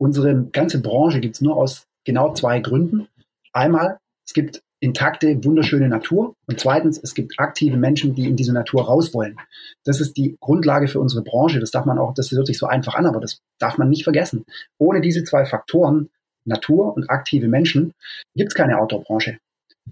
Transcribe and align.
Unsere 0.00 0.44
ganze 0.46 0.80
Branche 0.80 1.20
gibt 1.20 1.34
es 1.34 1.40
nur 1.42 1.56
aus 1.56 1.86
genau 2.04 2.32
zwei 2.32 2.60
Gründen. 2.60 3.06
Einmal, 3.52 3.98
es 4.26 4.32
gibt 4.32 4.62
intakte, 4.80 5.44
wunderschöne 5.44 5.88
Natur. 5.88 6.34
Und 6.46 6.58
zweitens, 6.58 6.98
es 7.02 7.14
gibt 7.14 7.38
aktive 7.38 7.76
Menschen, 7.76 8.14
die 8.14 8.26
in 8.26 8.34
diese 8.34 8.54
Natur 8.54 8.86
raus 8.86 9.12
wollen. 9.12 9.36
Das 9.84 10.00
ist 10.00 10.16
die 10.16 10.38
Grundlage 10.40 10.88
für 10.88 11.00
unsere 11.00 11.22
Branche. 11.22 11.60
Das 11.60 11.70
darf 11.70 11.84
man 11.84 11.98
auch, 11.98 12.14
das 12.14 12.30
hört 12.30 12.46
sich 12.46 12.56
so 12.56 12.66
einfach 12.66 12.94
an, 12.94 13.04
aber 13.04 13.20
das 13.20 13.42
darf 13.58 13.76
man 13.76 13.90
nicht 13.90 14.04
vergessen. 14.04 14.46
Ohne 14.78 15.02
diese 15.02 15.22
zwei 15.24 15.44
Faktoren, 15.44 16.08
Natur 16.46 16.96
und 16.96 17.10
aktive 17.10 17.48
Menschen, 17.48 17.92
gibt 18.34 18.52
es 18.52 18.54
keine 18.54 18.78
Outdoor-Branche. 18.78 19.38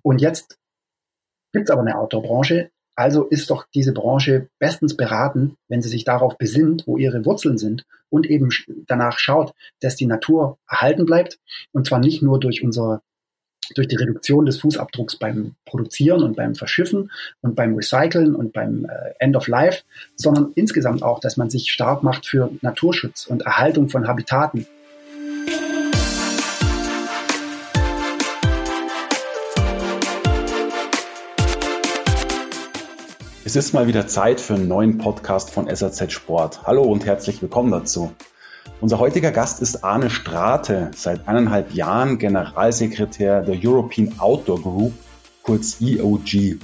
Und 0.03 0.23
jetzt 0.23 0.57
gibt 1.53 1.69
es 1.69 1.71
aber 1.71 1.83
eine 1.83 1.99
Outdoor-Branche. 1.99 2.71
Also 2.99 3.23
ist 3.23 3.49
doch 3.51 3.65
diese 3.73 3.93
Branche 3.93 4.49
bestens 4.59 4.97
beraten, 4.97 5.57
wenn 5.69 5.83
sie 5.83 5.89
sich 5.89 6.03
darauf 6.03 6.37
besinnt, 6.37 6.83
wo 6.89 6.97
ihre 6.97 7.25
Wurzeln 7.25 7.57
sind 7.57 7.87
und 8.11 8.27
eben 8.27 8.49
danach 8.89 9.21
schaut, 9.21 9.55
dass 9.79 9.95
die 9.95 10.07
Natur 10.07 10.59
erhalten 10.69 11.07
bleibt. 11.07 11.39
Und 11.71 11.87
zwar 11.87 12.01
nicht 12.01 12.23
nur 12.23 12.41
durch 12.41 12.65
unser 12.65 13.01
durch 13.77 13.87
die 13.87 13.97
Reduktion 13.97 14.47
des 14.47 14.59
Fußabdrucks 14.59 15.15
beim 15.17 15.55
Produzieren 15.65 16.25
und 16.25 16.35
beim 16.35 16.57
Verschiffen 16.57 17.13
und 17.41 17.55
beim 17.55 17.77
Recyceln 17.77 18.35
und 18.35 18.53
beim 18.53 18.87
äh, 18.87 19.13
End 19.21 19.37
of 19.37 19.47
Life, 19.47 19.85
sondern 20.17 20.51
insgesamt 20.57 21.05
auch, 21.05 21.21
dass 21.21 21.37
man 21.37 21.51
sich 21.51 21.71
stark 21.71 22.03
macht 22.03 22.27
für 22.27 22.51
Naturschutz 22.63 23.27
und 23.27 23.43
Erhaltung 23.43 23.91
von 23.91 24.09
Habitaten. 24.09 24.67
Es 33.49 33.57
ist 33.57 33.73
mal 33.73 33.87
wieder 33.87 34.07
Zeit 34.07 34.43
für 34.43 34.57
einen 34.57 34.69
neuen 34.69 34.99
Podcast 34.99 35.49
von 35.49 35.75
SAZ 35.75 36.13
Sport. 36.13 36.67
Hallo 36.67 36.83
und 36.83 37.07
herzlich 37.07 37.41
willkommen 37.41 37.71
dazu. 37.71 38.13
Unser 38.83 38.99
heutiger 38.99 39.31
Gast 39.31 39.63
ist 39.63 39.85
Arne 39.85 40.11
Strate, 40.11 40.91
seit 40.95 41.27
eineinhalb 41.27 41.73
Jahren 41.73 42.19
Generalsekretär 42.19 43.41
der 43.41 43.57
European 43.59 44.13
Outdoor 44.19 44.61
Group, 44.61 44.93
kurz 45.43 45.81
EOG. 45.81 46.59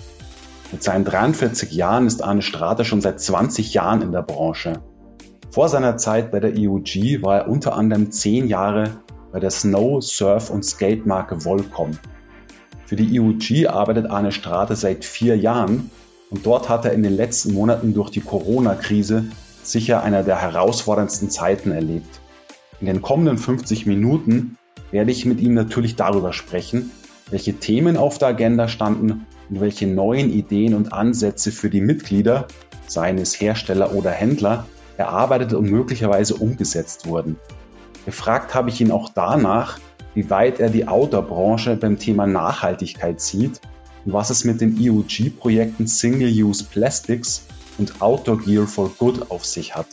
Mit 0.72 0.82
seinen 0.82 1.06
43 1.06 1.72
Jahren 1.72 2.06
ist 2.06 2.22
Arne 2.22 2.42
Strate 2.42 2.84
schon 2.84 3.00
seit 3.00 3.18
20 3.18 3.72
Jahren 3.72 4.02
in 4.02 4.12
der 4.12 4.20
Branche. 4.20 4.82
Vor 5.50 5.70
seiner 5.70 5.96
Zeit 5.96 6.32
bei 6.32 6.38
der 6.38 6.55
EOG 6.55 7.22
war 7.22 7.38
er 7.38 7.48
unter 7.48 7.77
anderem 7.77 8.10
zehn 8.10 8.46
Jahre 8.46 8.90
bei 9.32 9.40
der 9.40 9.50
Snow, 9.50 10.02
Surf 10.02 10.50
und 10.50 10.66
Skate 10.66 11.06
Marke 11.06 11.46
Volcom. 11.46 11.92
Für 12.84 12.96
die 12.96 13.16
EOG 13.16 13.72
arbeitet 13.72 14.10
Arne 14.10 14.32
Strate 14.32 14.77
seit 14.77 15.06
vier 15.06 15.38
Jahren 15.38 15.90
und 16.30 16.47
dort 16.47 16.69
hat 16.69 16.84
er 16.84 16.92
in 16.92 17.03
den 17.03 17.17
letzten 17.17 17.55
Monaten 17.55 17.94
durch 17.94 18.11
die 18.11 18.20
Corona-Krise 18.20 19.27
sicher 19.62 20.03
einer 20.03 20.22
der 20.22 20.41
herausforderndsten 20.41 21.30
Zeiten 21.30 21.70
erlebt. 21.70 22.20
In 22.80 22.86
den 22.86 23.03
kommenden 23.03 23.39
50 23.39 23.86
Minuten 23.86 24.58
werde 24.91 25.11
ich 25.11 25.25
mit 25.25 25.41
ihm 25.41 25.55
natürlich 25.55 25.97
darüber 25.97 26.33
sprechen, 26.33 26.91
welche 27.30 27.55
Themen 27.55 27.97
auf 27.97 28.19
der 28.19 28.28
Agenda 28.28 28.69
standen 28.69 29.27
und 29.48 29.61
welche 29.61 29.86
neuen 29.86 30.30
Ideen 30.30 30.75
und 30.75 30.92
Ansätze 30.92 31.52
für 31.52 31.70
die 31.70 31.80
Mitglieder, 31.80 32.47
seien 32.86 33.19
es 33.19 33.41
Hersteller 33.41 33.95
oder 33.95 34.11
Händler, 34.11 34.67
erarbeitet 34.97 35.55
und 35.55 35.70
möglicherweise 35.70 36.34
umgesetzt 36.34 37.06
wurden. 37.06 37.36
Gefragt 38.05 38.55
habe 38.55 38.69
ich 38.69 38.80
ihn 38.80 38.91
auch 38.91 39.11
danach, 39.14 39.78
wie 40.14 40.28
weit 40.30 40.61
er 40.61 40.69
die 40.69 40.86
Outdoor-Branche 40.86 41.77
beim 41.77 41.98
Thema 41.98 42.27
Nachhaltigkeit 42.27 43.20
sieht 43.20 43.61
was 44.05 44.30
es 44.30 44.44
mit 44.44 44.60
den 44.60 44.78
EUG-Projekten 44.78 45.86
Single-Use 45.86 46.64
Plastics 46.64 47.47
und 47.78 48.02
Outdoor 48.02 48.38
Gear 48.38 48.66
for 48.66 48.91
Good 48.98 49.30
auf 49.30 49.44
sich 49.44 49.74
hat. 49.74 49.86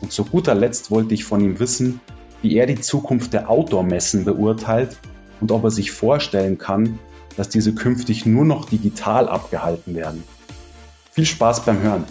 Und 0.00 0.12
zu 0.12 0.24
guter 0.24 0.54
Letzt 0.54 0.90
wollte 0.90 1.14
ich 1.14 1.24
von 1.24 1.40
ihm 1.40 1.58
wissen, 1.58 2.00
wie 2.42 2.56
er 2.56 2.66
die 2.66 2.80
Zukunft 2.80 3.32
der 3.32 3.50
Outdoor-Messen 3.50 4.24
beurteilt 4.24 4.98
und 5.40 5.52
ob 5.52 5.64
er 5.64 5.70
sich 5.70 5.90
vorstellen 5.90 6.58
kann, 6.58 6.98
dass 7.36 7.48
diese 7.48 7.74
künftig 7.74 8.26
nur 8.26 8.44
noch 8.44 8.66
digital 8.66 9.28
abgehalten 9.28 9.94
werden. 9.94 10.22
Viel 11.12 11.26
Spaß 11.26 11.64
beim 11.64 11.80
Hören. 11.82 12.04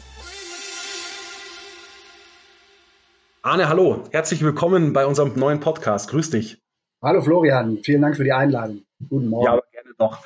Arne, 3.42 3.70
hallo, 3.70 4.04
herzlich 4.12 4.42
willkommen 4.44 4.94
bei 4.94 5.06
unserem 5.06 5.34
neuen 5.36 5.60
Podcast. 5.60 6.10
Grüß 6.10 6.30
dich. 6.32 6.62
Hallo 7.02 7.22
Florian, 7.22 7.80
vielen 7.84 8.02
Dank 8.02 8.18
für 8.18 8.26
die 8.26 8.34
Einladung. 8.34 8.82
Guten 9.08 9.30
Morgen. 9.30 9.46
Ja, 9.46 9.62
gerne 9.72 9.96
doch. 9.98 10.20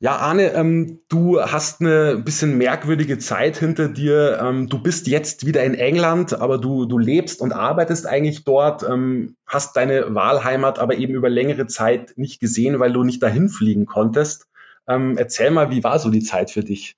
Ja, 0.00 0.16
Arne, 0.18 0.52
ähm, 0.52 1.00
du 1.08 1.40
hast 1.40 1.80
eine 1.80 2.18
bisschen 2.18 2.56
merkwürdige 2.56 3.18
Zeit 3.18 3.56
hinter 3.56 3.88
dir. 3.88 4.38
Ähm, 4.40 4.68
du 4.68 4.80
bist 4.80 5.08
jetzt 5.08 5.44
wieder 5.44 5.64
in 5.64 5.74
England, 5.74 6.40
aber 6.40 6.58
du, 6.58 6.84
du 6.84 6.98
lebst 6.98 7.40
und 7.40 7.52
arbeitest 7.52 8.06
eigentlich 8.06 8.44
dort, 8.44 8.84
ähm, 8.88 9.34
hast 9.44 9.76
deine 9.76 10.14
Wahlheimat 10.14 10.78
aber 10.78 10.98
eben 10.98 11.14
über 11.14 11.28
längere 11.28 11.66
Zeit 11.66 12.12
nicht 12.16 12.38
gesehen, 12.38 12.78
weil 12.78 12.92
du 12.92 13.02
nicht 13.02 13.20
dahin 13.24 13.48
fliegen 13.48 13.86
konntest. 13.86 14.46
Ähm, 14.86 15.18
erzähl 15.18 15.50
mal, 15.50 15.72
wie 15.72 15.82
war 15.82 15.98
so 15.98 16.10
die 16.10 16.22
Zeit 16.22 16.52
für 16.52 16.62
dich? 16.62 16.94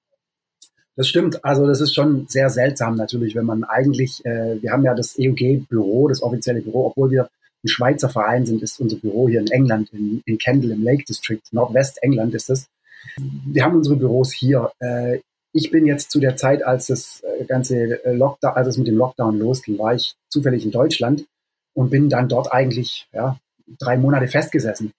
Das 0.94 1.08
stimmt. 1.08 1.42
Also 1.42 1.66
das 1.66 1.80
ist 1.80 1.94
schon 1.94 2.26
sehr 2.28 2.50
seltsam 2.50 2.96
natürlich, 2.96 3.34
wenn 3.34 3.46
man 3.46 3.64
eigentlich, 3.64 4.22
äh, 4.26 4.60
wir 4.60 4.72
haben 4.72 4.84
ja 4.84 4.94
das 4.94 5.18
EUG-Büro, 5.18 6.08
das 6.08 6.22
offizielle 6.22 6.60
Büro, 6.60 6.88
obwohl 6.88 7.10
wir 7.10 7.30
ein 7.64 7.68
Schweizer 7.68 8.10
Verein 8.10 8.44
sind, 8.44 8.62
ist 8.62 8.78
unser 8.78 8.98
Büro 8.98 9.26
hier 9.26 9.40
in 9.40 9.46
England, 9.46 9.88
in, 9.94 10.20
in 10.26 10.36
Kendal 10.36 10.72
im 10.72 10.82
Lake 10.82 11.04
District, 11.04 11.40
Nordwest-England 11.52 12.34
ist 12.34 12.50
es 12.50 12.68
wir 13.16 13.64
haben 13.64 13.76
unsere 13.76 13.96
Büros 13.96 14.32
hier. 14.32 14.72
Äh, 14.78 15.20
ich 15.52 15.70
bin 15.70 15.86
jetzt 15.86 16.10
zu 16.10 16.20
der 16.20 16.36
Zeit, 16.36 16.64
als 16.64 16.86
das 16.86 17.22
äh, 17.22 17.44
ganze 17.44 18.04
äh, 18.04 18.12
Lockdown, 18.12 18.54
als 18.54 18.68
es 18.68 18.78
mit 18.78 18.86
dem 18.86 18.96
Lockdown 18.96 19.38
losging, 19.38 19.78
war 19.78 19.94
ich 19.94 20.14
zufällig 20.28 20.64
in 20.64 20.70
Deutschland 20.70 21.26
und 21.74 21.90
bin 21.90 22.08
dann 22.08 22.28
dort 22.28 22.52
eigentlich 22.52 23.08
ja, 23.12 23.38
drei 23.78 23.96
Monate 23.96 24.26
festgesessen. 24.26 24.92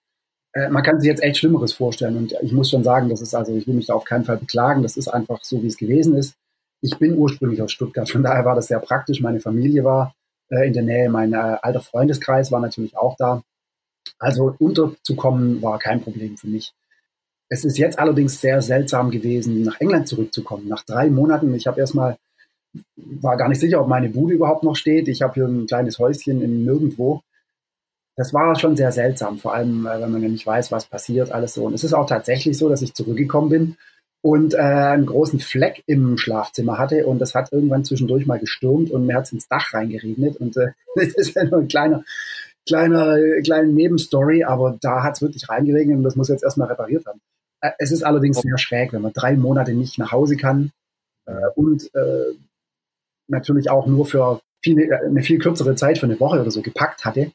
man 0.70 0.84
kann 0.84 1.00
sich 1.00 1.08
jetzt 1.08 1.24
echt 1.24 1.38
Schlimmeres 1.38 1.74
vorstellen 1.74 2.18
und 2.18 2.34
ich 2.42 2.52
muss 2.52 2.70
schon 2.70 2.84
sagen, 2.84 3.10
das 3.10 3.22
ist 3.22 3.34
also, 3.34 3.56
ich 3.56 3.68
will 3.68 3.76
mich 3.76 3.88
da 3.88 3.94
auf 3.94 4.04
keinen 4.04 4.26
Fall 4.26 4.38
beklagen, 4.38 4.84
das 4.84 4.98
ist 4.98 5.08
einfach 5.08 5.44
so, 5.44 5.62
wie 5.64 5.68
es 5.68 5.78
gewesen 5.78 6.16
ist. 6.16 6.36
Ich 6.82 6.98
bin 6.98 7.18
ursprünglich 7.18 7.62
aus 7.62 7.72
Stuttgart, 7.72 8.10
von 8.10 8.24
daher 8.24 8.44
war 8.46 8.56
das 8.56 8.68
sehr 8.68 8.80
praktisch. 8.80 9.22
Meine 9.22 9.40
Familie 9.40 9.84
war 9.84 10.14
in 10.50 10.74
der 10.74 10.84
Nähe, 10.84 11.10
mein 11.10 11.34
alter 11.34 11.82
Freundeskreis 11.82 12.52
war 12.52 12.60
natürlich 12.60 12.98
auch 12.98 13.16
da. 13.18 13.44
Also 14.20 14.56
unterzukommen 14.60 15.62
war 15.62 15.80
kein 15.80 16.02
Problem 16.02 16.38
für 16.38 16.48
mich. 16.48 16.74
Es 17.54 17.66
ist 17.66 17.78
jetzt 17.78 18.00
allerdings 18.00 18.40
sehr 18.40 18.62
seltsam 18.62 19.12
gewesen, 19.12 19.64
nach 19.64 19.82
England 19.82 20.08
zurückzukommen. 20.08 20.70
Nach 20.70 20.86
drei 20.86 21.10
Monaten, 21.10 21.54
ich 21.54 21.68
habe 21.68 21.82
erstmal, 21.82 22.16
war 22.96 23.36
gar 23.36 23.50
nicht 23.50 23.60
sicher, 23.60 23.82
ob 23.82 23.90
meine 23.90 24.08
Bude 24.08 24.36
überhaupt 24.36 24.64
noch 24.64 24.78
steht. 24.78 25.10
Ich 25.10 25.22
habe 25.22 25.34
hier 25.34 25.48
ein 25.48 25.66
kleines 25.66 26.00
Häuschen 26.00 26.42
in 26.42 26.64
nirgendwo. 26.64 27.24
Das 28.16 28.34
war 28.34 28.58
schon 28.58 28.78
sehr 28.78 28.94
seltsam, 28.94 29.38
vor 29.38 29.54
allem, 29.54 29.86
äh, 29.86 30.00
wenn 30.00 30.12
man 30.14 30.22
ja 30.24 30.30
nicht 30.30 30.48
weiß, 30.48 30.72
was 30.72 30.86
passiert, 30.86 31.34
alles 31.34 31.54
so. 31.54 31.66
Und 31.66 31.74
es 31.74 31.84
ist 31.84 31.94
auch 31.94 32.06
tatsächlich 32.06 32.58
so, 32.58 32.70
dass 32.70 32.82
ich 32.82 32.94
zurückgekommen 32.94 33.50
bin 33.50 33.78
und 34.22 34.54
äh, 34.54 34.60
einen 34.60 35.06
großen 35.06 35.42
Fleck 35.42 35.84
im 35.88 36.18
Schlafzimmer 36.18 36.78
hatte 36.78 37.06
und 37.06 37.20
das 37.20 37.36
hat 37.36 37.52
irgendwann 37.52 37.84
zwischendurch 37.84 38.26
mal 38.28 38.40
gestürmt 38.40 38.92
und 38.92 39.08
mir 39.08 39.16
hat 39.16 39.26
es 39.26 39.34
ins 39.34 39.50
Dach 39.50 39.74
reingeregnet 39.74 40.38
und 40.38 40.56
äh, 40.56 40.68
das 40.96 41.16
ist 41.16 41.36
ja 41.36 41.44
nur 41.44 41.60
ein 41.60 41.68
kleiner, 41.68 42.06
kleiner, 42.66 43.18
kleine 43.44 43.74
Nebenstory, 43.74 44.46
aber 44.46 44.78
da 44.80 45.04
hat 45.04 45.16
es 45.16 45.22
wirklich 45.22 45.50
reingeregnet 45.50 45.98
und 45.98 46.04
das 46.04 46.16
muss 46.16 46.30
jetzt 46.30 46.44
erstmal 46.44 46.70
repariert 46.70 47.06
haben. 47.08 47.20
Es 47.78 47.92
ist 47.92 48.04
allerdings 48.04 48.42
sehr 48.42 48.58
schräg, 48.58 48.92
wenn 48.94 49.02
man 49.02 49.14
drei 49.14 49.36
Monate 49.36 49.74
nicht 49.74 49.98
nach 50.00 50.12
Hause 50.12 50.36
kann 50.36 50.72
äh, 51.26 51.48
und 51.56 51.94
äh, 51.94 52.34
natürlich 53.28 53.70
auch 53.70 53.86
nur 53.88 54.06
für 54.06 54.42
viel, 54.64 54.80
äh, 54.80 54.96
eine 55.06 55.24
viel 55.24 55.40
kürzere 55.40 55.76
Zeit, 55.76 55.98
für 55.98 56.06
eine 56.06 56.20
Woche 56.20 56.42
oder 56.42 56.52
so 56.52 56.62
gepackt 56.62 57.06
hatte. 57.06 57.32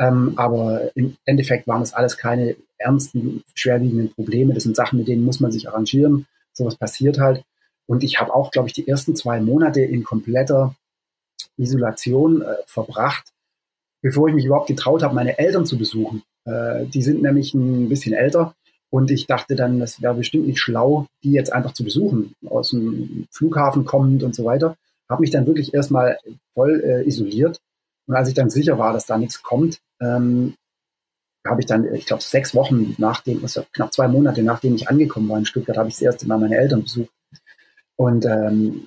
Ähm, 0.00 0.34
aber 0.36 0.90
im 0.96 1.16
Endeffekt 1.24 1.66
waren 1.66 1.80
das 1.80 1.92
alles 1.92 2.16
keine 2.16 2.56
ernsten, 2.78 3.42
schwerwiegenden 3.54 4.12
Probleme. 4.12 4.54
Das 4.54 4.62
sind 4.62 4.76
Sachen, 4.76 4.98
mit 4.98 5.08
denen 5.08 5.24
muss 5.24 5.40
man 5.40 5.50
sich 5.50 5.68
arrangieren. 5.68 6.26
Sowas 6.52 6.76
passiert 6.76 7.18
halt. 7.18 7.44
Und 7.86 8.04
ich 8.04 8.20
habe 8.20 8.34
auch, 8.34 8.50
glaube 8.50 8.68
ich, 8.68 8.74
die 8.74 8.86
ersten 8.86 9.16
zwei 9.16 9.40
Monate 9.40 9.80
in 9.80 10.04
kompletter 10.04 10.74
Isolation 11.56 12.42
äh, 12.42 12.54
verbracht, 12.66 13.32
bevor 14.02 14.28
ich 14.28 14.34
mich 14.34 14.44
überhaupt 14.44 14.68
getraut 14.68 15.02
habe, 15.02 15.14
meine 15.14 15.38
Eltern 15.38 15.66
zu 15.66 15.78
besuchen. 15.78 16.22
Äh, 16.44 16.86
die 16.86 17.02
sind 17.02 17.22
nämlich 17.22 17.54
ein 17.54 17.88
bisschen 17.88 18.12
älter 18.12 18.54
und 18.90 19.10
ich 19.10 19.26
dachte 19.26 19.54
dann, 19.54 19.78
das 19.78 20.00
wäre 20.00 20.14
bestimmt 20.14 20.46
nicht 20.46 20.60
schlau, 20.60 21.06
die 21.22 21.32
jetzt 21.32 21.52
einfach 21.52 21.72
zu 21.72 21.84
besuchen, 21.84 22.32
aus 22.46 22.70
dem 22.70 23.26
Flughafen 23.30 23.84
kommend 23.84 24.22
und 24.22 24.34
so 24.34 24.44
weiter. 24.44 24.76
Habe 25.10 25.20
mich 25.22 25.30
dann 25.30 25.46
wirklich 25.46 25.74
erstmal 25.74 26.18
voll 26.54 26.82
äh, 26.84 27.06
isoliert. 27.06 27.58
Und 28.06 28.14
als 28.14 28.28
ich 28.28 28.34
dann 28.34 28.50
sicher 28.50 28.78
war, 28.78 28.92
dass 28.92 29.06
da 29.06 29.18
nichts 29.18 29.42
kommt, 29.42 29.78
ähm, 30.00 30.54
habe 31.46 31.60
ich 31.60 31.66
dann, 31.66 31.94
ich 31.94 32.06
glaube, 32.06 32.22
sechs 32.22 32.54
Wochen 32.54 32.94
nachdem, 32.98 33.42
also 33.42 33.64
knapp 33.72 33.92
zwei 33.92 34.08
Monate 34.08 34.42
nachdem 34.42 34.74
ich 34.74 34.88
angekommen 34.88 35.28
war 35.28 35.38
in 35.38 35.46
Stuttgart, 35.46 35.76
habe 35.76 35.88
ich 35.88 35.94
das 35.94 36.02
erste 36.02 36.26
Mal 36.26 36.38
meine 36.38 36.56
Eltern 36.56 36.82
besucht. 36.82 37.10
Und 37.96 38.24
ähm, 38.24 38.86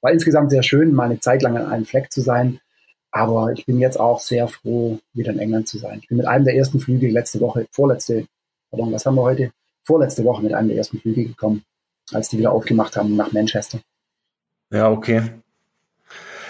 war 0.00 0.12
insgesamt 0.12 0.50
sehr 0.50 0.62
schön, 0.62 0.92
mal 0.92 1.04
eine 1.04 1.20
Zeit 1.20 1.42
lang 1.42 1.56
an 1.56 1.66
einem 1.66 1.84
Fleck 1.84 2.12
zu 2.12 2.20
sein. 2.20 2.60
Aber 3.10 3.52
ich 3.52 3.64
bin 3.64 3.78
jetzt 3.78 3.98
auch 3.98 4.20
sehr 4.20 4.48
froh, 4.48 4.98
wieder 5.14 5.32
in 5.32 5.38
England 5.38 5.68
zu 5.68 5.78
sein. 5.78 6.00
Ich 6.02 6.08
bin 6.08 6.18
mit 6.18 6.26
einem 6.26 6.44
der 6.44 6.56
ersten 6.56 6.80
Flüge 6.80 7.08
letzte 7.08 7.40
Woche, 7.40 7.66
vorletzte 7.72 8.26
pardon, 8.70 8.92
was 8.92 9.06
haben 9.06 9.16
wir 9.16 9.22
heute? 9.22 9.50
Vorletzte 9.84 10.24
Woche 10.24 10.42
mit 10.42 10.52
einem 10.52 10.68
der 10.68 10.76
ersten 10.76 10.98
Flüge 11.00 11.24
gekommen, 11.24 11.64
als 12.12 12.28
die 12.28 12.38
wieder 12.38 12.52
aufgemacht 12.52 12.96
haben 12.96 13.16
nach 13.16 13.32
Manchester. 13.32 13.80
Ja, 14.70 14.90
okay. 14.90 15.22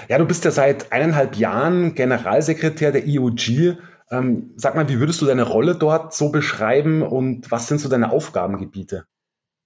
Ja, 0.09 0.19
du 0.19 0.25
bist 0.25 0.45
ja 0.45 0.51
seit 0.51 0.91
eineinhalb 0.91 1.37
Jahren 1.37 1.95
Generalsekretär 1.95 2.93
der 2.93 3.07
IOG. 3.07 3.77
Ähm, 4.11 4.55
sag 4.57 4.75
mal, 4.75 4.89
wie 4.89 4.99
würdest 4.99 5.21
du 5.21 5.27
deine 5.27 5.43
Rolle 5.43 5.75
dort 5.75 6.15
so 6.15 6.31
beschreiben 6.31 7.03
und 7.03 7.51
was 7.51 7.69
sind 7.69 7.81
so 7.81 7.89
deine 7.89 8.11
Aufgabengebiete? 8.11 9.05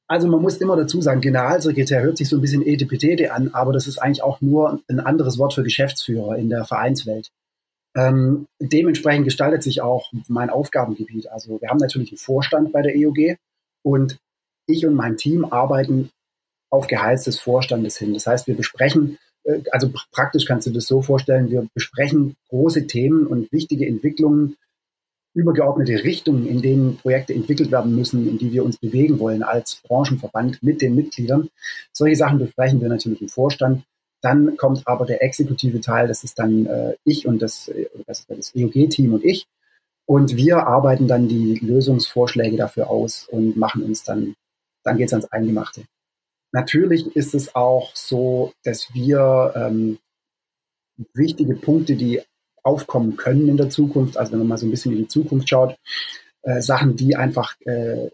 Also 0.08 0.28
man 0.28 0.43
muss 0.43 0.58
immer 0.58 0.76
dazu 0.76 1.00
sagen, 1.00 1.20
Generalsekretär 1.20 2.02
hört 2.02 2.19
sich 2.19 2.28
so 2.28 2.37
ein 2.37 2.43
bisschen 2.43 2.66
etipetete 2.66 3.32
an, 3.32 3.50
aber 3.54 3.72
das 3.72 3.87
ist 3.87 3.99
eigentlich 3.99 4.22
auch 4.22 4.40
nur 4.40 4.81
ein 4.88 5.00
anderes 5.00 5.38
Wort 5.38 5.54
für 5.54 5.62
Geschäftsführer 5.62 6.37
in 6.37 6.50
der 6.50 6.64
Vereinswelt. 6.64 7.31
Ähm, 7.94 8.46
dementsprechend 8.58 9.24
gestaltet 9.24 9.62
sich 9.62 9.82
auch 9.82 10.10
mein 10.28 10.50
Aufgabengebiet. 10.50 11.30
Also 11.30 11.60
wir 11.60 11.68
haben 11.68 11.78
natürlich 11.78 12.10
einen 12.10 12.18
Vorstand 12.18 12.72
bei 12.72 12.82
der 12.82 12.96
EOG 12.96 13.36
und 13.82 14.18
ich 14.66 14.86
und 14.86 14.94
mein 14.94 15.16
Team 15.16 15.44
arbeiten 15.44 16.10
auf 16.70 16.86
Geheiß 16.86 17.24
des 17.24 17.38
Vorstandes 17.38 17.98
hin. 17.98 18.14
Das 18.14 18.26
heißt, 18.26 18.46
wir 18.46 18.56
besprechen, 18.56 19.18
äh, 19.44 19.60
also 19.70 19.90
praktisch 20.10 20.46
kannst 20.46 20.66
du 20.66 20.70
das 20.70 20.86
so 20.86 21.02
vorstellen, 21.02 21.50
wir 21.50 21.66
besprechen 21.74 22.36
große 22.48 22.86
Themen 22.86 23.26
und 23.26 23.52
wichtige 23.52 23.86
Entwicklungen, 23.86 24.56
übergeordnete 25.34 26.04
Richtungen, 26.04 26.46
in 26.46 26.60
denen 26.62 26.96
Projekte 26.96 27.34
entwickelt 27.34 27.70
werden 27.70 27.94
müssen, 27.94 28.28
in 28.28 28.38
die 28.38 28.52
wir 28.52 28.64
uns 28.64 28.78
bewegen 28.78 29.18
wollen 29.18 29.42
als 29.42 29.80
Branchenverband 29.86 30.62
mit 30.62 30.82
den 30.82 30.94
Mitgliedern. 30.94 31.48
Solche 31.92 32.16
Sachen 32.16 32.38
besprechen 32.38 32.80
wir 32.80 32.88
natürlich 32.88 33.22
im 33.22 33.28
Vorstand. 33.28 33.84
Dann 34.22 34.56
kommt 34.56 34.86
aber 34.86 35.04
der 35.04 35.22
exekutive 35.22 35.80
Teil, 35.80 36.08
das 36.08 36.24
ist 36.24 36.38
dann 36.38 36.66
äh, 36.66 36.94
ich 37.04 37.26
und 37.26 37.42
das, 37.42 37.69
äh, 37.69 37.88
das, 38.06 38.26
das 38.26 38.54
EOG-Team 38.54 39.12
und 39.12 39.24
ich. 39.24 39.46
Und 40.06 40.36
wir 40.36 40.66
arbeiten 40.66 41.08
dann 41.08 41.28
die 41.28 41.56
Lösungsvorschläge 41.56 42.56
dafür 42.56 42.88
aus 42.88 43.26
und 43.28 43.56
machen 43.56 43.82
uns 43.82 44.04
dann, 44.04 44.34
dann 44.84 44.96
geht's 44.96 45.12
ans 45.12 45.30
Eingemachte. 45.30 45.84
Natürlich 46.52 47.14
ist 47.16 47.34
es 47.34 47.54
auch 47.54 47.94
so, 47.94 48.52
dass 48.62 48.94
wir 48.94 49.52
ähm, 49.56 49.98
wichtige 51.14 51.56
Punkte, 51.56 51.96
die 51.96 52.20
aufkommen 52.62 53.16
können 53.16 53.48
in 53.48 53.56
der 53.56 53.70
Zukunft, 53.70 54.16
also 54.16 54.32
wenn 54.32 54.40
man 54.40 54.48
mal 54.48 54.58
so 54.58 54.66
ein 54.66 54.70
bisschen 54.70 54.92
in 54.92 54.98
die 54.98 55.08
Zukunft 55.08 55.48
schaut, 55.48 55.76
äh, 56.42 56.60
Sachen, 56.60 56.96
die 56.96 57.16
einfach 57.16 57.56
äh, 57.62 58.10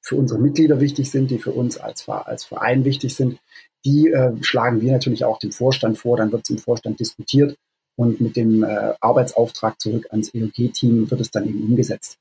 für 0.00 0.16
unsere 0.16 0.40
Mitglieder 0.40 0.80
wichtig 0.80 1.10
sind, 1.10 1.30
die 1.30 1.38
für 1.38 1.52
uns 1.52 1.78
als, 1.78 2.08
als 2.08 2.44
Verein 2.44 2.84
wichtig 2.84 3.14
sind, 3.14 3.38
die 3.84 4.08
äh, 4.08 4.32
schlagen 4.42 4.80
wir 4.80 4.92
natürlich 4.92 5.24
auch 5.24 5.38
dem 5.38 5.52
Vorstand 5.52 5.98
vor, 5.98 6.16
dann 6.16 6.32
wird 6.32 6.42
es 6.44 6.50
im 6.50 6.58
Vorstand 6.58 7.00
diskutiert 7.00 7.56
und 7.96 8.20
mit 8.20 8.36
dem 8.36 8.64
äh, 8.64 8.94
Arbeitsauftrag 9.00 9.80
zurück 9.80 10.06
ans 10.10 10.32
EOG-Team 10.34 11.10
wird 11.10 11.20
es 11.20 11.30
dann 11.30 11.48
eben 11.48 11.62
umgesetzt. 11.62 12.18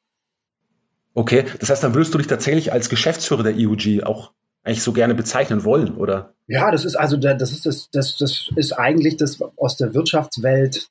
Okay, 1.16 1.46
das 1.60 1.70
heißt, 1.70 1.84
dann 1.84 1.94
würdest 1.94 2.14
du 2.14 2.18
dich 2.18 2.28
tatsächlich 2.28 2.72
als 2.72 2.90
Geschäftsführer 2.90 3.44
der 3.44 3.56
EOG 3.56 4.04
auch 4.04 4.32
eigentlich 4.64 4.84
so 4.84 4.94
gerne 4.94 5.14
bezeichnen 5.14 5.64
wollen, 5.64 5.96
oder? 5.96 6.34
Ja, 6.48 6.72
das 6.72 6.86
ist 6.86 6.96
also 6.96 7.18
das 7.18 7.52
ist 7.52 7.66
das 7.66 7.90
das 7.92 8.18
das 8.18 8.50
ist 8.56 8.72
eigentlich 8.74 9.18
das 9.18 9.42
aus 9.58 9.78
der 9.78 9.94
Wirtschaftswelt 9.94 10.88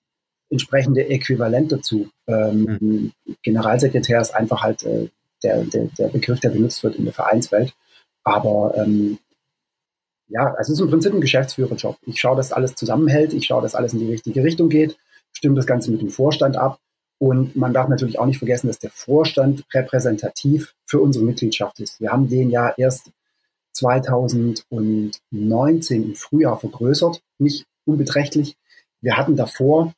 entsprechende 0.50 1.08
Äquivalent 1.08 1.72
dazu. 1.72 2.10
Ähm, 2.26 2.78
mhm. 2.80 3.12
Generalsekretär 3.42 4.20
ist 4.20 4.34
einfach 4.34 4.62
halt 4.62 4.84
äh, 4.84 5.08
der, 5.42 5.64
der, 5.64 5.86
der 5.98 6.08
Begriff, 6.08 6.40
der 6.40 6.50
benutzt 6.50 6.84
wird 6.84 6.96
in 6.96 7.04
der 7.04 7.14
Vereinswelt. 7.14 7.72
Aber 8.22 8.74
ähm, 8.76 9.18
ja, 10.32 10.56
es 10.58 10.70
ist 10.70 10.80
im 10.80 10.88
Prinzip 10.88 11.12
ein 11.12 11.20
Geschäftsführerjob. 11.20 11.96
Ich 12.06 12.18
schaue, 12.18 12.36
dass 12.36 12.52
alles 12.52 12.74
zusammenhält, 12.74 13.34
ich 13.34 13.46
schaue, 13.46 13.62
dass 13.62 13.74
alles 13.74 13.92
in 13.92 14.00
die 14.00 14.10
richtige 14.10 14.42
Richtung 14.42 14.68
geht, 14.68 14.96
stimme 15.32 15.56
das 15.56 15.66
Ganze 15.66 15.90
mit 15.90 16.00
dem 16.00 16.08
Vorstand 16.08 16.56
ab. 16.56 16.78
Und 17.18 17.54
man 17.54 17.72
darf 17.72 17.88
natürlich 17.88 18.18
auch 18.18 18.26
nicht 18.26 18.38
vergessen, 18.38 18.66
dass 18.66 18.80
der 18.80 18.90
Vorstand 18.90 19.64
repräsentativ 19.72 20.74
für 20.86 21.00
unsere 21.00 21.24
Mitgliedschaft 21.24 21.78
ist. 21.80 22.00
Wir 22.00 22.10
haben 22.10 22.28
den 22.28 22.50
ja 22.50 22.74
erst 22.76 23.10
2019 23.74 26.02
im 26.02 26.14
Frühjahr 26.16 26.58
vergrößert, 26.58 27.22
nicht 27.38 27.64
unbeträchtlich. 27.84 28.56
Wir 29.00 29.16
hatten 29.16 29.36
davor 29.36 29.94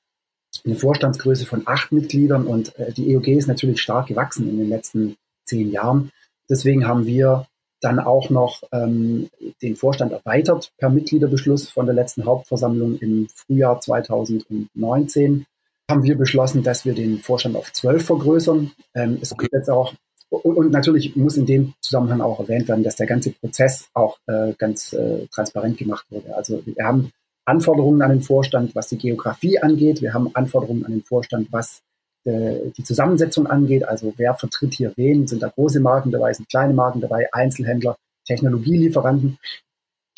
eine 0.65 0.77
Vorstandsgröße 0.77 1.47
von 1.47 1.63
acht 1.67 1.93
Mitgliedern 1.93 2.47
und 2.47 2.79
äh, 2.79 2.93
die 2.93 3.13
EOG 3.13 3.29
ist 3.29 3.49
natürlich 3.49 3.81
stark 3.81 4.09
gewachsen 4.09 4.49
in 4.49 4.59
den 4.59 4.69
letzten 4.69 5.17
zehn 5.45 5.71
Jahren. 5.71 6.11
Deswegen 6.49 6.87
haben 6.87 7.07
wir 7.07 7.47
dann 7.85 7.99
auch 7.99 8.31
noch 8.31 8.63
ähm, 8.73 9.29
den 9.63 9.77
Vorstand 9.77 10.13
erweitert 10.13 10.73
per 10.79 10.91
Mitgliederbeschluss 10.91 11.71
von 11.71 11.87
der 11.87 11.95
letzten 11.95 12.25
Hauptversammlung 12.25 12.99
im 12.99 13.29
Frühjahr 13.35 13.81
2019. 13.81 15.47
Haben 15.91 16.03
wir 16.03 16.17
beschlossen, 16.17 16.63
dass 16.63 16.87
wir 16.87 16.95
den 16.95 17.19
Vorstand 17.19 17.57
auf 17.57 17.73
zwölf 17.73 18.07
vergrößern. 18.07 18.73
Ähm, 18.95 19.19
es 19.21 19.33
okay. 19.33 19.43
gibt 19.45 19.55
jetzt 19.55 19.71
auch 19.71 19.93
und, 20.31 20.57
und, 20.57 20.71
natürlich 20.73 21.15
muss 21.15 21.37
in 21.37 21.47
dem 21.47 21.75
Zusammenhang 21.81 22.21
auch 22.21 22.41
erwähnt 22.41 22.67
werden, 22.67 22.83
dass 22.83 22.97
der 22.97 23.07
ganze 23.07 23.31
Prozess 23.31 23.89
auch 23.95 24.19
äh, 24.27 24.53
ganz 24.59 24.93
äh, 24.93 25.27
transparent 25.29 25.79
gemacht 25.79 26.07
wurde. 26.11 26.35
Also 26.35 26.61
wir 26.65 26.85
haben 26.85 27.13
Anforderungen 27.45 28.03
an 28.03 28.11
den 28.11 28.23
Vorstand, 28.23 28.75
was 28.75 28.89
die 28.89 28.99
Geografie 28.99 29.59
angeht. 29.61 30.03
Wir 30.03 30.15
haben 30.15 30.35
Anforderungen 30.35 30.85
an 30.87 30.93
den 30.93 31.05
Vorstand, 31.05 31.49
was 31.53 31.83
äh, 32.25 32.71
die 32.77 32.85
Zusammensetzung 32.85 33.47
angeht. 33.47 33.87
Also 33.87 34.15
wer 34.17 34.35
vertritt 34.35 34.75
hier 34.75 34.93
wen? 34.97 35.27
Sind 35.27 35.43
da 35.43 35.49
große 35.49 35.81
Marken 35.81 36.11
dabei? 36.11 36.33
Sind 36.33 36.49
kleine 36.49 36.75
Marken 36.75 37.01
dabei? 37.01 37.29
Einzelhändler, 37.33 37.97
Technologielieferanten 38.27 39.39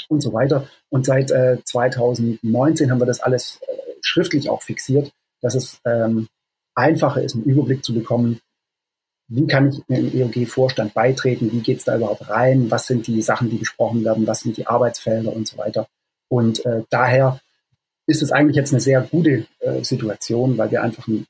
und 0.09 0.21
so 0.21 0.33
weiter. 0.33 0.69
Und 0.89 1.07
seit 1.07 1.31
äh, 1.31 1.59
2019 1.65 2.91
haben 2.91 3.01
wir 3.01 3.07
das 3.07 3.21
alles 3.21 3.61
äh, 3.63 3.93
schriftlich 4.01 4.49
auch 4.49 4.63
fixiert, 4.63 5.13
dass 5.41 5.55
es 5.55 5.81
ähm, 5.85 6.29
einfacher 6.75 7.23
ist, 7.23 7.35
einen 7.35 7.45
Überblick 7.45 7.85
zu 7.85 7.95
bekommen, 7.95 8.41
wie 9.29 9.47
kann 9.47 9.71
ich 9.71 9.83
im 9.89 10.15
EOG-Vorstand 10.15 10.95
beitreten, 10.95 11.51
wie 11.51 11.61
geht 11.61 11.79
es 11.79 11.85
da 11.85 11.97
überhaupt 11.97 12.29
rein, 12.29 12.71
was 12.71 12.87
sind 12.87 13.07
die 13.09 13.23
Sachen, 13.23 13.51
die 13.51 13.57
besprochen 13.57 14.05
werden, 14.05 14.27
was 14.27 14.41
sind 14.41 14.57
die 14.57 14.67
Arbeitsfelder 14.67 15.35
und 15.35 15.49
so 15.49 15.59
weiter. 15.59 15.89
Und 16.29 16.65
äh, 16.65 16.83
daher 16.91 17.41
ist 18.07 18.23
es 18.23 18.31
eigentlich 18.31 18.57
jetzt 18.57 18.73
eine 18.73 18.81
sehr 18.81 19.01
gute 19.01 19.47
äh, 19.59 19.83
Situation, 19.83 20.57
weil 20.59 20.71
wir 20.71 20.83
einfach 20.83 21.09
einen 21.09 21.27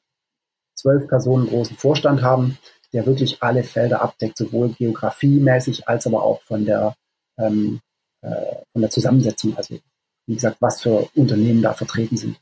zwölf 0.86 1.08
Personen 1.08 1.48
großen 1.48 1.76
Vorstand 1.76 2.22
haben, 2.22 2.58
der 2.92 3.06
wirklich 3.06 3.42
alle 3.42 3.64
Felder 3.64 4.02
abdeckt, 4.02 4.38
sowohl 4.38 4.68
geografiemäßig 4.70 5.88
als 5.88 6.06
aber 6.06 6.22
auch 6.22 6.42
von 6.42 6.64
der, 6.64 6.94
ähm, 7.38 7.80
äh, 8.22 8.54
von 8.72 8.82
der 8.82 8.90
Zusammensetzung. 8.90 9.56
Also 9.56 9.78
wie 10.26 10.34
gesagt, 10.34 10.58
was 10.60 10.82
für 10.82 11.08
Unternehmen 11.14 11.62
da 11.62 11.74
vertreten 11.74 12.16
sind. 12.16 12.36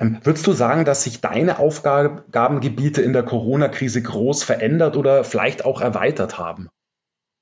Ähm, 0.00 0.18
würdest 0.22 0.46
du 0.46 0.52
sagen, 0.52 0.84
dass 0.84 1.04
sich 1.04 1.20
deine 1.20 1.58
Aufgabengebiete 1.58 3.02
in 3.02 3.12
der 3.12 3.22
Corona-Krise 3.22 4.02
groß 4.02 4.42
verändert 4.42 4.96
oder 4.96 5.24
vielleicht 5.24 5.64
auch 5.64 5.80
erweitert 5.80 6.38
haben? 6.38 6.68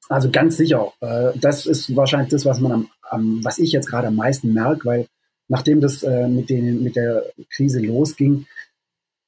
Also 0.09 0.31
ganz 0.31 0.57
sicher. 0.57 0.93
Äh, 1.01 1.33
das 1.37 1.67
ist 1.67 1.95
wahrscheinlich 1.95 2.31
das, 2.31 2.45
was 2.45 2.61
man 2.61 2.73
am, 2.73 2.91
am 3.11 3.45
was 3.45 3.59
ich 3.59 3.73
jetzt 3.73 3.89
gerade 3.89 4.09
am 4.09 4.17
meisten 4.17 4.53
merke, 4.53 4.85
weil 4.85 5.07
nachdem 5.49 5.81
das 5.81 6.03
äh, 6.03 6.29
mit, 6.29 6.51
den, 6.51 6.83
mit 6.83 6.97
der 6.97 7.25
Krise 7.51 7.81
losging, 7.81 8.47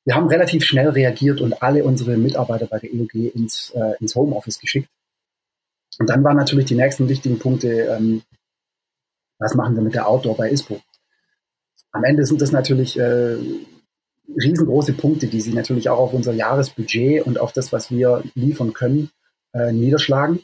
wir 0.05 0.15
haben 0.15 0.29
relativ 0.29 0.65
schnell 0.65 0.89
reagiert 0.89 1.41
und 1.41 1.62
alle 1.62 1.85
unsere 1.85 2.17
Mitarbeiter 2.17 2.67
bei 2.67 2.78
der 2.78 2.93
EOG 2.93 3.14
ins, 3.35 3.71
äh, 3.71 3.95
ins 4.00 4.14
Homeoffice 4.14 4.59
geschickt. 4.59 4.88
Und 5.99 6.11
dann 6.11 6.23
waren 6.25 6.37
natürlich 6.37 6.67
die 6.67 6.75
nächsten 6.75 7.09
wichtigen 7.09 7.38
Punkte, 7.38 7.69
ähm, 7.69 8.23
was 9.38 9.55
machen 9.55 9.75
wir 9.75 9.83
mit 9.83 9.95
der 9.95 10.09
Outdoor 10.09 10.37
bei 10.37 10.50
ISPO? 10.50 10.81
Am 11.93 12.05
Ende 12.05 12.25
sind 12.25 12.43
das 12.43 12.52
natürlich 12.52 12.99
äh, 12.99 13.37
riesengroße 14.28 14.95
Punkte, 14.95 15.26
die 15.26 15.40
sich 15.40 15.55
natürlich 15.55 15.88
auch 15.88 15.99
auf 15.99 16.12
unser 16.12 16.33
Jahresbudget 16.33 17.25
und 17.25 17.38
auf 17.38 17.52
das, 17.52 17.73
was 17.73 17.90
wir 17.90 18.25
liefern 18.35 18.73
können, 18.73 19.11
äh, 19.52 19.73
niederschlagen. 19.73 20.40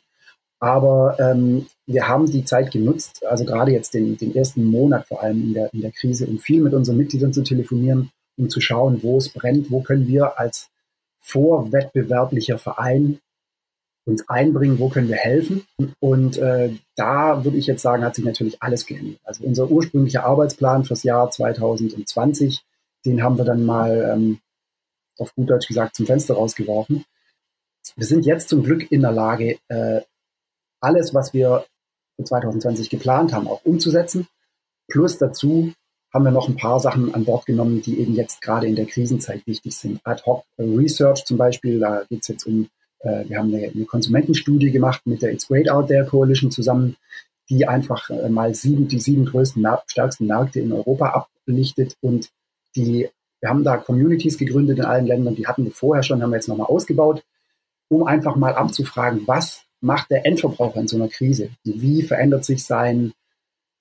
Aber 0.61 1.19
ähm, 1.19 1.67
wir 1.87 2.07
haben 2.07 2.27
die 2.27 2.45
Zeit 2.45 2.71
genutzt, 2.71 3.25
also 3.27 3.45
gerade 3.45 3.73
jetzt 3.73 3.95
den, 3.95 4.17
den 4.17 4.35
ersten 4.35 4.65
Monat 4.65 5.09
vor 5.09 5.23
allem 5.23 5.43
in 5.43 5.55
der, 5.55 5.73
in 5.73 5.81
der 5.81 5.91
Krise, 5.91 6.27
um 6.27 6.39
viel 6.39 6.61
mit 6.61 6.75
unseren 6.75 6.99
Mitgliedern 6.99 7.33
zu 7.33 7.43
telefonieren, 7.43 8.11
um 8.37 8.49
zu 8.49 8.61
schauen, 8.61 9.03
wo 9.03 9.19
es 9.19 9.29
brennt, 9.29 9.71
wo 9.71 9.83
können 9.83 10.07
wir 10.07 10.39
als 10.39 10.71
vorwettbewerblicher 11.21 12.59
Verein 12.59 13.21
uns 14.07 14.29
einbringen, 14.29 14.79
wo 14.79 14.89
können 14.89 15.09
wir 15.09 15.17
helfen. 15.17 15.67
Und 16.01 16.39
äh, 16.39 16.75
da 16.97 17.45
würde 17.45 17.59
ich 17.59 17.67
jetzt 17.67 17.83
sagen, 17.83 18.05
hat 18.05 18.15
sich 18.15 18.25
natürlich 18.25 18.63
alles 18.63 18.87
geändert. 18.87 19.21
Also 19.25 19.45
unser 19.45 19.71
ursprünglicher 19.71 20.25
Arbeitsplan 20.25 20.85
fürs 20.85 21.03
Jahr 21.03 21.31
2020, 21.31 22.63
den 23.05 23.23
haben 23.23 23.39
wir 23.39 23.45
dann 23.45 23.65
mal 23.65 24.13
ähm, 24.15 24.41
auf 25.19 25.35
gut 25.35 25.51
Deutsch 25.51 25.69
gesagt 25.69 25.97
zum 25.97 26.07
Fenster 26.07 26.35
rausgeworfen. 26.35 27.05
Wir 27.97 28.07
sind 28.07 28.27
jetzt 28.27 28.49
zum 28.49 28.63
Glück 28.63 28.91
in 28.91 29.03
der 29.03 29.13
Lage, 29.13 29.59
äh, 29.69 30.01
alles, 30.81 31.15
was 31.15 31.35
wir 31.35 31.67
für 32.17 32.25
2020 32.25 32.91
geplant 32.91 33.33
haben, 33.33 33.49
auch 33.49 33.65
umzusetzen. 33.65 34.27
Plus 34.89 35.19
dazu 35.19 35.73
haben 36.13 36.25
wir 36.25 36.33
noch 36.33 36.49
ein 36.49 36.57
paar 36.57 36.81
Sachen 36.81 37.15
an 37.15 37.25
Bord 37.25 37.47
genommen, 37.47 37.83
die 37.83 38.01
eben 38.01 38.15
jetzt 38.15 38.41
gerade 38.43 38.67
in 38.67 38.77
der 38.77 38.87
Krisenzeit 38.87 39.47
wichtig 39.47 39.77
sind. 39.77 40.01
Ad 40.05 40.23
hoc 40.27 40.45
Research 40.59 41.25
zum 41.25 41.37
Beispiel, 41.37 41.79
da 41.79 42.03
geht 42.09 42.23
es 42.23 42.29
jetzt 42.29 42.47
um, 42.47 42.69
äh, 43.01 43.25
wir 43.29 43.39
haben 43.39 43.55
eine, 43.55 43.69
eine, 43.69 43.85
Konsumentenstudie 43.85 44.71
gemacht 44.71 45.03
mit 45.05 45.23
der 45.23 45.33
It's 45.33 45.47
Great 45.47 45.71
Out 45.71 45.89
There 45.89 46.05
Coalition 46.05 46.51
zusammen, 46.51 46.97
die 47.49 47.67
einfach 47.67 48.11
äh, 48.11 48.29
mal 48.29 48.55
sieben, 48.55 48.89
die 48.89 48.99
sieben 48.99 49.25
größten, 49.25 49.65
stärksten 49.87 50.27
Märkte 50.27 50.61
in 50.61 50.73
Europa 50.73 51.27
ablichtet 51.47 51.97
und 52.01 52.31
die, 52.77 53.09
wir 53.41 53.49
haben 53.49 53.65
da 53.65 53.77
Communities 53.77 54.37
gegründet 54.37 54.79
in 54.79 54.85
allen 54.85 55.07
Ländern, 55.07 55.35
die 55.35 55.47
hatten 55.47 55.65
wir 55.65 55.73
vorher 55.73 56.03
schon, 56.03 56.23
haben 56.23 56.31
wir 56.31 56.37
jetzt 56.37 56.49
nochmal 56.49 56.67
ausgebaut, 56.67 57.23
um 57.89 58.05
einfach 58.05 58.37
mal 58.37 58.55
abzufragen, 58.55 59.23
was 59.27 59.63
macht 59.81 60.11
der 60.11 60.27
Endverbraucher 60.27 60.81
in 60.81 60.89
so 60.89 60.97
einer 60.97 61.09
Krise? 61.09 61.51
Wie 61.65 62.03
verändert 62.03 62.45
sich 62.45 62.65
sein, 62.65 63.13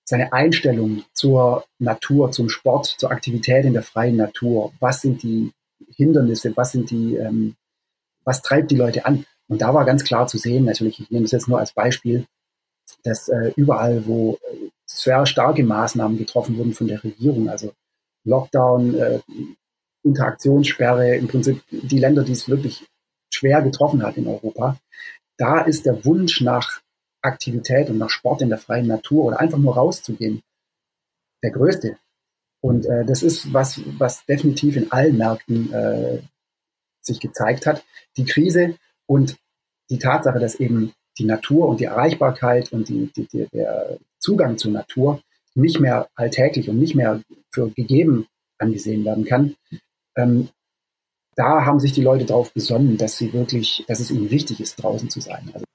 seine 0.09 0.33
Einstellung 0.33 1.03
zur 1.13 1.65
Natur, 1.77 2.31
zum 2.31 2.49
Sport, 2.49 2.87
zur 2.97 3.11
Aktivität 3.11 3.63
in 3.63 3.73
der 3.73 3.83
freien 3.83 4.15
Natur? 4.15 4.73
Was 4.79 5.01
sind 5.01 5.21
die 5.21 5.51
Hindernisse, 5.95 6.57
was 6.57 6.71
sind 6.71 6.89
die, 6.89 7.15
ähm, 7.15 7.55
was 8.23 8.41
treibt 8.41 8.71
die 8.71 8.75
Leute 8.75 9.05
an? 9.05 9.25
Und 9.47 9.61
da 9.61 9.71
war 9.71 9.85
ganz 9.85 10.03
klar 10.03 10.25
zu 10.25 10.39
sehen, 10.39 10.65
natürlich, 10.65 10.99
ich 10.99 11.11
nehme 11.11 11.25
das 11.25 11.31
jetzt 11.31 11.47
nur 11.47 11.59
als 11.59 11.73
Beispiel, 11.73 12.25
dass 13.03 13.29
äh, 13.29 13.53
überall, 13.55 14.07
wo 14.07 14.39
äh, 14.51 14.69
sehr 14.87 15.27
starke 15.27 15.63
Maßnahmen 15.63 16.17
getroffen 16.17 16.57
wurden 16.57 16.73
von 16.73 16.87
der 16.87 17.03
Regierung, 17.03 17.47
also 17.47 17.71
Lockdown, 18.23 18.95
äh, 18.95 19.19
Interaktionssperre, 20.03 21.17
im 21.17 21.27
Prinzip 21.27 21.61
die 21.69 21.99
Länder, 21.99 22.23
die 22.23 22.31
es 22.31 22.49
wirklich 22.49 22.83
schwer 23.31 23.61
getroffen 23.61 24.01
hat 24.01 24.17
in 24.17 24.25
Europa, 24.25 24.75
da 25.37 25.61
ist 25.61 25.85
der 25.85 26.03
Wunsch 26.03 26.41
nach 26.41 26.81
Aktivität 27.21 27.89
und 27.89 27.97
nach 27.97 28.09
Sport 28.09 28.41
in 28.41 28.49
der 28.49 28.57
freien 28.57 28.87
Natur 28.87 29.25
oder 29.25 29.39
einfach 29.39 29.57
nur 29.57 29.75
rauszugehen 29.75 30.41
der 31.43 31.51
größte. 31.51 31.97
Und 32.61 32.85
äh, 32.85 33.05
das 33.05 33.23
ist 33.23 33.53
was, 33.53 33.81
was 33.97 34.25
definitiv 34.25 34.75
in 34.75 34.91
allen 34.91 35.17
Märkten 35.17 35.71
äh, 35.71 36.21
sich 37.01 37.19
gezeigt 37.19 37.65
hat. 37.65 37.85
Die 38.17 38.25
Krise 38.25 38.77
und 39.05 39.37
die 39.89 39.99
Tatsache, 39.99 40.39
dass 40.39 40.55
eben 40.55 40.93
die 41.17 41.25
Natur 41.25 41.67
und 41.67 41.79
die 41.79 41.85
Erreichbarkeit 41.85 42.71
und 42.71 42.89
die, 42.89 43.11
die, 43.15 43.27
die, 43.27 43.47
der 43.53 43.97
Zugang 44.19 44.57
zur 44.57 44.71
Natur 44.71 45.21
nicht 45.55 45.79
mehr 45.79 46.09
alltäglich 46.15 46.69
und 46.69 46.79
nicht 46.79 46.95
mehr 46.95 47.21
für 47.51 47.69
gegeben 47.71 48.27
angesehen 48.57 49.05
werden 49.05 49.25
kann, 49.25 49.55
ähm, 50.15 50.49
da 51.35 51.65
haben 51.65 51.79
sich 51.79 51.93
die 51.93 52.03
Leute 52.03 52.25
darauf 52.25 52.53
besonnen, 52.53 52.97
dass 52.97 53.17
sie 53.17 53.31
wirklich, 53.31 53.85
dass 53.87 54.01
es 54.01 54.11
ihnen 54.11 54.29
wichtig 54.29 54.59
ist, 54.59 54.75
draußen 54.75 55.09
zu 55.09 55.21
sein. 55.21 55.49
Also 55.53 55.65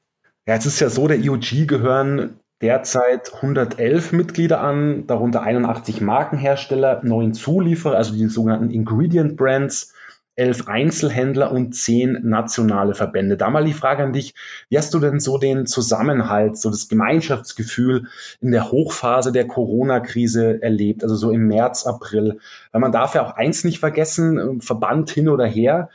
ja, 0.47 0.55
es 0.55 0.67
ist 0.67 0.81
ja 0.81 0.89
so, 0.91 1.09
der 1.09 1.19
IOG 1.19 1.67
gehören 1.67 2.39
derzeit 2.61 3.35
111 3.35 4.13
Mitglieder 4.13 4.61
an, 4.61 5.07
darunter 5.07 5.43
81 5.43 6.01
Markenhersteller, 6.01 7.01
neun 7.03 7.35
Zulieferer, 7.35 7.97
also 7.97 8.15
die 8.15 8.27
sogenannten 8.27 8.71
Ingredient 8.71 9.37
Brands, 9.37 9.95
elf 10.37 10.67
Einzelhändler 10.67 11.53
und 11.53 11.75
zehn 11.75 12.19
nationale 12.25 12.95
Verbände. 12.95 13.37
Da 13.37 13.51
mal 13.51 13.65
die 13.65 13.73
Frage 13.73 14.03
an 14.03 14.13
dich, 14.13 14.35
wie 14.69 14.77
hast 14.77 14.93
du 14.93 14.99
denn 14.99 15.21
so 15.21 15.39
den 15.39 15.67
Zusammenhalt, 15.67 16.59
so 16.59 16.71
das 16.71 16.89
Gemeinschaftsgefühl 16.89 18.09
in 18.41 18.51
der 18.51 18.71
Hochphase 18.71 19.31
der 19.31 19.47
Corona-Krise 19.47 20.61
erlebt, 20.61 21.05
also 21.05 21.15
so 21.15 21.31
im 21.31 21.47
März, 21.47 21.87
April? 21.87 22.39
Weil 22.73 22.81
man 22.81 22.93
darf 22.93 23.15
ja 23.15 23.25
auch 23.25 23.37
eins 23.37 23.63
nicht 23.63 23.79
vergessen, 23.79 24.61
Verband 24.61 25.11
hin 25.11 25.29
oder 25.29 25.47
her, 25.47 25.89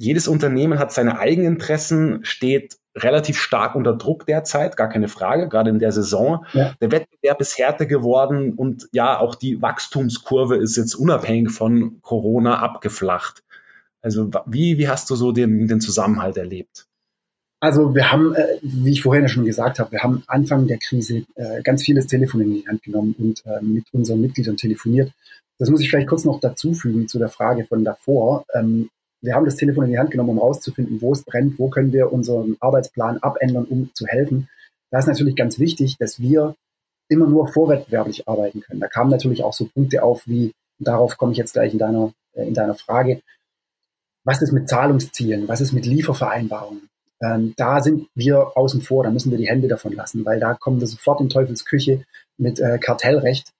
jedes 0.00 0.28
Unternehmen 0.28 0.78
hat 0.78 0.92
seine 0.92 1.18
eigenen 1.18 1.52
Interessen, 1.52 2.24
steht 2.24 2.78
relativ 2.96 3.38
stark 3.38 3.74
unter 3.74 3.94
Druck 3.94 4.24
derzeit, 4.24 4.78
gar 4.78 4.88
keine 4.88 5.08
Frage, 5.08 5.46
gerade 5.46 5.68
in 5.68 5.78
der 5.78 5.92
Saison. 5.92 6.46
Ja. 6.54 6.74
Der 6.80 6.90
Wettbewerb 6.90 7.38
ist 7.42 7.58
härter 7.58 7.84
geworden 7.84 8.54
und 8.54 8.88
ja, 8.92 9.18
auch 9.18 9.34
die 9.34 9.60
Wachstumskurve 9.60 10.56
ist 10.56 10.76
jetzt 10.76 10.94
unabhängig 10.94 11.50
von 11.50 12.00
Corona 12.00 12.60
abgeflacht. 12.60 13.44
Also 14.00 14.30
wie, 14.46 14.78
wie 14.78 14.88
hast 14.88 15.10
du 15.10 15.16
so 15.16 15.32
den, 15.32 15.68
den 15.68 15.82
Zusammenhalt 15.82 16.38
erlebt? 16.38 16.86
Also 17.60 17.94
wir 17.94 18.10
haben, 18.10 18.34
äh, 18.34 18.56
wie 18.62 18.92
ich 18.92 19.02
vorhin 19.02 19.28
schon 19.28 19.44
gesagt 19.44 19.78
habe, 19.78 19.92
wir 19.92 20.02
haben 20.02 20.22
Anfang 20.28 20.66
der 20.66 20.78
Krise 20.78 21.24
äh, 21.34 21.60
ganz 21.62 21.82
vieles 21.82 22.06
Telefon 22.06 22.40
in 22.40 22.54
die 22.54 22.66
Hand 22.66 22.82
genommen 22.82 23.14
und 23.18 23.44
äh, 23.44 23.62
mit 23.62 23.84
unseren 23.92 24.22
Mitgliedern 24.22 24.56
telefoniert. 24.56 25.12
Das 25.58 25.68
muss 25.68 25.82
ich 25.82 25.90
vielleicht 25.90 26.08
kurz 26.08 26.24
noch 26.24 26.40
dazufügen 26.40 27.06
zu 27.06 27.18
der 27.18 27.28
Frage 27.28 27.66
von 27.66 27.84
davor. 27.84 28.46
Ähm, 28.54 28.88
wir 29.22 29.34
haben 29.34 29.44
das 29.44 29.56
Telefon 29.56 29.84
in 29.84 29.90
die 29.90 29.98
Hand 29.98 30.10
genommen, 30.10 30.30
um 30.30 30.38
herauszufinden, 30.38 31.00
wo 31.00 31.12
es 31.12 31.22
brennt, 31.22 31.58
wo 31.58 31.68
können 31.68 31.92
wir 31.92 32.12
unseren 32.12 32.56
Arbeitsplan 32.60 33.18
abändern, 33.18 33.64
um 33.64 33.90
zu 33.94 34.06
helfen. 34.06 34.48
Da 34.90 34.98
ist 34.98 35.06
natürlich 35.06 35.36
ganz 35.36 35.58
wichtig, 35.58 35.96
dass 35.98 36.20
wir 36.20 36.54
immer 37.08 37.26
nur 37.26 37.48
vorwettbewerblich 37.48 38.28
arbeiten 38.28 38.60
können. 38.60 38.80
Da 38.80 38.88
kamen 38.88 39.10
natürlich 39.10 39.42
auch 39.42 39.52
so 39.52 39.66
Punkte 39.66 40.02
auf, 40.02 40.26
wie, 40.26 40.52
darauf 40.78 41.18
komme 41.18 41.32
ich 41.32 41.38
jetzt 41.38 41.52
gleich 41.52 41.72
in 41.72 41.78
deiner, 41.78 42.12
äh, 42.34 42.46
in 42.46 42.54
deiner 42.54 42.74
Frage, 42.74 43.20
was 44.24 44.42
ist 44.42 44.52
mit 44.52 44.68
Zahlungszielen? 44.68 45.48
Was 45.48 45.60
ist 45.60 45.72
mit 45.72 45.86
Liefervereinbarungen? 45.86 46.88
Ähm, 47.22 47.54
da 47.56 47.82
sind 47.82 48.08
wir 48.14 48.56
außen 48.56 48.80
vor, 48.80 49.04
da 49.04 49.10
müssen 49.10 49.30
wir 49.30 49.38
die 49.38 49.48
Hände 49.48 49.68
davon 49.68 49.92
lassen, 49.92 50.24
weil 50.24 50.40
da 50.40 50.54
kommen 50.54 50.80
wir 50.80 50.86
sofort 50.86 51.20
in 51.20 51.28
Teufels 51.28 51.64
Küche 51.64 52.04
mit 52.38 52.60
äh, 52.60 52.78
Kartellrecht. 52.78 53.52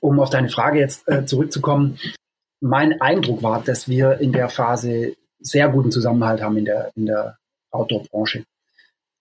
Um 0.00 0.20
auf 0.20 0.28
deine 0.28 0.50
Frage 0.50 0.78
jetzt 0.78 1.08
äh, 1.08 1.24
zurückzukommen, 1.24 1.98
mein 2.64 2.98
Eindruck 3.02 3.42
war, 3.42 3.62
dass 3.62 3.88
wir 3.88 4.20
in 4.20 4.32
der 4.32 4.48
Phase 4.48 5.16
sehr 5.38 5.68
guten 5.68 5.92
Zusammenhalt 5.92 6.40
haben 6.40 6.56
in 6.56 6.64
der, 6.64 6.90
in 6.96 7.04
der 7.04 7.36
Outdoor-Branche. 7.70 8.44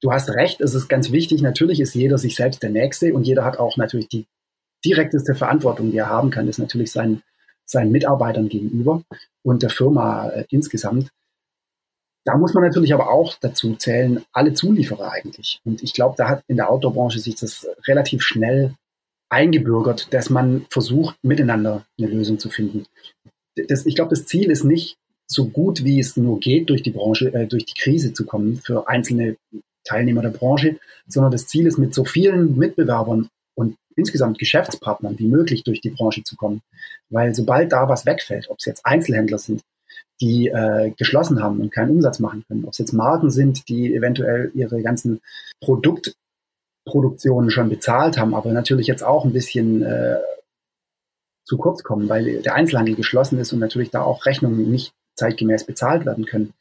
Du 0.01 0.13
hast 0.13 0.29
recht, 0.29 0.61
es 0.61 0.73
ist 0.73 0.87
ganz 0.87 1.11
wichtig, 1.11 1.41
natürlich 1.41 1.81
ist 1.81 1.93
jeder 1.93 2.17
sich 2.17 2.37
selbst 2.37 2.63
der 2.63 2.69
Nächste 2.69 3.13
und 3.13 3.23
jeder 3.27 3.43
hat 3.43 3.59
auch 3.59 3.75
natürlich 3.75 4.07
die 4.07 4.27
direkteste 4.85 5.35
Verantwortung, 5.35 5.91
die 5.91 5.97
er 5.97 6.07
haben 6.07 6.29
kann, 6.29 6.47
ist 6.47 6.57
natürlich 6.57 6.93
seinen, 6.93 7.21
seinen 7.65 7.91
Mitarbeitern 7.91 8.47
gegenüber 8.47 9.03
und 9.43 9.61
der 9.61 9.69
Firma 9.69 10.29
äh, 10.29 10.45
insgesamt. 10.49 11.09
Da 12.23 12.37
muss 12.37 12.53
man 12.53 12.63
natürlich 12.63 12.93
aber 12.93 13.11
auch 13.11 13.35
dazu 13.41 13.75
zählen, 13.75 14.23
alle 14.31 14.53
Zulieferer 14.53 15.11
eigentlich. 15.11 15.59
Und 15.65 15.83
ich 15.83 15.93
glaube, 15.93 16.15
da 16.17 16.29
hat 16.29 16.45
in 16.47 16.55
der 16.55 16.69
Outdoor-Branche 16.69 17.19
sich 17.19 17.35
das 17.35 17.67
relativ 17.87 18.21
schnell 18.21 18.75
eingebürgert, 19.27 20.13
dass 20.13 20.29
man 20.29 20.65
versucht, 20.69 21.17
miteinander 21.23 21.85
eine 21.97 22.07
Lösung 22.07 22.39
zu 22.39 22.49
finden 22.49 22.85
das, 23.55 23.85
ich 23.85 23.95
glaube, 23.95 24.09
das 24.09 24.25
Ziel 24.25 24.51
ist 24.51 24.63
nicht, 24.63 24.97
so 25.25 25.47
gut 25.47 25.83
wie 25.83 25.99
es 25.99 26.17
nur 26.17 26.39
geht, 26.39 26.69
durch 26.69 26.83
die 26.83 26.91
Branche, 26.91 27.33
äh, 27.33 27.47
durch 27.47 27.65
die 27.65 27.79
Krise 27.79 28.13
zu 28.13 28.25
kommen 28.25 28.57
für 28.57 28.87
einzelne 28.87 29.37
Teilnehmer 29.83 30.21
der 30.21 30.29
Branche, 30.29 30.77
sondern 31.07 31.31
das 31.31 31.47
Ziel 31.47 31.65
ist, 31.65 31.77
mit 31.77 31.93
so 31.93 32.05
vielen 32.05 32.57
Mitbewerbern 32.57 33.27
und 33.55 33.75
insgesamt 33.95 34.39
Geschäftspartnern 34.39 35.19
wie 35.19 35.27
möglich 35.27 35.63
durch 35.63 35.81
die 35.81 35.89
Branche 35.89 36.23
zu 36.23 36.35
kommen. 36.35 36.61
Weil 37.09 37.33
sobald 37.35 37.71
da 37.71 37.89
was 37.89 38.05
wegfällt, 38.05 38.49
ob 38.49 38.59
es 38.59 38.65
jetzt 38.65 38.85
Einzelhändler 38.85 39.37
sind, 39.37 39.61
die 40.21 40.47
äh, 40.47 40.91
geschlossen 40.97 41.41
haben 41.41 41.59
und 41.59 41.71
keinen 41.71 41.91
Umsatz 41.91 42.19
machen 42.19 42.43
können, 42.47 42.65
ob 42.65 42.71
es 42.71 42.77
jetzt 42.77 42.93
Marken 42.93 43.29
sind, 43.29 43.67
die 43.67 43.93
eventuell 43.93 44.51
ihre 44.53 44.81
ganzen 44.81 45.19
Produktproduktionen 45.61 47.49
schon 47.49 47.69
bezahlt 47.69 48.17
haben, 48.17 48.33
aber 48.33 48.51
natürlich 48.51 48.87
jetzt 48.87 49.03
auch 49.03 49.25
ein 49.25 49.33
bisschen 49.33 49.81
äh, 49.81 50.17
zu 51.45 51.57
kurz 51.57 51.83
kommen, 51.83 52.09
weil 52.09 52.41
der 52.41 52.55
Einzelhandel 52.55 52.95
geschlossen 52.95 53.39
ist 53.39 53.53
und 53.53 53.59
natürlich 53.59 53.89
da 53.89 54.01
auch 54.01 54.25
Rechnungen 54.25 54.69
nicht 54.71 54.93
zeitgemäß 55.15 55.65
bezahlt 55.65 56.05
werden 56.05 56.25
können. 56.25 56.53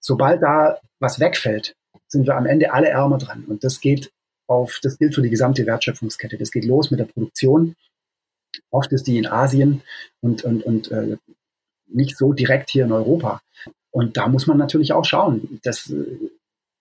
Sobald 0.00 0.42
da 0.42 0.78
was 0.98 1.20
wegfällt, 1.20 1.74
sind 2.06 2.26
wir 2.26 2.36
am 2.36 2.46
Ende 2.46 2.72
alle 2.72 2.88
ärmer 2.88 3.18
dran. 3.18 3.44
Und 3.46 3.64
das 3.64 3.80
geht 3.80 4.10
auf, 4.46 4.78
das 4.82 4.98
gilt 4.98 5.14
für 5.14 5.22
die 5.22 5.30
gesamte 5.30 5.66
Wertschöpfungskette. 5.66 6.36
Das 6.36 6.50
geht 6.50 6.64
los 6.64 6.90
mit 6.90 7.00
der 7.00 7.04
Produktion. 7.04 7.76
Oft 8.70 8.92
ist 8.92 9.06
die 9.06 9.18
in 9.18 9.26
Asien 9.26 9.82
und, 10.20 10.44
und, 10.44 10.62
und 10.64 10.90
äh, 10.90 11.16
nicht 11.86 12.16
so 12.16 12.32
direkt 12.32 12.70
hier 12.70 12.84
in 12.84 12.92
Europa. 12.92 13.42
Und 13.92 14.16
da 14.16 14.28
muss 14.28 14.46
man 14.46 14.58
natürlich 14.58 14.92
auch 14.92 15.04
schauen. 15.04 15.60
Das 15.62 15.90
äh, 15.90 16.30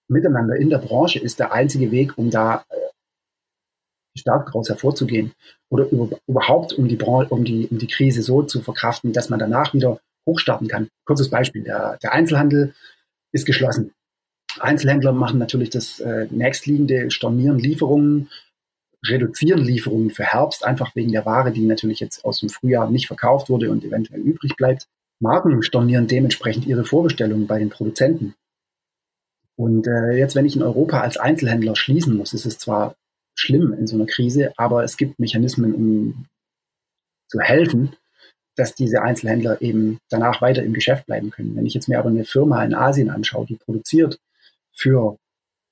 Miteinander 0.07 0.55
in 0.55 0.71
der 0.71 0.79
Branche 0.79 1.19
ist 1.19 1.37
der 1.37 1.53
einzige 1.53 1.91
Weg, 1.91 2.17
um 2.17 2.31
da 2.31 2.65
stark 4.19 4.47
daraus 4.47 4.69
hervorzugehen 4.69 5.31
oder 5.69 5.89
über, 5.89 6.09
überhaupt 6.27 6.73
um 6.73 6.87
die, 6.87 6.97
um, 6.97 7.43
die, 7.43 7.67
um 7.67 7.77
die 7.77 7.87
Krise 7.87 8.21
so 8.21 8.43
zu 8.43 8.61
verkraften, 8.61 9.13
dass 9.13 9.29
man 9.29 9.39
danach 9.39 9.73
wieder 9.73 9.99
hochstarten 10.27 10.67
kann. 10.67 10.89
Kurzes 11.05 11.29
Beispiel, 11.29 11.63
der, 11.63 11.97
der 12.01 12.13
Einzelhandel 12.13 12.73
ist 13.31 13.45
geschlossen. 13.45 13.93
Einzelhändler 14.59 15.11
machen 15.11 15.39
natürlich 15.39 15.69
das 15.69 15.99
äh, 15.99 16.27
nächstliegende, 16.29 17.11
stornieren 17.11 17.59
Lieferungen, 17.59 18.29
reduzieren 19.05 19.59
Lieferungen 19.63 20.09
für 20.09 20.23
Herbst, 20.23 20.65
einfach 20.65 20.95
wegen 20.95 21.11
der 21.11 21.25
Ware, 21.25 21.51
die 21.51 21.65
natürlich 21.65 21.99
jetzt 21.99 22.25
aus 22.25 22.39
dem 22.39 22.49
Frühjahr 22.49 22.89
nicht 22.89 23.07
verkauft 23.07 23.49
wurde 23.49 23.69
und 23.71 23.83
eventuell 23.83 24.21
übrig 24.21 24.55
bleibt. 24.55 24.87
Marken 25.21 25.61
stornieren 25.63 26.07
dementsprechend 26.07 26.65
ihre 26.65 26.83
Vorbestellungen 26.85 27.47
bei 27.47 27.59
den 27.59 27.69
Produzenten. 27.69 28.35
Und 29.55 29.87
äh, 29.87 30.17
jetzt, 30.17 30.35
wenn 30.35 30.45
ich 30.45 30.55
in 30.55 30.63
Europa 30.63 31.01
als 31.01 31.17
Einzelhändler 31.17 31.75
schließen 31.75 32.15
muss, 32.15 32.33
ist 32.33 32.45
es 32.45 32.57
zwar 32.57 32.95
schlimm 33.39 33.73
in 33.73 33.87
so 33.87 33.95
einer 33.95 34.05
Krise, 34.05 34.53
aber 34.57 34.83
es 34.83 34.97
gibt 34.97 35.19
Mechanismen, 35.19 35.73
um 35.73 36.25
zu 37.29 37.39
helfen, 37.39 37.95
dass 38.55 38.75
diese 38.75 39.01
Einzelhändler 39.01 39.61
eben 39.61 39.99
danach 40.09 40.41
weiter 40.41 40.63
im 40.63 40.73
Geschäft 40.73 41.05
bleiben 41.05 41.31
können. 41.31 41.55
Wenn 41.55 41.65
ich 41.65 41.73
jetzt 41.73 41.87
mir 41.87 41.99
aber 41.99 42.09
eine 42.09 42.25
Firma 42.25 42.63
in 42.63 42.73
Asien 42.75 43.09
anschaue, 43.09 43.45
die 43.45 43.55
produziert 43.55 44.19
für 44.73 45.17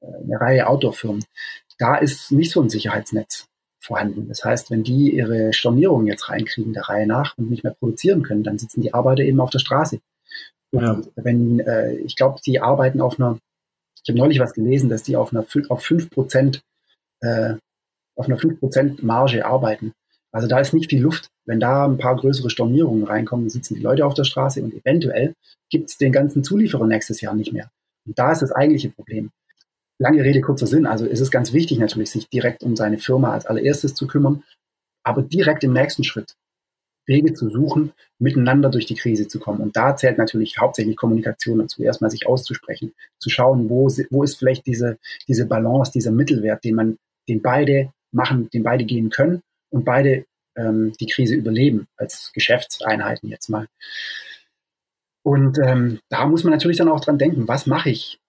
äh, 0.01 0.05
eine 0.23 0.39
Reihe 0.39 0.67
Outdoor-Firmen, 0.67 1.25
da 1.77 1.97
ist 1.97 2.31
nicht 2.31 2.51
so 2.51 2.61
ein 2.61 2.69
Sicherheitsnetz 2.69 3.47
vorhanden. 3.79 4.27
Das 4.27 4.43
heißt, 4.43 4.71
wenn 4.71 4.83
die 4.83 5.15
ihre 5.15 5.53
Stornierungen 5.53 6.07
jetzt 6.07 6.29
reinkriegen 6.29 6.73
der 6.73 6.83
Reihe 6.83 7.07
nach 7.07 7.37
und 7.37 7.49
nicht 7.49 7.63
mehr 7.63 7.73
produzieren 7.73 8.23
können, 8.23 8.43
dann 8.43 8.57
sitzen 8.57 8.81
die 8.81 8.93
Arbeiter 8.93 9.23
eben 9.23 9.39
auf 9.39 9.49
der 9.49 9.59
Straße. 9.59 9.99
Ja. 10.73 11.01
wenn, 11.15 11.61
äh, 11.61 11.95
ich 11.95 12.17
glaube, 12.17 12.41
die 12.45 12.59
arbeiten 12.59 12.99
auf 12.99 13.17
einer, 13.19 13.39
ich 14.03 14.09
habe 14.09 14.19
neulich 14.19 14.39
was 14.39 14.53
gelesen, 14.53 14.89
dass 14.89 15.03
die 15.03 15.15
auf 15.15 15.31
einer 15.31 15.45
auf 15.69 15.81
fünf 15.81 16.09
Prozent 16.09 16.61
äh, 17.21 17.55
auf 18.15 18.27
einer 18.27 18.37
5% 18.37 19.05
Marge 19.05 19.45
arbeiten. 19.45 19.93
Also 20.31 20.47
da 20.47 20.59
ist 20.59 20.73
nicht 20.73 20.89
viel 20.89 21.01
Luft. 21.01 21.29
Wenn 21.45 21.59
da 21.59 21.85
ein 21.85 21.97
paar 21.97 22.15
größere 22.15 22.49
Stornierungen 22.49 23.03
reinkommen, 23.03 23.49
sitzen 23.49 23.75
die 23.75 23.81
Leute 23.81 24.05
auf 24.05 24.13
der 24.13 24.25
Straße 24.25 24.61
und 24.61 24.73
eventuell 24.73 25.33
gibt 25.69 25.89
es 25.89 25.97
den 25.97 26.11
ganzen 26.11 26.43
Zulieferer 26.43 26.85
nächstes 26.85 27.21
Jahr 27.21 27.35
nicht 27.35 27.53
mehr. 27.53 27.69
Und 28.05 28.17
da 28.19 28.31
ist 28.31 28.41
das 28.41 28.51
eigentliche 28.51 28.89
Problem. 28.89 29.31
Lange 29.99 30.23
Rede, 30.23 30.41
kurzer 30.41 30.67
Sinn. 30.67 30.85
Also 30.85 31.05
ist 31.05 31.21
es 31.21 31.31
ganz 31.31 31.53
wichtig 31.53 31.79
natürlich, 31.79 32.11
sich 32.11 32.27
direkt 32.29 32.63
um 32.63 32.75
seine 32.75 32.99
Firma 32.99 33.31
als 33.31 33.45
allererstes 33.45 33.95
zu 33.95 34.07
kümmern, 34.07 34.43
aber 35.03 35.21
direkt 35.21 35.63
im 35.63 35.73
nächsten 35.73 36.03
Schritt 36.03 36.35
Wege 37.07 37.33
zu 37.33 37.49
suchen, 37.49 37.93
miteinander 38.19 38.69
durch 38.69 38.85
die 38.85 38.95
Krise 38.95 39.27
zu 39.27 39.39
kommen. 39.39 39.61
Und 39.61 39.75
da 39.75 39.95
zählt 39.95 40.17
natürlich 40.17 40.59
hauptsächlich 40.59 40.97
Kommunikation 40.97 41.59
dazu, 41.59 41.81
erstmal 41.81 42.11
sich 42.11 42.27
auszusprechen, 42.27 42.93
zu 43.17 43.29
schauen, 43.29 43.69
wo, 43.69 43.87
wo 44.09 44.23
ist 44.23 44.35
vielleicht 44.35 44.67
diese, 44.67 44.97
diese 45.27 45.45
Balance, 45.45 45.91
dieser 45.93 46.11
Mittelwert, 46.11 46.63
den 46.63 46.75
man, 46.75 46.97
den 47.27 47.41
beide 47.41 47.91
machen, 48.11 48.49
den 48.49 48.63
beide 48.63 48.85
gehen 48.85 49.09
können 49.09 49.41
und 49.69 49.85
beide 49.85 50.25
ähm, 50.55 50.93
die 50.99 51.07
Krise 51.07 51.35
überleben, 51.35 51.87
als 51.97 52.31
Geschäftseinheiten 52.33 53.29
jetzt 53.29 53.49
mal. 53.49 53.67
Und 55.23 55.59
ähm, 55.59 55.99
da 56.09 56.25
muss 56.25 56.43
man 56.43 56.51
natürlich 56.51 56.77
dann 56.77 56.89
auch 56.89 57.01
dran 57.01 57.17
denken, 57.17 57.47
was 57.47 57.65
mache 57.65 57.89
ich, 57.89 58.19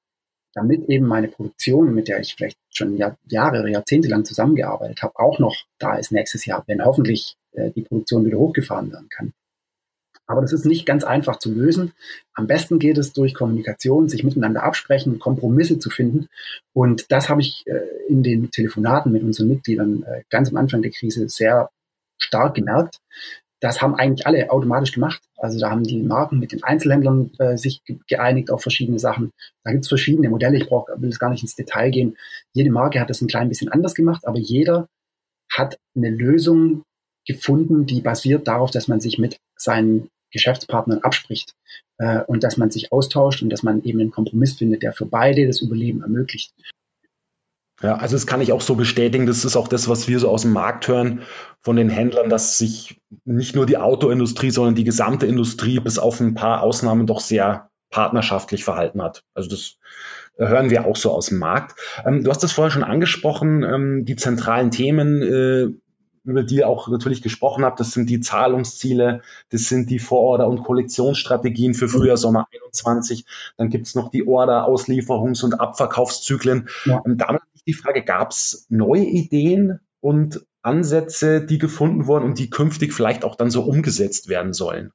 damit 0.52 0.88
eben 0.88 1.06
meine 1.06 1.28
Produktion, 1.28 1.94
mit 1.94 2.08
der 2.08 2.20
ich 2.20 2.34
vielleicht 2.34 2.58
schon 2.70 2.96
Jahr, 2.96 3.16
Jahre 3.28 3.60
oder 3.60 3.68
Jahrzehnte 3.68 4.08
lang 4.08 4.24
zusammengearbeitet 4.24 5.02
habe, 5.02 5.18
auch 5.18 5.38
noch 5.38 5.56
da 5.78 5.96
ist 5.96 6.10
nächstes 6.10 6.44
Jahr, 6.44 6.64
wenn 6.66 6.84
hoffentlich 6.84 7.36
äh, 7.52 7.70
die 7.70 7.82
Produktion 7.82 8.24
wieder 8.26 8.38
hochgefahren 8.38 8.90
werden 8.90 9.08
kann. 9.08 9.32
Aber 10.28 10.42
das 10.42 10.52
ist 10.52 10.66
nicht 10.66 10.84
ganz 10.84 11.04
einfach 11.04 11.38
zu 11.38 11.50
lösen. 11.52 11.92
Am 12.34 12.46
besten 12.46 12.78
geht 12.78 12.98
es 12.98 13.14
durch 13.14 13.34
Kommunikation, 13.34 14.08
sich 14.08 14.24
miteinander 14.24 14.62
absprechen, 14.62 15.18
Kompromisse 15.18 15.78
zu 15.78 15.88
finden. 15.88 16.28
Und 16.74 17.10
das 17.10 17.30
habe 17.30 17.40
ich 17.40 17.64
äh, 17.66 17.80
in 18.08 18.22
den 18.22 18.50
Telefonaten 18.50 19.10
mit 19.10 19.22
unseren 19.22 19.48
Mitgliedern 19.48 20.02
äh, 20.02 20.22
ganz 20.28 20.50
am 20.50 20.58
Anfang 20.58 20.82
der 20.82 20.90
Krise 20.90 21.28
sehr 21.30 21.70
stark 22.18 22.54
gemerkt. 22.54 22.98
Das 23.60 23.80
haben 23.80 23.94
eigentlich 23.94 24.26
alle 24.26 24.50
automatisch 24.50 24.92
gemacht. 24.92 25.22
Also 25.38 25.58
da 25.58 25.70
haben 25.70 25.82
die 25.82 26.02
Marken 26.02 26.38
mit 26.38 26.52
den 26.52 26.62
Einzelhändlern 26.62 27.30
äh, 27.38 27.56
sich 27.56 27.80
geeinigt 28.06 28.50
auf 28.50 28.60
verschiedene 28.60 28.98
Sachen. 28.98 29.32
Da 29.64 29.72
gibt 29.72 29.84
es 29.84 29.88
verschiedene 29.88 30.28
Modelle. 30.28 30.58
Ich 30.58 30.68
brauch, 30.68 30.88
will 30.88 31.08
jetzt 31.08 31.18
gar 31.18 31.30
nicht 31.30 31.42
ins 31.42 31.56
Detail 31.56 31.90
gehen. 31.90 32.18
Jede 32.52 32.70
Marke 32.70 33.00
hat 33.00 33.08
das 33.08 33.22
ein 33.22 33.28
klein 33.28 33.48
bisschen 33.48 33.70
anders 33.70 33.94
gemacht, 33.94 34.26
aber 34.26 34.38
jeder 34.38 34.88
hat 35.50 35.78
eine 35.96 36.10
Lösung 36.10 36.82
gefunden, 37.26 37.86
die 37.86 38.02
basiert 38.02 38.46
darauf, 38.46 38.70
dass 38.70 38.88
man 38.88 39.00
sich 39.00 39.18
mit 39.18 39.38
seinen 39.56 40.08
Geschäftspartnern 40.30 41.00
abspricht 41.00 41.54
äh, 41.98 42.20
und 42.22 42.44
dass 42.44 42.56
man 42.56 42.70
sich 42.70 42.92
austauscht 42.92 43.42
und 43.42 43.50
dass 43.50 43.62
man 43.62 43.82
eben 43.82 44.00
einen 44.00 44.10
Kompromiss 44.10 44.56
findet, 44.56 44.82
der 44.82 44.92
für 44.92 45.06
beide 45.06 45.46
das 45.46 45.60
Überleben 45.60 46.02
ermöglicht. 46.02 46.52
Ja, 47.80 47.96
also 47.96 48.16
das 48.16 48.26
kann 48.26 48.40
ich 48.40 48.52
auch 48.52 48.60
so 48.60 48.74
bestätigen. 48.74 49.26
Das 49.26 49.44
ist 49.44 49.56
auch 49.56 49.68
das, 49.68 49.88
was 49.88 50.08
wir 50.08 50.18
so 50.18 50.28
aus 50.28 50.42
dem 50.42 50.52
Markt 50.52 50.88
hören 50.88 51.22
von 51.60 51.76
den 51.76 51.90
Händlern, 51.90 52.28
dass 52.28 52.58
sich 52.58 53.00
nicht 53.24 53.54
nur 53.54 53.66
die 53.66 53.76
Autoindustrie, 53.76 54.50
sondern 54.50 54.74
die 54.74 54.84
gesamte 54.84 55.26
Industrie 55.26 55.78
bis 55.78 55.98
auf 55.98 56.18
ein 56.18 56.34
paar 56.34 56.62
Ausnahmen 56.62 57.06
doch 57.06 57.20
sehr 57.20 57.70
partnerschaftlich 57.90 58.64
verhalten 58.64 59.00
hat. 59.00 59.22
Also 59.32 59.48
das 59.48 59.76
hören 60.36 60.70
wir 60.70 60.86
auch 60.86 60.96
so 60.96 61.12
aus 61.12 61.26
dem 61.26 61.38
Markt. 61.38 61.78
Ähm, 62.04 62.24
du 62.24 62.30
hast 62.30 62.42
das 62.42 62.52
vorher 62.52 62.70
schon 62.70 62.84
angesprochen, 62.84 63.62
ähm, 63.62 64.04
die 64.04 64.16
zentralen 64.16 64.70
Themen, 64.70 65.22
äh, 65.22 65.68
über 66.24 66.42
die 66.42 66.64
auch 66.64 66.88
natürlich 66.88 67.22
gesprochen 67.22 67.64
habt, 67.64 67.80
das 67.80 67.92
sind 67.92 68.08
die 68.10 68.20
Zahlungsziele, 68.20 69.22
das 69.50 69.68
sind 69.68 69.90
die 69.90 69.98
Vororder- 69.98 70.48
und 70.48 70.62
Kollektionsstrategien 70.62 71.74
für 71.74 71.88
Frühjahr, 71.88 72.16
Sommer 72.16 72.46
21. 72.52 73.24
Dann 73.56 73.68
gibt's 73.68 73.94
noch 73.94 74.10
die 74.10 74.26
Order-, 74.26 74.68
Auslieferungs- 74.68 75.44
und 75.44 75.60
Abverkaufszyklen. 75.60 76.68
Ja. 76.84 76.98
Und 76.98 77.18
damit 77.18 77.42
die 77.66 77.74
Frage, 77.74 78.02
gab 78.02 78.30
es 78.30 78.66
neue 78.68 79.04
Ideen 79.04 79.80
und 80.00 80.44
Ansätze, 80.62 81.44
die 81.44 81.58
gefunden 81.58 82.06
wurden 82.06 82.24
und 82.24 82.38
die 82.38 82.50
künftig 82.50 82.92
vielleicht 82.92 83.24
auch 83.24 83.36
dann 83.36 83.50
so 83.50 83.62
umgesetzt 83.62 84.28
werden 84.28 84.52
sollen? 84.52 84.92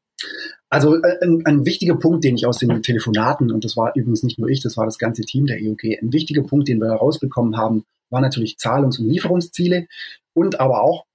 Also 0.70 0.96
äh, 0.96 1.18
ein, 1.22 1.46
ein, 1.46 1.66
wichtiger 1.66 1.96
Punkt, 1.96 2.24
den 2.24 2.36
ich 2.36 2.48
aus 2.48 2.58
den 2.58 2.82
Telefonaten, 2.82 3.52
und 3.52 3.64
das 3.64 3.78
war 3.78 3.96
übrigens 3.96 4.24
nicht 4.24 4.40
nur 4.40 4.50
ich, 4.50 4.62
das 4.62 4.76
war 4.76 4.86
das 4.86 4.98
ganze 4.98 5.22
Team 5.22 5.46
der 5.46 5.62
EOG, 5.62 5.84
ein 6.02 6.12
wichtiger 6.14 6.44
Punkt, 6.44 6.68
den 6.68 6.80
wir 6.80 6.88
herausbekommen 6.88 7.58
haben, 7.58 7.86
war 8.10 8.22
natürlich 8.22 8.58
Zahlungs- 8.58 9.00
und 9.00 9.08
Lieferungsziele 9.08 9.88
und 10.34 10.60
aber 10.60 10.82
auch 10.82 11.06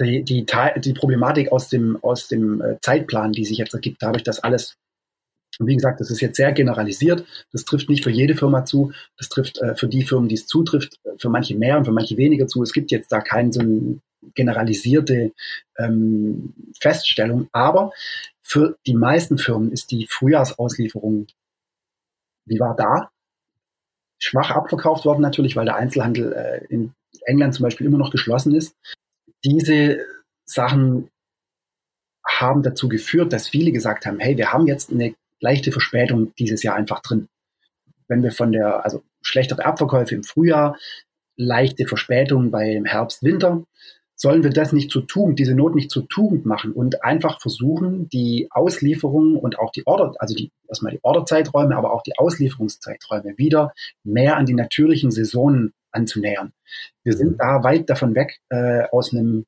die, 0.00 0.22
die, 0.22 0.46
die 0.76 0.92
Problematik 0.92 1.52
aus 1.52 1.68
dem, 1.68 2.02
aus 2.02 2.28
dem 2.28 2.60
äh, 2.60 2.78
Zeitplan, 2.80 3.32
die 3.32 3.44
sich 3.44 3.58
jetzt 3.58 3.74
ergibt, 3.74 4.02
dadurch, 4.02 4.22
dass 4.22 4.40
alles 4.40 4.76
wie 5.58 5.74
gesagt, 5.74 6.00
das 6.00 6.10
ist 6.10 6.20
jetzt 6.20 6.36
sehr 6.36 6.52
generalisiert. 6.52 7.26
Das 7.52 7.64
trifft 7.64 7.88
nicht 7.88 8.04
für 8.04 8.10
jede 8.10 8.34
Firma 8.34 8.64
zu. 8.64 8.92
Das 9.18 9.28
trifft 9.28 9.58
äh, 9.58 9.74
für 9.74 9.86
die 9.86 10.02
Firmen, 10.02 10.28
die 10.28 10.34
es 10.34 10.46
zutrifft, 10.46 10.98
für 11.18 11.28
manche 11.28 11.56
mehr 11.56 11.76
und 11.76 11.84
für 11.84 11.92
manche 11.92 12.16
weniger 12.16 12.46
zu. 12.46 12.62
Es 12.62 12.72
gibt 12.72 12.90
jetzt 12.90 13.12
da 13.12 13.20
keine 13.20 13.52
so 13.52 13.60
eine 13.60 14.00
generalisierte 14.34 15.32
ähm, 15.78 16.54
Feststellung. 16.80 17.48
Aber 17.52 17.92
für 18.40 18.76
die 18.86 18.94
meisten 18.94 19.38
Firmen 19.38 19.72
ist 19.72 19.90
die 19.90 20.06
Frühjahrsauslieferung, 20.08 21.26
die 22.46 22.58
war 22.58 22.74
da, 22.74 23.10
schwach 24.18 24.50
abverkauft 24.50 25.04
worden 25.04 25.20
natürlich, 25.20 25.56
weil 25.56 25.64
der 25.64 25.76
Einzelhandel 25.76 26.32
äh, 26.32 26.64
in 26.68 26.94
England 27.26 27.54
zum 27.54 27.64
Beispiel 27.64 27.86
immer 27.86 27.98
noch 27.98 28.10
geschlossen 28.10 28.54
ist. 28.54 28.76
Diese 29.44 30.04
Sachen 30.44 31.08
haben 32.26 32.62
dazu 32.62 32.88
geführt, 32.88 33.32
dass 33.32 33.48
viele 33.48 33.72
gesagt 33.72 34.06
haben, 34.06 34.20
hey, 34.20 34.36
wir 34.36 34.52
haben 34.52 34.66
jetzt 34.66 34.90
eine 34.90 35.14
leichte 35.40 35.72
Verspätung 35.72 36.32
dieses 36.38 36.62
Jahr 36.62 36.76
einfach 36.76 37.00
drin. 37.00 37.28
Wenn 38.08 38.22
wir 38.22 38.32
von 38.32 38.52
der, 38.52 38.84
also 38.84 39.02
schlechtere 39.22 39.64
Abverkäufe 39.64 40.14
im 40.14 40.24
Frühjahr, 40.24 40.76
leichte 41.36 41.86
Verspätung 41.86 42.50
beim 42.50 42.84
Herbst, 42.84 43.22
Winter, 43.22 43.64
sollen 44.14 44.44
wir 44.44 44.50
das 44.50 44.72
nicht 44.72 44.90
zur 44.90 45.06
Tugend, 45.06 45.40
diese 45.40 45.54
Not 45.54 45.74
nicht 45.74 45.90
zur 45.90 46.06
Tugend 46.08 46.46
machen 46.46 46.72
und 46.72 47.02
einfach 47.02 47.40
versuchen, 47.40 48.08
die 48.08 48.46
Auslieferung 48.50 49.36
und 49.36 49.58
auch 49.58 49.72
die 49.72 49.84
Order, 49.86 50.14
also 50.18 50.34
die, 50.34 50.52
erstmal 50.68 50.92
die 50.92 51.02
Orderzeiträume, 51.02 51.76
aber 51.76 51.92
auch 51.92 52.02
die 52.02 52.16
Auslieferungszeiträume 52.16 53.36
wieder 53.36 53.72
mehr 54.04 54.36
an 54.36 54.46
die 54.46 54.54
natürlichen 54.54 55.10
Saisonen 55.10 55.72
anzunähern. 55.92 56.52
Wir 57.04 57.14
sind 57.14 57.38
da 57.40 57.62
weit 57.62 57.88
davon 57.88 58.14
weg, 58.14 58.40
äh, 58.50 58.84
aus 58.90 59.12
einem 59.12 59.46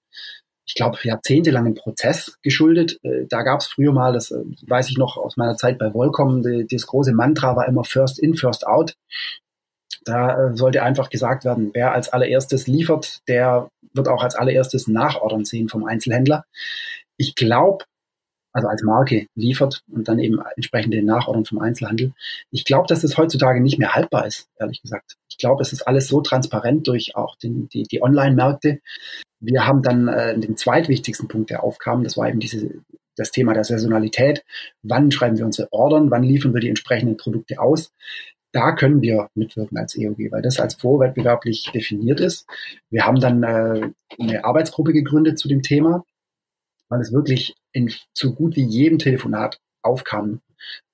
ich 0.67 0.75
glaube, 0.75 0.99
jahrzehntelangen 1.03 1.75
Prozess 1.75 2.39
geschuldet. 2.43 2.99
Äh, 3.03 3.27
da 3.29 3.43
gab 3.43 3.61
es 3.61 3.67
früher 3.67 3.93
mal, 3.93 4.13
das 4.13 4.31
äh, 4.31 4.43
weiß 4.67 4.91
ich 4.91 4.97
noch 4.97 5.17
aus 5.17 5.37
meiner 5.37 5.57
Zeit 5.57 5.79
bei 5.79 5.93
Volcom, 5.93 6.43
die, 6.43 6.67
das 6.67 6.87
große 6.87 7.13
Mantra 7.13 7.57
war 7.57 7.69
immer 7.69 7.85
First 7.85 8.19
in, 8.19 8.35
First 8.35 8.67
out. 8.67 8.97
Da 10.05 10.51
äh, 10.51 10.57
sollte 10.57 10.83
einfach 10.83 11.11
gesagt 11.11 11.45
werden, 11.45 11.71
wer 11.75 11.93
als 11.93 12.09
allererstes 12.09 12.67
liefert, 12.67 13.21
der 13.29 13.69
wird 13.93 14.09
auch 14.09 14.23
als 14.23 14.35
allererstes 14.35 14.89
Nachordern 14.89 15.45
sehen 15.45 15.69
vom 15.69 15.85
Einzelhändler. 15.85 16.45
Ich 17.17 17.35
glaube, 17.35 17.85
also 18.55 18.69
als 18.69 18.83
Marke 18.83 19.27
liefert 19.35 19.83
und 19.93 20.09
dann 20.09 20.19
eben 20.19 20.39
entsprechende 20.57 21.03
Nachordern 21.03 21.45
vom 21.45 21.59
Einzelhandel. 21.59 22.13
Ich 22.51 22.65
glaube, 22.65 22.87
dass 22.89 23.05
es 23.05 23.19
heutzutage 23.19 23.61
nicht 23.61 23.79
mehr 23.79 23.95
haltbar 23.95 24.27
ist, 24.27 24.49
ehrlich 24.59 24.81
gesagt. 24.81 25.17
Ich 25.29 25.37
glaube, 25.37 25.61
es 25.63 25.73
ist 25.73 25.83
alles 25.83 26.09
so 26.09 26.21
transparent 26.23 26.87
durch 26.87 27.17
auch 27.17 27.37
den, 27.37 27.69
die, 27.69 27.83
die 27.83 28.03
Online-Märkte, 28.03 28.81
wir 29.41 29.67
haben 29.67 29.83
dann 29.83 30.09
äh, 30.09 30.39
den 30.39 30.57
zweitwichtigsten 30.57 31.29
Punkt, 31.29 31.51
der 31.51 31.63
aufkam, 31.63 32.03
das 32.03 32.17
war 32.17 32.29
eben 32.29 32.41
diese, 32.41 32.71
das 33.17 33.31
Thema 33.31 33.53
der 33.53 33.65
Saisonalität. 33.65 34.45
Wann 34.83 35.11
schreiben 35.11 35.37
wir 35.37 35.45
unsere 35.45 35.73
Ordern? 35.73 36.11
Wann 36.11 36.23
liefern 36.23 36.55
wir 36.55 36.61
die 36.61 36.69
entsprechenden 36.69 37.17
Produkte 37.17 37.61
aus? 37.61 37.93
Da 38.53 38.73
können 38.73 39.03
wir 39.03 39.29
mitwirken 39.35 39.77
als 39.77 39.97
EOG, 39.97 40.31
weil 40.31 40.43
das 40.43 40.61
als 40.61 40.75
vorwettbewerblich 40.75 41.71
definiert 41.75 42.21
ist. 42.21 42.47
Wir 42.89 43.05
haben 43.05 43.19
dann 43.19 43.43
äh, 43.43 43.91
eine 44.19 44.45
Arbeitsgruppe 44.45 44.93
gegründet 44.93 45.39
zu 45.39 45.49
dem 45.49 45.63
Thema, 45.63 46.05
weil 46.89 47.01
es 47.01 47.13
wirklich 47.13 47.55
in 47.73 47.93
so 48.13 48.33
gut 48.33 48.57
wie 48.57 48.65
jedem 48.65 48.99
Telefonat 48.99 49.59
aufkam. 49.83 50.41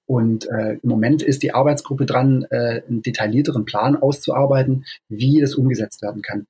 Und 0.07 0.48
äh, 0.48 0.79
im 0.83 0.88
Moment 0.88 1.22
ist 1.22 1.42
die 1.42 1.55
Arbeitsgruppe 1.55 2.05
dran, 2.05 2.44
äh, 2.50 2.83
einen 2.88 3.03
detaillierteren 3.03 3.64
Plan 3.64 3.96
auszuarbeiten, 3.96 4.85
wie 5.09 5.40
das 5.40 5.55
umgesetzt 5.55 6.03
werden 6.03 6.22
kann. 6.22 6.46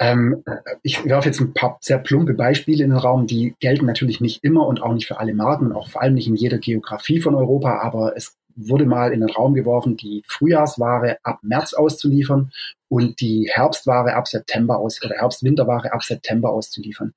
Ähm, 0.00 0.42
ich 0.82 1.04
werfe 1.04 1.28
jetzt 1.28 1.40
ein 1.40 1.54
paar 1.54 1.78
sehr 1.80 1.98
plumpe 1.98 2.34
Beispiele 2.34 2.84
in 2.84 2.90
den 2.90 2.98
Raum, 2.98 3.26
die 3.26 3.54
gelten 3.60 3.86
natürlich 3.86 4.20
nicht 4.20 4.42
immer 4.42 4.66
und 4.66 4.82
auch 4.82 4.92
nicht 4.92 5.06
für 5.06 5.18
alle 5.18 5.34
Marken 5.34 5.72
auch 5.72 5.88
vor 5.88 6.02
allem 6.02 6.14
nicht 6.14 6.26
in 6.26 6.36
jeder 6.36 6.58
Geografie 6.58 7.20
von 7.20 7.34
Europa, 7.34 7.80
aber 7.80 8.16
es 8.16 8.36
wurde 8.56 8.86
mal 8.86 9.12
in 9.12 9.20
den 9.20 9.30
Raum 9.30 9.54
geworfen, 9.54 9.96
die 9.96 10.22
Frühjahrsware 10.26 11.18
ab 11.22 11.40
März 11.42 11.74
auszuliefern 11.74 12.52
und 12.88 13.20
die 13.20 13.50
Herbstware 13.52 14.14
ab 14.14 14.28
September 14.28 14.78
aus 14.78 15.02
oder 15.04 15.16
Herbst-Winterware 15.16 15.92
ab 15.92 16.02
September 16.02 16.50
auszuliefern. 16.50 17.14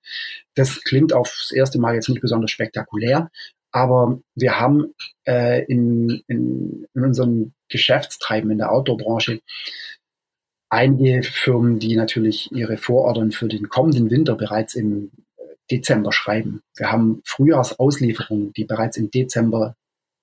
Das 0.56 0.84
klingt 0.84 1.14
aufs 1.14 1.52
erste 1.52 1.80
Mal 1.80 1.96
jetzt 1.96 2.10
nicht 2.10 2.22
besonders 2.22 2.52
spektakulär, 2.52 3.30
aber 3.72 4.20
wir 4.36 4.60
haben 4.60 4.94
äh, 5.28 5.64
in, 5.66 6.24
in, 6.28 6.88
in 6.94 7.04
unserem 7.04 7.54
Geschäftstreiben 7.70 8.50
in 8.50 8.58
der 8.58 8.72
Outdoor-Branche 8.72 9.42
einige 10.70 11.24
Firmen, 11.24 11.80
die 11.80 11.96
natürlich 11.96 12.52
ihre 12.52 12.78
Vorordern 12.78 13.32
für 13.32 13.48
den 13.48 13.70
kommenden 13.70 14.10
Winter 14.10 14.36
bereits 14.36 14.76
im 14.76 15.12
Dezember 15.70 16.12
schreiben. 16.12 16.62
Wir 16.76 16.92
haben 16.92 17.22
Frühjahrsauslieferungen, 17.26 18.54
die 18.54 18.66
bereits 18.66 18.98
im 18.98 19.12
Dezember 19.12 19.76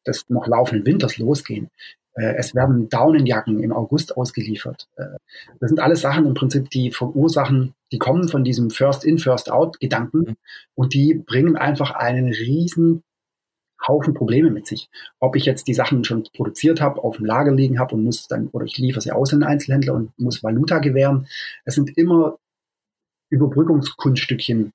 des 0.07 0.29
noch 0.29 0.47
laufenden 0.47 0.87
Winters 0.87 1.19
losgehen. 1.19 1.71
Äh, 2.15 2.35
es 2.37 2.55
werden 2.55 2.89
Daunenjacken 2.89 3.63
im 3.63 3.73
August 3.73 4.17
ausgeliefert. 4.17 4.89
Äh, 4.97 5.17
das 5.61 5.71
sind 5.71 5.81
alles 5.81 6.01
Sachen 6.01 6.27
im 6.27 6.35
Prinzip, 6.35 6.71
die 6.71 6.91
verursachen, 6.91 7.75
die 7.93 7.99
kommen 7.99 8.29
von 8.29 8.45
diesem 8.45 8.71
First 8.71 9.05
in, 9.05 9.19
First 9.19 9.51
out 9.51 9.81
Gedanken 9.81 10.19
mhm. 10.19 10.37
und 10.75 10.95
die 10.95 11.15
bringen 11.15 11.57
einfach 11.57 11.91
einen 11.91 12.29
riesen 12.29 13.03
Haufen 13.87 14.15
Probleme 14.15 14.51
mit 14.51 14.67
sich. 14.67 14.89
Ob 15.21 15.37
ich 15.37 15.45
jetzt 15.45 15.67
die 15.69 15.75
Sachen 15.75 16.05
schon 16.05 16.25
produziert 16.35 16.81
habe, 16.81 17.03
auf 17.03 17.17
dem 17.17 17.27
Lager 17.27 17.53
liegen 17.53 17.79
habe 17.79 17.95
und 17.95 18.05
muss 18.05 18.27
dann, 18.29 18.49
oder 18.49 18.65
ich 18.65 18.79
liefere 18.79 19.03
sie 19.03 19.13
aus 19.13 19.33
in 19.33 19.41
den 19.41 19.49
Einzelhändler 19.49 19.95
und 19.95 20.19
muss 20.19 20.43
Valuta 20.43 20.79
gewähren. 20.79 21.27
Es 21.65 21.75
sind 21.75 21.97
immer 21.99 22.39
Überbrückungskunststückchen 23.31 24.73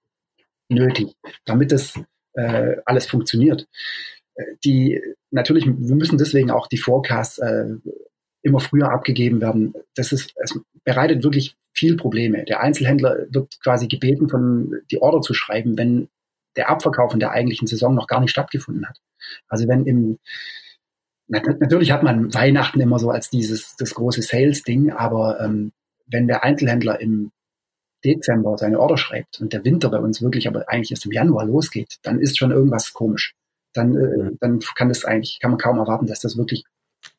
nötig, 0.70 1.16
damit 1.46 1.72
es 1.72 2.00
äh, 2.34 2.76
alles 2.86 3.08
funktioniert. 3.08 3.68
Die 4.64 5.02
natürlich, 5.32 5.66
wir 5.66 5.96
müssen 5.96 6.18
deswegen 6.18 6.52
auch 6.52 6.68
die 6.68 6.78
Forecasts 6.78 7.40
äh, 7.40 7.76
immer 8.42 8.60
früher 8.60 8.92
abgegeben 8.92 9.42
werden. 9.42 9.74
Das 9.96 10.12
ist, 10.12 10.34
es 10.38 10.60
bereitet 10.84 11.24
wirklich 11.24 11.56
viel 11.74 11.98
Probleme. 11.98 12.46
Der 12.46 12.62
Einzelhändler 12.62 13.28
wird 13.30 13.60
quasi 13.62 13.88
gebeten, 13.88 14.30
von 14.30 14.74
die 14.92 15.02
Order 15.02 15.22
zu 15.22 15.34
schreiben, 15.34 15.78
wenn 15.78 16.08
der 16.56 16.70
Abverkauf 16.70 17.14
in 17.14 17.20
der 17.20 17.32
eigentlichen 17.32 17.68
Saison 17.68 17.96
noch 17.96 18.08
gar 18.08 18.22
nicht 18.22 18.32
stattgefunden 18.32 18.88
hat. 18.88 19.00
Also 19.48 19.68
wenn 19.68 19.86
im 19.86 20.20
natürlich 21.30 21.92
hat 21.92 22.02
man 22.02 22.34
Weihnachten 22.34 22.82
immer 22.82 22.98
so 22.98 23.12
als 23.12 23.30
dieses 23.30 23.76
das 23.78 23.94
große 23.94 24.24
Sales-Ding, 24.24 24.92
aber 24.92 25.40
ähm, 25.40 25.72
wenn 26.08 26.28
der 26.28 26.44
Einzelhändler 26.44 27.00
im 27.00 27.32
Dezember 28.04 28.58
seine 28.58 28.80
Order 28.80 28.98
schreibt 28.98 29.40
und 29.40 29.54
der 29.54 29.64
Winter 29.64 29.90
bei 29.90 30.00
uns 30.00 30.22
wirklich 30.22 30.48
aber 30.48 30.70
eigentlich 30.70 30.92
erst 30.92 31.06
im 31.06 31.12
Januar 31.12 31.46
losgeht, 31.46 31.98
dann 32.02 32.20
ist 32.20 32.38
schon 32.38 32.52
irgendwas 32.52 32.94
komisch. 32.94 33.36
Dann, 33.74 33.96
äh, 33.96 34.32
dann 34.40 34.60
kann 34.76 34.90
das 34.90 35.06
eigentlich, 35.06 35.40
kann 35.42 35.52
man 35.52 35.60
kaum 35.60 35.78
erwarten, 35.78 36.08
dass 36.08 36.20
das 36.20 36.38
wirklich 36.38 36.66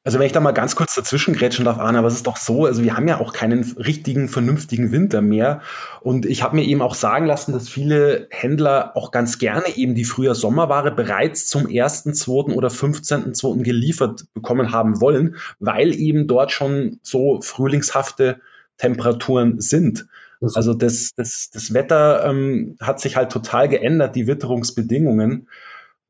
also 0.02 0.18
wenn 0.18 0.26
ich 0.26 0.32
da 0.32 0.40
mal 0.40 0.52
ganz 0.52 0.76
kurz 0.76 0.94
dazwischen 0.94 1.34
grätschen 1.34 1.66
darf, 1.66 1.78
Arne, 1.78 1.98
aber 1.98 2.08
es 2.08 2.14
ist 2.14 2.26
doch 2.26 2.38
so, 2.38 2.64
also 2.64 2.82
wir 2.82 2.96
haben 2.96 3.06
ja 3.06 3.20
auch 3.20 3.34
keinen 3.34 3.62
richtigen, 3.76 4.28
vernünftigen 4.28 4.92
Winter 4.92 5.20
mehr. 5.20 5.60
Und 6.00 6.24
ich 6.24 6.42
habe 6.42 6.56
mir 6.56 6.64
eben 6.64 6.80
auch 6.80 6.94
sagen 6.94 7.26
lassen, 7.26 7.52
dass 7.52 7.68
viele 7.68 8.26
Händler 8.30 8.96
auch 8.96 9.10
ganz 9.10 9.38
gerne 9.38 9.76
eben 9.76 9.94
die 9.94 10.04
früher 10.04 10.34
Sommerware 10.34 10.90
bereits 10.90 11.46
zum 11.46 11.66
1.2. 11.66 12.54
oder 12.54 12.68
15.2. 12.68 13.62
geliefert 13.62 14.24
bekommen 14.32 14.72
haben 14.72 15.02
wollen, 15.02 15.36
weil 15.58 15.94
eben 15.94 16.26
dort 16.26 16.50
schon 16.50 16.98
so 17.02 17.42
frühlingshafte 17.42 18.40
Temperaturen 18.78 19.60
sind. 19.60 20.06
Also 20.54 20.72
das, 20.72 21.14
das, 21.14 21.50
das 21.52 21.74
Wetter 21.74 22.24
ähm, 22.24 22.76
hat 22.80 23.00
sich 23.00 23.16
halt 23.16 23.30
total 23.30 23.68
geändert, 23.68 24.16
die 24.16 24.26
Witterungsbedingungen. 24.26 25.48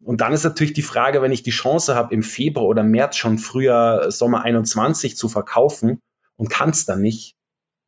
Und 0.03 0.21
dann 0.21 0.33
ist 0.33 0.45
natürlich 0.45 0.73
die 0.73 0.83
Frage, 0.83 1.21
wenn 1.23 1.33
ich 1.33 1.43
die 1.43 1.51
Chance 1.51 1.95
habe, 1.95 2.15
im 2.15 2.23
Februar 2.23 2.67
oder 2.67 2.83
März 2.83 3.17
schon 3.17 3.39
früher 3.39 4.11
Sommer 4.11 4.43
21 4.43 5.17
zu 5.17 5.29
verkaufen 5.29 6.01
und 6.37 6.49
kann 6.49 6.71
es 6.71 6.87
dann 6.87 7.03
nicht, 7.03 7.35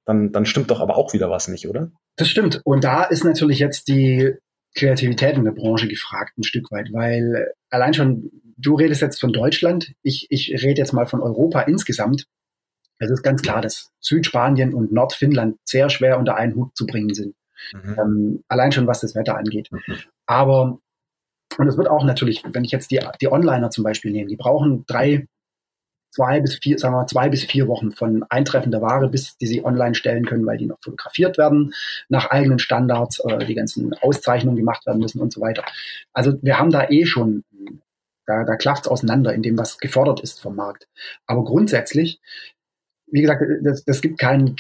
dann, 0.05 0.33
dann 0.33 0.46
stimmt 0.46 0.70
doch 0.70 0.81
aber 0.81 0.96
auch 0.96 1.12
wieder 1.14 1.31
was 1.31 1.48
nicht, 1.48 1.68
oder? 1.68 1.90
Das 2.16 2.29
stimmt. 2.29 2.61
Und 2.64 2.85
da 2.85 3.05
ist 3.05 3.25
natürlich 3.25 3.59
jetzt 3.59 3.88
die 3.88 4.35
Kreativität 4.75 5.37
in 5.37 5.44
der 5.44 5.53
Branche 5.53 5.88
gefragt, 5.88 6.37
ein 6.38 6.44
Stück 6.44 6.70
weit, 6.70 6.92
weil 6.92 7.53
allein 7.70 7.94
schon, 7.94 8.31
du 8.57 8.75
redest 8.75 9.03
jetzt 9.03 9.20
von 9.20 9.33
Deutschland, 9.33 9.92
ich, 10.03 10.27
ich 10.31 10.51
rede 10.62 10.81
jetzt 10.81 10.92
mal 10.92 11.07
von 11.07 11.20
Europa 11.20 11.62
insgesamt. 11.62 12.27
Es 12.98 13.11
ist 13.11 13.22
ganz 13.22 13.42
klar, 13.42 13.61
dass 13.61 13.90
Südspanien 14.01 14.75
und 14.75 14.92
Nordfinnland 14.92 15.57
sehr 15.64 15.90
schwer 15.90 16.18
unter 16.18 16.37
einen 16.37 16.55
Hut 16.55 16.77
zu 16.77 16.87
bringen 16.87 17.14
sind. 17.14 17.35
Mhm. 17.72 17.96
Ähm, 17.98 18.44
allein 18.48 18.72
schon 18.72 18.87
was 18.87 19.01
das 19.01 19.14
Wetter 19.14 19.37
angeht. 19.37 19.70
Mhm. 19.70 19.96
Aber 20.27 20.79
und 21.58 21.68
es 21.68 21.76
wird 21.76 21.88
auch 21.88 22.04
natürlich, 22.04 22.42
wenn 22.44 22.64
ich 22.64 22.72
jetzt 22.72 22.90
die, 22.90 23.00
die 23.20 23.30
Onliner 23.30 23.70
zum 23.70 23.84
Beispiel 23.84 24.12
nehme, 24.12 24.28
die 24.28 24.36
brauchen 24.36 24.84
drei, 24.86 25.26
zwei 26.10 26.40
bis 26.40 26.56
vier, 26.56 26.78
sagen 26.78 26.94
wir 26.94 27.06
zwei 27.06 27.28
bis 27.28 27.44
vier 27.44 27.68
Wochen 27.68 27.92
von 27.92 28.24
Eintreffen 28.28 28.70
der 28.70 28.82
Ware, 28.82 29.08
bis 29.08 29.36
die 29.38 29.46
sie 29.46 29.64
online 29.64 29.94
stellen 29.94 30.26
können, 30.26 30.46
weil 30.46 30.58
die 30.58 30.66
noch 30.66 30.78
fotografiert 30.82 31.38
werden, 31.38 31.72
nach 32.08 32.30
eigenen 32.30 32.58
Standards, 32.58 33.20
äh, 33.20 33.44
die 33.46 33.54
ganzen 33.54 33.94
Auszeichnungen 33.94 34.56
gemacht 34.56 34.86
werden 34.86 35.00
müssen 35.00 35.20
und 35.20 35.32
so 35.32 35.40
weiter. 35.40 35.64
Also 36.12 36.34
wir 36.42 36.58
haben 36.58 36.70
da 36.70 36.88
eh 36.88 37.06
schon, 37.06 37.44
da, 38.26 38.44
da 38.44 38.56
klafft 38.56 38.84
es 38.84 38.88
auseinander 38.88 39.32
in 39.32 39.42
dem, 39.42 39.58
was 39.58 39.78
gefordert 39.78 40.20
ist 40.20 40.40
vom 40.40 40.56
Markt. 40.56 40.86
Aber 41.26 41.44
grundsätzlich 41.44 42.20
wie 43.12 43.20
gesagt, 43.20 43.42
das, 43.62 43.84
das 43.84 44.00
gibt 44.00 44.18
kein 44.18 44.56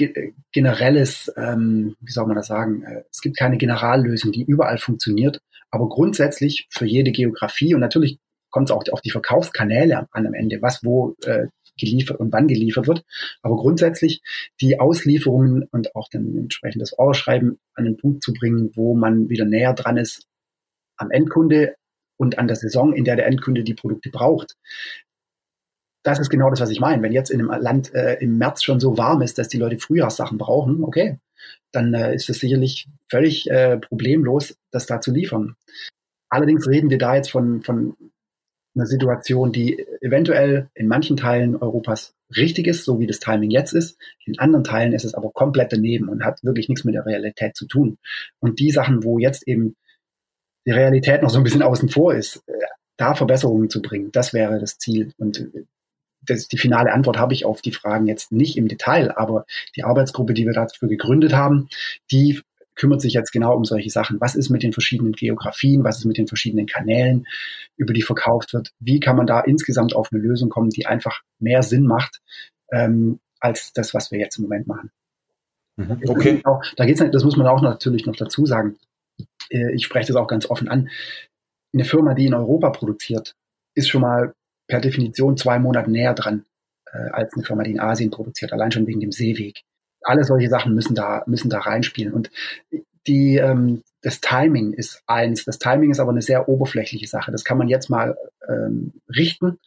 generelles, 0.52 1.32
ähm, 1.36 1.96
wie 2.00 2.12
soll 2.12 2.26
man 2.26 2.36
das 2.36 2.48
sagen, 2.48 2.82
äh, 2.82 3.02
es 3.10 3.22
gibt 3.22 3.38
keine 3.38 3.56
Generallösung, 3.56 4.30
die 4.30 4.44
überall 4.44 4.76
funktioniert. 4.76 5.40
Aber 5.72 5.88
grundsätzlich 5.88 6.68
für 6.70 6.84
jede 6.84 7.10
Geografie 7.10 7.74
und 7.74 7.80
natürlich 7.80 8.18
kommt 8.50 8.68
es 8.70 8.76
auch 8.76 8.84
auf 8.92 9.00
die 9.00 9.10
Verkaufskanäle 9.10 10.06
an 10.12 10.26
am 10.26 10.34
Ende, 10.34 10.60
was 10.60 10.84
wo 10.84 11.16
äh, 11.24 11.46
geliefert 11.78 12.20
und 12.20 12.32
wann 12.32 12.46
geliefert 12.46 12.86
wird. 12.86 13.02
Aber 13.40 13.56
grundsätzlich 13.56 14.22
die 14.60 14.78
Auslieferungen 14.78 15.64
und 15.70 15.96
auch 15.96 16.08
dann 16.10 16.36
entsprechend 16.36 16.82
das 16.82 16.96
Orderschreiben 16.96 17.58
an 17.74 17.84
den 17.84 17.96
Punkt 17.96 18.22
zu 18.22 18.34
bringen, 18.34 18.70
wo 18.74 18.94
man 18.94 19.30
wieder 19.30 19.46
näher 19.46 19.72
dran 19.72 19.96
ist 19.96 20.26
am 20.98 21.10
Endkunde 21.10 21.74
und 22.18 22.38
an 22.38 22.46
der 22.46 22.56
Saison, 22.56 22.92
in 22.92 23.04
der 23.04 23.16
der 23.16 23.26
Endkunde 23.26 23.64
die 23.64 23.74
Produkte 23.74 24.10
braucht 24.10 24.56
das 26.02 26.18
ist 26.18 26.30
genau 26.30 26.50
das, 26.50 26.60
was 26.60 26.70
ich 26.70 26.80
meine. 26.80 27.02
Wenn 27.02 27.12
jetzt 27.12 27.30
in 27.30 27.40
einem 27.40 27.62
Land 27.62 27.94
äh, 27.94 28.14
im 28.20 28.38
März 28.38 28.62
schon 28.62 28.80
so 28.80 28.98
warm 28.98 29.22
ist, 29.22 29.38
dass 29.38 29.48
die 29.48 29.58
Leute 29.58 29.78
Frühjahrssachen 29.78 30.38
brauchen, 30.38 30.82
okay, 30.82 31.18
dann 31.70 31.94
äh, 31.94 32.14
ist 32.14 32.28
es 32.28 32.40
sicherlich 32.40 32.88
völlig 33.08 33.50
äh, 33.50 33.78
problemlos, 33.78 34.56
das 34.70 34.86
da 34.86 35.00
zu 35.00 35.12
liefern. 35.12 35.56
Allerdings 36.28 36.66
reden 36.68 36.90
wir 36.90 36.98
da 36.98 37.16
jetzt 37.16 37.30
von, 37.30 37.62
von 37.62 37.94
einer 38.74 38.86
Situation, 38.86 39.52
die 39.52 39.86
eventuell 40.00 40.70
in 40.74 40.88
manchen 40.88 41.16
Teilen 41.16 41.56
Europas 41.56 42.14
richtig 42.34 42.66
ist, 42.66 42.84
so 42.84 42.98
wie 43.00 43.06
das 43.06 43.20
Timing 43.20 43.50
jetzt 43.50 43.72
ist. 43.74 43.98
In 44.24 44.38
anderen 44.38 44.64
Teilen 44.64 44.92
ist 44.92 45.04
es 45.04 45.14
aber 45.14 45.30
komplett 45.30 45.72
daneben 45.72 46.08
und 46.08 46.24
hat 46.24 46.42
wirklich 46.42 46.68
nichts 46.68 46.84
mit 46.84 46.94
der 46.94 47.04
Realität 47.06 47.54
zu 47.54 47.66
tun. 47.66 47.98
Und 48.40 48.60
die 48.60 48.70
Sachen, 48.70 49.04
wo 49.04 49.18
jetzt 49.18 49.46
eben 49.46 49.76
die 50.66 50.70
Realität 50.70 51.22
noch 51.22 51.30
so 51.30 51.38
ein 51.38 51.44
bisschen 51.44 51.62
außen 51.62 51.88
vor 51.88 52.14
ist, 52.14 52.42
äh, 52.46 52.52
da 52.96 53.14
Verbesserungen 53.14 53.68
zu 53.68 53.82
bringen, 53.82 54.10
das 54.12 54.32
wäre 54.32 54.58
das 54.58 54.78
Ziel. 54.78 55.12
Und 55.18 55.40
äh, 55.40 55.64
das, 56.22 56.48
die 56.48 56.58
finale 56.58 56.92
Antwort 56.92 57.18
habe 57.18 57.34
ich 57.34 57.44
auf 57.44 57.62
die 57.62 57.72
Fragen 57.72 58.06
jetzt 58.06 58.32
nicht 58.32 58.56
im 58.56 58.68
Detail, 58.68 59.16
aber 59.16 59.44
die 59.76 59.84
Arbeitsgruppe, 59.84 60.34
die 60.34 60.46
wir 60.46 60.52
dafür 60.52 60.88
gegründet 60.88 61.34
haben, 61.34 61.68
die 62.10 62.40
kümmert 62.74 63.00
sich 63.00 63.12
jetzt 63.12 63.32
genau 63.32 63.54
um 63.54 63.64
solche 63.64 63.90
Sachen. 63.90 64.20
Was 64.20 64.34
ist 64.34 64.48
mit 64.48 64.62
den 64.62 64.72
verschiedenen 64.72 65.12
Geografien? 65.12 65.84
Was 65.84 65.98
ist 65.98 66.04
mit 66.04 66.16
den 66.16 66.26
verschiedenen 66.26 66.66
Kanälen, 66.66 67.26
über 67.76 67.92
die 67.92 68.02
verkauft 68.02 68.54
wird? 68.54 68.72
Wie 68.80 69.00
kann 69.00 69.16
man 69.16 69.26
da 69.26 69.40
insgesamt 69.40 69.94
auf 69.94 70.08
eine 70.10 70.22
Lösung 70.22 70.48
kommen, 70.48 70.70
die 70.70 70.86
einfach 70.86 71.20
mehr 71.38 71.62
Sinn 71.62 71.84
macht 71.84 72.20
ähm, 72.70 73.20
als 73.40 73.72
das, 73.72 73.92
was 73.94 74.10
wir 74.10 74.18
jetzt 74.18 74.38
im 74.38 74.44
Moment 74.44 74.66
machen? 74.66 74.90
Mhm. 75.76 76.00
Okay. 76.06 76.40
Auch, 76.44 76.62
da 76.76 76.86
geht's, 76.86 77.02
das 77.12 77.24
muss 77.24 77.36
man 77.36 77.46
auch 77.46 77.62
natürlich 77.62 78.06
noch 78.06 78.16
dazu 78.16 78.46
sagen. 78.46 78.78
Äh, 79.50 79.74
ich 79.74 79.84
spreche 79.84 80.08
das 80.08 80.16
auch 80.16 80.26
ganz 80.26 80.48
offen 80.48 80.68
an. 80.68 80.88
Eine 81.74 81.84
Firma, 81.84 82.14
die 82.14 82.26
in 82.26 82.34
Europa 82.34 82.70
produziert, 82.70 83.34
ist 83.74 83.88
schon 83.88 84.02
mal 84.02 84.34
per 84.72 84.80
Definition 84.80 85.36
zwei 85.36 85.58
Monate 85.58 85.90
näher 85.90 86.14
dran 86.14 86.46
äh, 86.90 87.10
als 87.10 87.34
eine 87.34 87.44
Firma, 87.44 87.62
die 87.62 87.72
in 87.72 87.80
Asien 87.80 88.10
produziert, 88.10 88.54
allein 88.54 88.72
schon 88.72 88.86
wegen 88.86 89.00
dem 89.00 89.12
Seeweg. 89.12 89.64
Alle 90.00 90.24
solche 90.24 90.48
Sachen 90.48 90.74
müssen 90.74 90.94
da, 90.94 91.24
müssen 91.26 91.50
da 91.50 91.58
reinspielen. 91.58 92.14
Und 92.14 92.30
die, 93.06 93.36
ähm, 93.36 93.82
das 94.00 94.22
Timing 94.22 94.72
ist 94.72 95.02
eins. 95.06 95.44
Das 95.44 95.58
Timing 95.58 95.90
ist 95.90 96.00
aber 96.00 96.12
eine 96.12 96.22
sehr 96.22 96.48
oberflächliche 96.48 97.06
Sache. 97.06 97.30
Das 97.30 97.44
kann 97.44 97.58
man 97.58 97.68
jetzt 97.68 97.90
mal 97.90 98.16
ähm, 98.48 98.94
richten, 99.14 99.58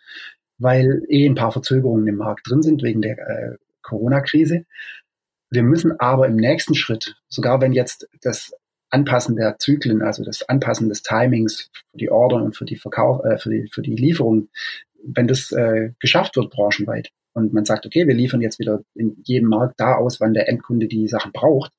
weil 0.58 1.04
eh 1.08 1.28
ein 1.28 1.36
paar 1.36 1.52
Verzögerungen 1.52 2.08
im 2.08 2.16
Markt 2.16 2.50
drin 2.50 2.64
sind 2.64 2.82
wegen 2.82 3.04
der 3.04 3.20
äh, 3.20 3.58
Corona-Krise. 3.84 4.66
Wir 5.52 5.62
müssen 5.62 6.00
aber 6.00 6.26
im 6.26 6.36
nächsten 6.36 6.74
Schritt, 6.74 7.16
sogar 7.30 7.62
wenn 7.62 7.74
jetzt 7.74 8.10
das 8.22 8.54
Anpassen 8.90 9.36
der 9.36 9.60
Zyklen, 9.60 10.02
also 10.02 10.24
das 10.24 10.42
Anpassen 10.50 10.90
des 10.90 11.04
Timings 11.04 11.70
für 11.92 11.98
die 12.00 12.10
Ordern 12.10 12.42
und 12.42 12.58
für 12.58 12.66
die 12.66 12.78
Verkauf, 12.78 13.24
äh, 13.24 13.38
für 13.38 13.52
die, 13.52 13.70
für 13.72 13.84
die 13.84 13.96
Lieferung, 13.96 14.50
wenn 15.06 15.28
das 15.28 15.52
äh, 15.52 15.92
geschafft 16.00 16.36
wird 16.36 16.52
branchenweit 16.52 17.10
und 17.34 17.54
man 17.54 17.66
sagt, 17.66 17.86
okay, 17.86 18.08
wir 18.08 18.16
liefern 18.16 18.42
jetzt 18.42 18.60
wieder 18.60 18.82
in 18.96 19.18
jedem 19.24 19.50
Markt 19.50 19.80
da 19.80 19.96
aus, 19.96 20.20
wann 20.20 20.34
der 20.34 20.50
Endkunde 20.50 20.88
die 20.88 21.08
Sachen 21.08 21.32
braucht, 21.32 21.72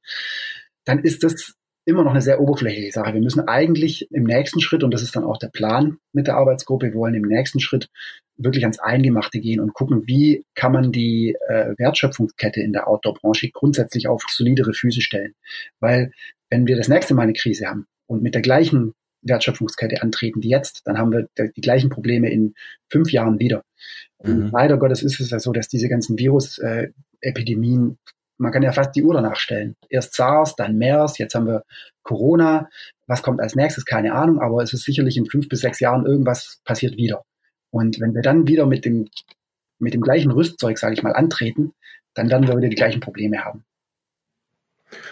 dann 0.84 1.00
ist 1.00 1.24
das 1.24 1.54
immer 1.86 2.02
noch 2.02 2.10
eine 2.10 2.20
sehr 2.20 2.40
oberflächliche 2.40 2.92
Sache. 2.92 3.14
Wir 3.14 3.20
müssen 3.20 3.46
eigentlich 3.48 4.10
im 4.10 4.24
nächsten 4.24 4.60
Schritt, 4.60 4.82
und 4.82 4.92
das 4.92 5.02
ist 5.02 5.14
dann 5.14 5.24
auch 5.24 5.38
der 5.38 5.48
Plan 5.48 5.98
mit 6.12 6.26
der 6.26 6.36
Arbeitsgruppe, 6.36 6.86
wir 6.86 6.94
wollen 6.94 7.14
im 7.14 7.22
nächsten 7.22 7.60
Schritt 7.60 7.88
wirklich 8.36 8.64
ans 8.64 8.80
Eingemachte 8.80 9.40
gehen 9.40 9.60
und 9.60 9.72
gucken, 9.72 10.02
wie 10.06 10.44
kann 10.54 10.72
man 10.72 10.92
die 10.92 11.36
äh, 11.48 11.74
Wertschöpfungskette 11.78 12.60
in 12.60 12.72
der 12.72 12.88
Outdoor-Branche 12.88 13.50
grundsätzlich 13.50 14.08
auf 14.08 14.24
solidere 14.28 14.74
Füße 14.74 15.00
stellen. 15.00 15.34
Weil 15.80 16.10
wenn 16.50 16.66
wir 16.66 16.76
das 16.76 16.88
nächste 16.88 17.14
Mal 17.14 17.22
eine 17.22 17.32
Krise 17.32 17.66
haben 17.66 17.86
und 18.06 18.22
mit 18.22 18.34
der 18.34 18.42
gleichen 18.42 18.92
Wertschöpfungskette 19.28 20.02
antreten 20.02 20.42
wie 20.42 20.50
jetzt, 20.50 20.82
dann 20.84 20.98
haben 20.98 21.12
wir 21.12 21.28
die 21.36 21.60
gleichen 21.60 21.90
Probleme 21.90 22.30
in 22.30 22.54
fünf 22.88 23.10
Jahren 23.12 23.38
wieder. 23.38 23.62
Mhm. 24.22 24.50
leider 24.52 24.78
Gottes 24.78 25.02
ist 25.02 25.20
es 25.20 25.30
ja 25.30 25.38
so, 25.38 25.52
dass 25.52 25.68
diese 25.68 25.88
ganzen 25.88 26.18
Virus-Epidemien, 26.18 27.98
man 28.38 28.52
kann 28.52 28.62
ja 28.62 28.72
fast 28.72 28.94
die 28.94 29.02
Uhr 29.02 29.14
danach 29.14 29.36
stellen. 29.36 29.76
Erst 29.88 30.14
SARS, 30.14 30.56
dann 30.56 30.76
MERS, 30.76 31.18
jetzt 31.18 31.34
haben 31.34 31.46
wir 31.46 31.64
Corona. 32.02 32.68
Was 33.06 33.22
kommt 33.22 33.40
als 33.40 33.54
nächstes? 33.54 33.84
Keine 33.84 34.14
Ahnung, 34.14 34.40
aber 34.40 34.62
es 34.62 34.72
ist 34.72 34.84
sicherlich 34.84 35.16
in 35.16 35.26
fünf 35.26 35.48
bis 35.48 35.60
sechs 35.60 35.80
Jahren 35.80 36.06
irgendwas 36.06 36.60
passiert 36.64 36.96
wieder. 36.96 37.24
Und 37.70 38.00
wenn 38.00 38.14
wir 38.14 38.22
dann 38.22 38.46
wieder 38.46 38.66
mit 38.66 38.84
dem, 38.84 39.08
mit 39.78 39.94
dem 39.94 40.00
gleichen 40.00 40.30
Rüstzeug, 40.30 40.78
sage 40.78 40.94
ich 40.94 41.02
mal, 41.02 41.12
antreten, 41.12 41.72
dann 42.14 42.30
werden 42.30 42.48
wir 42.48 42.56
wieder 42.56 42.68
die 42.68 42.76
gleichen 42.76 43.00
Probleme 43.00 43.44
haben. 43.44 43.64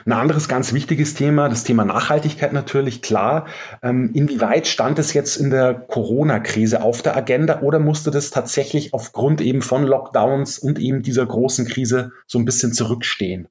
Ein 0.07 0.13
anderes 0.13 0.49
ganz 0.49 0.73
wichtiges 0.73 1.15
Thema, 1.15 1.49
das 1.49 1.65
Thema 1.65 1.85
Nachhaltigkeit 1.85 2.53
natürlich, 2.53 3.03
klar. 3.03 3.47
Ähm, 3.83 4.11
inwieweit 4.15 4.67
stand 4.67 4.99
es 4.99 5.13
jetzt 5.15 5.37
in 5.37 5.51
der 5.51 5.75
Corona-Krise 5.75 6.83
auf 6.83 7.03
der 7.03 7.17
Agenda 7.17 7.61
oder 7.61 7.81
musste 7.81 8.11
das 8.11 8.31
tatsächlich 8.31 8.95
aufgrund 8.95 9.41
eben 9.41 9.63
von 9.63 9.85
Lockdowns 9.85 10.59
und 10.59 10.79
eben 10.79 11.03
dieser 11.03 11.27
großen 11.27 11.67
Krise 11.67 12.13
so 12.27 12.39
ein 12.39 12.45
bisschen 12.45 12.73
zurückstehen? 12.73 13.49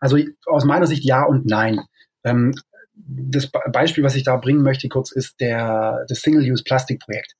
Also 0.00 0.18
aus 0.46 0.64
meiner 0.64 0.86
Sicht 0.86 1.04
ja 1.04 1.24
und 1.24 1.46
nein. 1.46 1.80
Ähm, 2.22 2.54
das 2.94 3.50
Beispiel, 3.72 4.04
was 4.04 4.14
ich 4.14 4.22
da 4.22 4.36
bringen 4.36 4.62
möchte, 4.62 4.88
kurz, 4.88 5.10
ist 5.10 5.40
der, 5.40 6.04
das 6.08 6.20
Single-Use-Plastik-Projekt. 6.20 7.34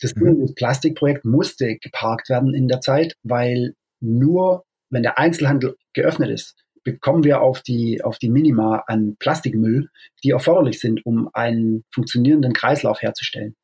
Das 0.00 0.14
mhm. 0.14 0.20
Single-Use-Plastik-Projekt 0.20 1.24
musste 1.24 1.76
geparkt 1.76 2.28
werden 2.28 2.54
in 2.54 2.68
der 2.68 2.80
Zeit, 2.80 3.16
weil 3.22 3.74
nur 4.00 4.64
wenn 4.90 5.02
der 5.02 5.18
Einzelhandel 5.18 5.76
geöffnet 5.92 6.30
ist, 6.30 6.56
bekommen 6.92 7.24
wir 7.24 7.40
auf 7.40 7.62
die, 7.62 8.02
auf 8.02 8.18
die 8.18 8.30
Minima 8.30 8.84
an 8.86 9.16
Plastikmüll, 9.18 9.88
die 10.22 10.30
erforderlich 10.30 10.80
sind, 10.80 11.04
um 11.06 11.30
einen 11.32 11.84
funktionierenden 11.90 12.52
Kreislauf 12.52 13.02
herzustellen. 13.02 13.56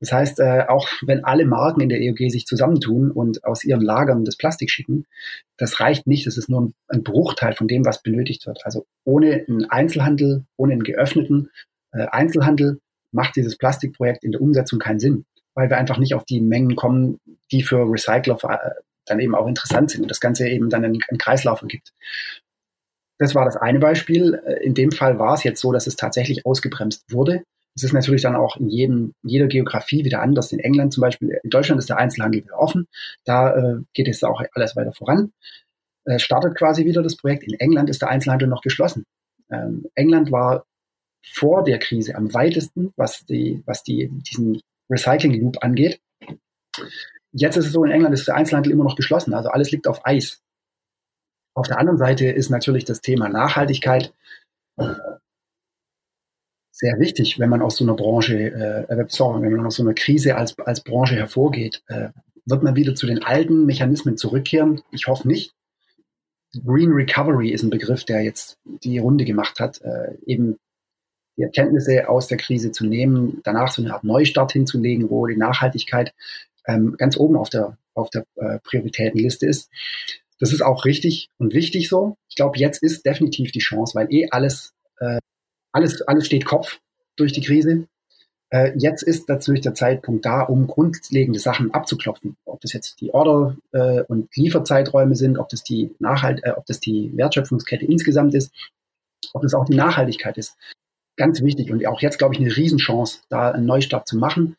Das 0.00 0.12
heißt, 0.12 0.40
äh, 0.40 0.64
auch 0.68 0.88
wenn 1.02 1.24
alle 1.24 1.46
Marken 1.46 1.80
in 1.80 1.88
der 1.88 2.00
EOG 2.00 2.30
sich 2.30 2.46
zusammentun 2.46 3.10
und 3.10 3.44
aus 3.44 3.64
ihren 3.64 3.82
Lagern 3.82 4.24
das 4.24 4.36
Plastik 4.36 4.70
schicken, 4.70 5.06
das 5.56 5.80
reicht 5.80 6.06
nicht. 6.06 6.26
Das 6.26 6.36
ist 6.36 6.48
nur 6.48 6.62
ein, 6.62 6.74
ein 6.88 7.04
Bruchteil 7.04 7.54
von 7.54 7.68
dem, 7.68 7.84
was 7.84 8.02
benötigt 8.02 8.46
wird. 8.46 8.60
Also 8.64 8.86
ohne 9.04 9.44
einen 9.48 9.70
Einzelhandel, 9.70 10.44
ohne 10.56 10.72
einen 10.72 10.82
geöffneten 10.82 11.50
äh, 11.92 12.06
Einzelhandel 12.10 12.80
macht 13.12 13.36
dieses 13.36 13.56
Plastikprojekt 13.56 14.24
in 14.24 14.32
der 14.32 14.40
Umsetzung 14.40 14.78
keinen 14.78 15.00
Sinn, 15.00 15.24
weil 15.54 15.70
wir 15.70 15.78
einfach 15.78 15.98
nicht 15.98 16.14
auf 16.14 16.24
die 16.24 16.40
Mengen 16.40 16.74
kommen, 16.74 17.20
die 17.52 17.62
für 17.62 17.90
Recycler 17.90 18.38
äh, 18.42 18.70
dann 19.06 19.20
eben 19.20 19.34
auch 19.34 19.46
interessant 19.46 19.90
sind 19.90 20.02
und 20.02 20.10
das 20.10 20.20
Ganze 20.20 20.48
eben 20.48 20.70
dann 20.70 20.84
einen, 20.84 20.98
einen 21.08 21.18
Kreislauf 21.18 21.62
ergibt. 21.62 21.92
Das 23.18 23.34
war 23.34 23.44
das 23.44 23.56
eine 23.56 23.78
Beispiel. 23.78 24.40
Äh, 24.46 24.64
in 24.64 24.74
dem 24.74 24.92
Fall 24.92 25.18
war 25.18 25.34
es 25.34 25.44
jetzt 25.44 25.60
so, 25.60 25.72
dass 25.72 25.86
es 25.86 25.96
tatsächlich 25.96 26.46
ausgebremst 26.46 27.04
wurde. 27.10 27.42
Es 27.76 27.82
ist 27.82 27.92
natürlich 27.92 28.22
dann 28.22 28.36
auch 28.36 28.56
in 28.56 28.68
jedem, 28.68 29.14
jeder 29.22 29.48
Geografie 29.48 30.04
wieder 30.04 30.22
anders. 30.22 30.52
In 30.52 30.60
England 30.60 30.92
zum 30.92 31.00
Beispiel, 31.00 31.36
in 31.42 31.50
Deutschland 31.50 31.80
ist 31.80 31.88
der 31.88 31.98
Einzelhandel 31.98 32.44
wieder 32.44 32.58
offen. 32.58 32.86
Da 33.24 33.56
äh, 33.56 33.80
geht 33.94 34.08
es 34.08 34.22
auch 34.22 34.42
alles 34.52 34.76
weiter 34.76 34.92
voran. 34.92 35.32
Äh, 36.04 36.18
startet 36.18 36.56
quasi 36.56 36.84
wieder 36.84 37.02
das 37.02 37.16
Projekt. 37.16 37.44
In 37.44 37.58
England 37.58 37.90
ist 37.90 38.02
der 38.02 38.10
Einzelhandel 38.10 38.48
noch 38.48 38.62
geschlossen. 38.62 39.04
Ähm, 39.50 39.86
England 39.94 40.30
war 40.30 40.64
vor 41.26 41.64
der 41.64 41.78
Krise 41.78 42.14
am 42.14 42.32
weitesten, 42.34 42.92
was 42.96 43.24
die, 43.24 43.62
was 43.66 43.82
die, 43.82 44.08
diesen 44.10 44.60
Recycling 44.90 45.40
Loop 45.40 45.62
angeht. 45.62 46.00
Jetzt 47.32 47.56
ist 47.56 47.66
es 47.66 47.72
so, 47.72 47.84
in 47.84 47.90
England 47.90 48.14
ist 48.14 48.28
der 48.28 48.36
Einzelhandel 48.36 48.72
immer 48.72 48.84
noch 48.84 48.96
geschlossen. 48.96 49.34
Also 49.34 49.48
alles 49.48 49.70
liegt 49.72 49.88
auf 49.88 50.04
Eis. 50.06 50.43
Auf 51.54 51.68
der 51.68 51.78
anderen 51.78 51.98
Seite 51.98 52.26
ist 52.26 52.50
natürlich 52.50 52.84
das 52.84 53.00
Thema 53.00 53.28
Nachhaltigkeit 53.28 54.12
sehr 56.72 56.98
wichtig, 56.98 57.38
wenn 57.38 57.50
man 57.50 57.62
aus 57.62 57.76
so 57.76 57.84
einer 57.84 57.94
Branche, 57.94 58.36
äh, 58.36 59.04
sorry, 59.08 59.42
wenn 59.42 59.56
man 59.56 59.66
aus 59.66 59.76
so 59.76 59.84
einer 59.84 59.94
Krise 59.94 60.36
als, 60.36 60.58
als 60.58 60.82
Branche 60.82 61.14
hervorgeht. 61.14 61.82
Äh, 61.86 62.08
wird 62.46 62.62
man 62.62 62.74
wieder 62.76 62.94
zu 62.94 63.06
den 63.06 63.22
alten 63.22 63.64
Mechanismen 63.64 64.16
zurückkehren? 64.16 64.82
Ich 64.90 65.06
hoffe 65.06 65.28
nicht. 65.28 65.54
Green 66.64 66.90
Recovery 66.90 67.50
ist 67.50 67.62
ein 67.62 67.70
Begriff, 67.70 68.04
der 68.04 68.22
jetzt 68.22 68.58
die 68.64 68.98
Runde 68.98 69.24
gemacht 69.24 69.60
hat, 69.60 69.80
äh, 69.82 70.16
eben 70.26 70.58
die 71.36 71.42
Erkenntnisse 71.42 72.08
aus 72.08 72.26
der 72.28 72.38
Krise 72.38 72.72
zu 72.72 72.86
nehmen, 72.86 73.40
danach 73.44 73.72
so 73.72 73.82
eine 73.82 73.94
Art 73.94 74.04
Neustart 74.04 74.52
hinzulegen, 74.52 75.10
wo 75.10 75.26
die 75.26 75.36
Nachhaltigkeit 75.36 76.12
ähm, 76.66 76.96
ganz 76.96 77.16
oben 77.16 77.36
auf 77.36 77.50
der, 77.50 77.76
auf 77.94 78.10
der 78.10 78.24
äh, 78.36 78.58
Prioritätenliste 78.60 79.46
ist. 79.46 79.70
Das 80.40 80.52
ist 80.52 80.62
auch 80.62 80.84
richtig 80.84 81.28
und 81.38 81.54
wichtig 81.54 81.88
so. 81.88 82.16
Ich 82.28 82.36
glaube, 82.36 82.58
jetzt 82.58 82.82
ist 82.82 83.06
definitiv 83.06 83.52
die 83.52 83.60
Chance, 83.60 83.94
weil 83.94 84.12
eh 84.12 84.28
alles 84.30 84.74
äh, 84.98 85.18
alles, 85.74 86.02
alles 86.02 86.26
steht 86.26 86.44
Kopf 86.44 86.78
durch 87.16 87.32
die 87.32 87.40
Krise. 87.40 87.86
Äh, 88.50 88.72
jetzt 88.78 89.02
ist 89.02 89.28
natürlich 89.28 89.62
der 89.62 89.74
Zeitpunkt 89.74 90.24
da, 90.24 90.42
um 90.42 90.66
grundlegende 90.66 91.40
Sachen 91.40 91.74
abzuklopfen. 91.74 92.36
Ob 92.44 92.60
das 92.60 92.72
jetzt 92.72 93.00
die 93.00 93.12
Order- 93.12 93.56
äh, 93.72 94.02
und 94.02 94.34
Lieferzeiträume 94.36 95.16
sind, 95.16 95.36
ob 95.38 95.48
das 95.48 95.64
die 95.64 95.94
Nachhalt, 95.98 96.44
äh, 96.44 96.52
ob 96.52 96.64
das 96.66 96.78
die 96.78 97.10
Wertschöpfungskette 97.16 97.84
insgesamt 97.84 98.34
ist, 98.34 98.52
ob 99.32 99.42
das 99.42 99.54
auch 99.54 99.64
die 99.64 99.76
Nachhaltigkeit 99.76 100.38
ist. 100.38 100.56
Ganz 101.16 101.42
wichtig 101.42 101.72
und 101.72 101.84
auch 101.86 102.00
jetzt, 102.00 102.18
glaube 102.18 102.34
ich, 102.34 102.40
eine 102.40 102.56
Riesenchance, 102.56 103.20
da 103.28 103.50
einen 103.50 103.66
Neustart 103.66 104.06
zu 104.06 104.16
machen. 104.16 104.56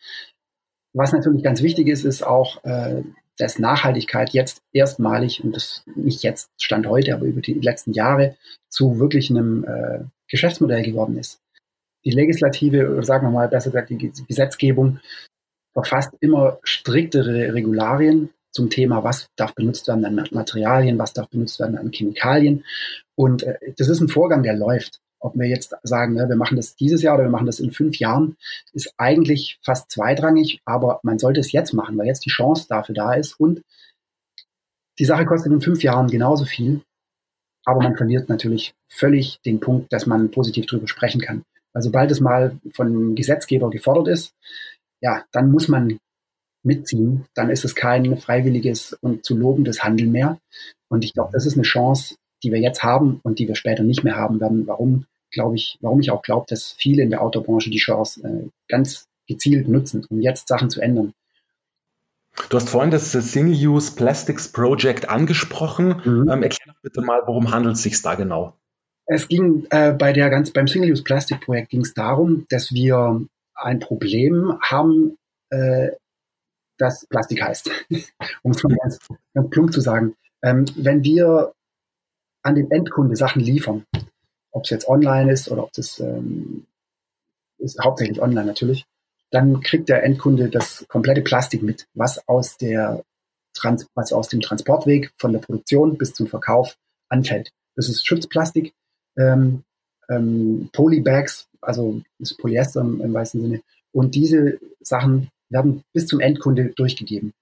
Was 0.93 1.13
natürlich 1.13 1.43
ganz 1.43 1.61
wichtig 1.61 1.87
ist, 1.87 2.03
ist 2.03 2.23
auch, 2.23 2.63
äh, 2.65 3.03
dass 3.37 3.59
Nachhaltigkeit 3.59 4.31
jetzt 4.31 4.61
erstmalig, 4.71 5.43
und 5.43 5.55
das 5.55 5.83
nicht 5.95 6.23
jetzt 6.23 6.49
Stand 6.59 6.87
heute, 6.87 7.13
aber 7.13 7.25
über 7.25 7.41
die 7.41 7.53
letzten 7.53 7.93
Jahre, 7.93 8.35
zu 8.69 8.99
wirklich 8.99 9.29
einem 9.29 9.63
äh, 9.63 10.05
Geschäftsmodell 10.27 10.83
geworden 10.83 11.17
ist. 11.17 11.41
Die 12.05 12.11
Legislative, 12.11 12.91
oder 12.91 13.03
sagen 13.03 13.25
wir 13.25 13.31
mal 13.31 13.47
besser 13.47 13.71
gesagt, 13.71 13.89
die 13.89 14.11
Gesetzgebung 14.27 14.99
verfasst 15.73 16.13
immer 16.21 16.59
striktere 16.63 17.53
Regularien 17.53 18.29
zum 18.51 18.69
Thema, 18.69 19.03
was 19.03 19.27
darf 19.35 19.53
benutzt 19.53 19.87
werden 19.87 20.05
an 20.05 20.27
Materialien, 20.31 20.97
was 20.97 21.13
darf 21.13 21.29
benutzt 21.29 21.59
werden 21.59 21.77
an 21.77 21.91
Chemikalien. 21.91 22.63
Und 23.15 23.43
äh, 23.43 23.57
das 23.77 23.89
ist 23.89 23.99
ein 23.99 24.07
Vorgang, 24.07 24.43
der 24.43 24.55
läuft. 24.55 25.01
Ob 25.25 25.35
wir 25.35 25.47
jetzt 25.47 25.75
sagen, 25.83 26.13
ne, 26.13 26.29
wir 26.29 26.35
machen 26.35 26.55
das 26.55 26.75
dieses 26.75 27.01
Jahr 27.01 27.15
oder 27.15 27.25
wir 27.25 27.31
machen 27.31 27.47
das 27.47 27.59
in 27.59 27.71
fünf 27.71 27.97
Jahren, 27.97 28.37
ist 28.73 28.93
eigentlich 28.97 29.59
fast 29.63 29.91
zweitrangig, 29.91 30.61
aber 30.65 30.99
man 31.03 31.19
sollte 31.19 31.39
es 31.39 31.51
jetzt 31.51 31.73
machen, 31.73 31.97
weil 31.97 32.07
jetzt 32.07 32.25
die 32.25 32.29
Chance 32.29 32.67
dafür 32.69 32.95
da 32.95 33.13
ist 33.13 33.39
und 33.39 33.61
die 34.99 35.05
Sache 35.05 35.25
kostet 35.25 35.51
in 35.51 35.61
fünf 35.61 35.83
Jahren 35.83 36.07
genauso 36.07 36.45
viel 36.45 36.81
aber 37.65 37.81
man 37.81 37.97
verliert 37.97 38.29
natürlich 38.29 38.75
völlig 38.87 39.39
den 39.43 39.59
Punkt, 39.59 39.91
dass 39.91 40.05
man 40.05 40.31
positiv 40.31 40.67
drüber 40.67 40.87
sprechen 40.87 41.19
kann. 41.19 41.43
Also 41.73 41.89
sobald 41.89 42.11
es 42.11 42.21
mal 42.21 42.57
von 42.73 43.15
Gesetzgeber 43.15 43.69
gefordert 43.69 44.07
ist, 44.07 44.33
ja, 45.01 45.25
dann 45.31 45.51
muss 45.51 45.67
man 45.67 45.97
mitziehen. 46.63 47.25
Dann 47.33 47.49
ist 47.49 47.65
es 47.65 47.75
kein 47.75 48.17
freiwilliges 48.17 48.93
und 49.01 49.25
zu 49.25 49.35
lobendes 49.35 49.83
Handeln 49.83 50.11
mehr. 50.11 50.39
Und 50.89 51.03
ich 51.03 51.13
glaube, 51.13 51.31
das 51.33 51.45
ist 51.45 51.55
eine 51.55 51.63
Chance, 51.63 52.15
die 52.43 52.51
wir 52.51 52.59
jetzt 52.59 52.83
haben 52.83 53.19
und 53.23 53.39
die 53.39 53.47
wir 53.47 53.55
später 53.55 53.83
nicht 53.83 54.03
mehr 54.03 54.15
haben 54.15 54.39
werden. 54.39 54.67
Warum 54.67 55.05
glaube 55.35 55.55
ich, 55.55 55.77
warum 55.81 55.99
ich 55.99 56.09
auch 56.09 56.23
glaube, 56.23 56.47
dass 56.49 56.75
viele 56.79 57.03
in 57.03 57.11
der 57.11 57.21
Autobranche 57.21 57.69
die 57.69 57.77
Chance 57.77 58.21
äh, 58.27 58.49
ganz 58.67 59.07
gezielt 59.27 59.67
nutzen, 59.67 60.05
um 60.09 60.21
jetzt 60.21 60.47
Sachen 60.47 60.69
zu 60.69 60.81
ändern. 60.81 61.13
Du 62.49 62.57
hast 62.57 62.69
vorhin 62.69 62.91
das 62.91 63.11
Single-Use 63.11 63.95
Plastics 63.95 64.51
Project 64.51 65.09
angesprochen. 65.09 66.01
Mhm. 66.03 66.29
Ähm, 66.29 66.43
erklär 66.43 66.73
doch 66.73 66.81
bitte 66.81 67.01
mal, 67.01 67.21
worum 67.25 67.51
handelt 67.51 67.75
es 67.75 67.83
sich 67.83 68.01
da 68.01 68.15
genau? 68.15 68.55
Es 69.07 69.27
ging 69.27 69.67
äh, 69.69 69.93
bei 69.93 70.13
der 70.13 70.29
ganz 70.29 70.51
beim 70.51 70.67
Single-Use 70.67 71.03
Plastic 71.03 71.41
Projekt 71.41 71.69
ging 71.69 71.81
es 71.81 71.93
darum, 71.93 72.45
dass 72.49 72.71
wir 72.71 73.21
ein 73.53 73.79
Problem 73.79 74.57
haben, 74.63 75.17
äh, 75.49 75.91
das 76.77 77.05
Plastik 77.07 77.41
heißt, 77.41 77.69
um 78.43 78.51
es 78.51 78.63
mal 78.63 78.75
ganz, 78.81 78.99
ganz 79.33 79.49
plump 79.49 79.73
zu 79.73 79.81
sagen. 79.81 80.15
Ähm, 80.41 80.65
wenn 80.75 81.03
wir 81.03 81.53
an 82.43 82.55
den 82.55 82.69
Endkunde 82.69 83.15
Sachen 83.15 83.41
liefern, 83.41 83.85
ob 84.55 84.63
es 84.63 84.69
jetzt 84.69 84.87
online 84.87 85.31
ist 85.31 85.51
oder 85.51 85.63
ob 85.63 85.73
das 85.73 85.99
ähm, 85.99 86.65
ist 87.57 87.79
hauptsächlich 87.83 88.21
online 88.21 88.45
natürlich, 88.45 88.85
dann 89.31 89.59
kriegt 89.61 89.89
der 89.89 90.03
Endkunde 90.03 90.49
das 90.49 90.85
komplette 90.87 91.21
Plastik 91.21 91.61
mit, 91.61 91.87
was 91.93 92.25
aus 92.27 92.57
der 92.57 93.03
Trans 93.53 93.87
was 93.95 94.13
aus 94.13 94.29
dem 94.29 94.41
Transportweg 94.41 95.11
von 95.17 95.33
der 95.33 95.39
Produktion 95.39 95.97
bis 95.97 96.13
zum 96.13 96.27
Verkauf 96.27 96.77
anfällt. 97.09 97.51
Das 97.75 97.89
ist 97.89 98.07
Schutzplastik, 98.07 98.73
ähm, 99.17 99.63
ähm, 100.09 100.69
Polybags, 100.71 101.47
also 101.61 102.01
das 102.19 102.35
Polyester 102.35 102.81
im, 102.81 103.01
im 103.01 103.13
weißen 103.13 103.41
Sinne. 103.41 103.61
Und 103.93 104.15
diese 104.15 104.59
Sachen 104.79 105.29
werden 105.49 105.83
bis 105.93 106.07
zum 106.07 106.19
Endkunde 106.19 106.73
durchgegeben. 106.75 107.33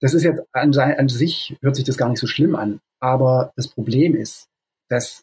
Das 0.00 0.14
ist 0.14 0.22
jetzt 0.22 0.42
an, 0.52 0.74
an 0.74 1.08
sich, 1.08 1.56
hört 1.60 1.76
sich 1.76 1.84
das 1.84 1.96
gar 1.96 2.08
nicht 2.08 2.20
so 2.20 2.26
schlimm 2.26 2.54
an. 2.54 2.80
Aber 3.00 3.52
das 3.56 3.68
Problem 3.68 4.14
ist, 4.14 4.46
dass 4.88 5.22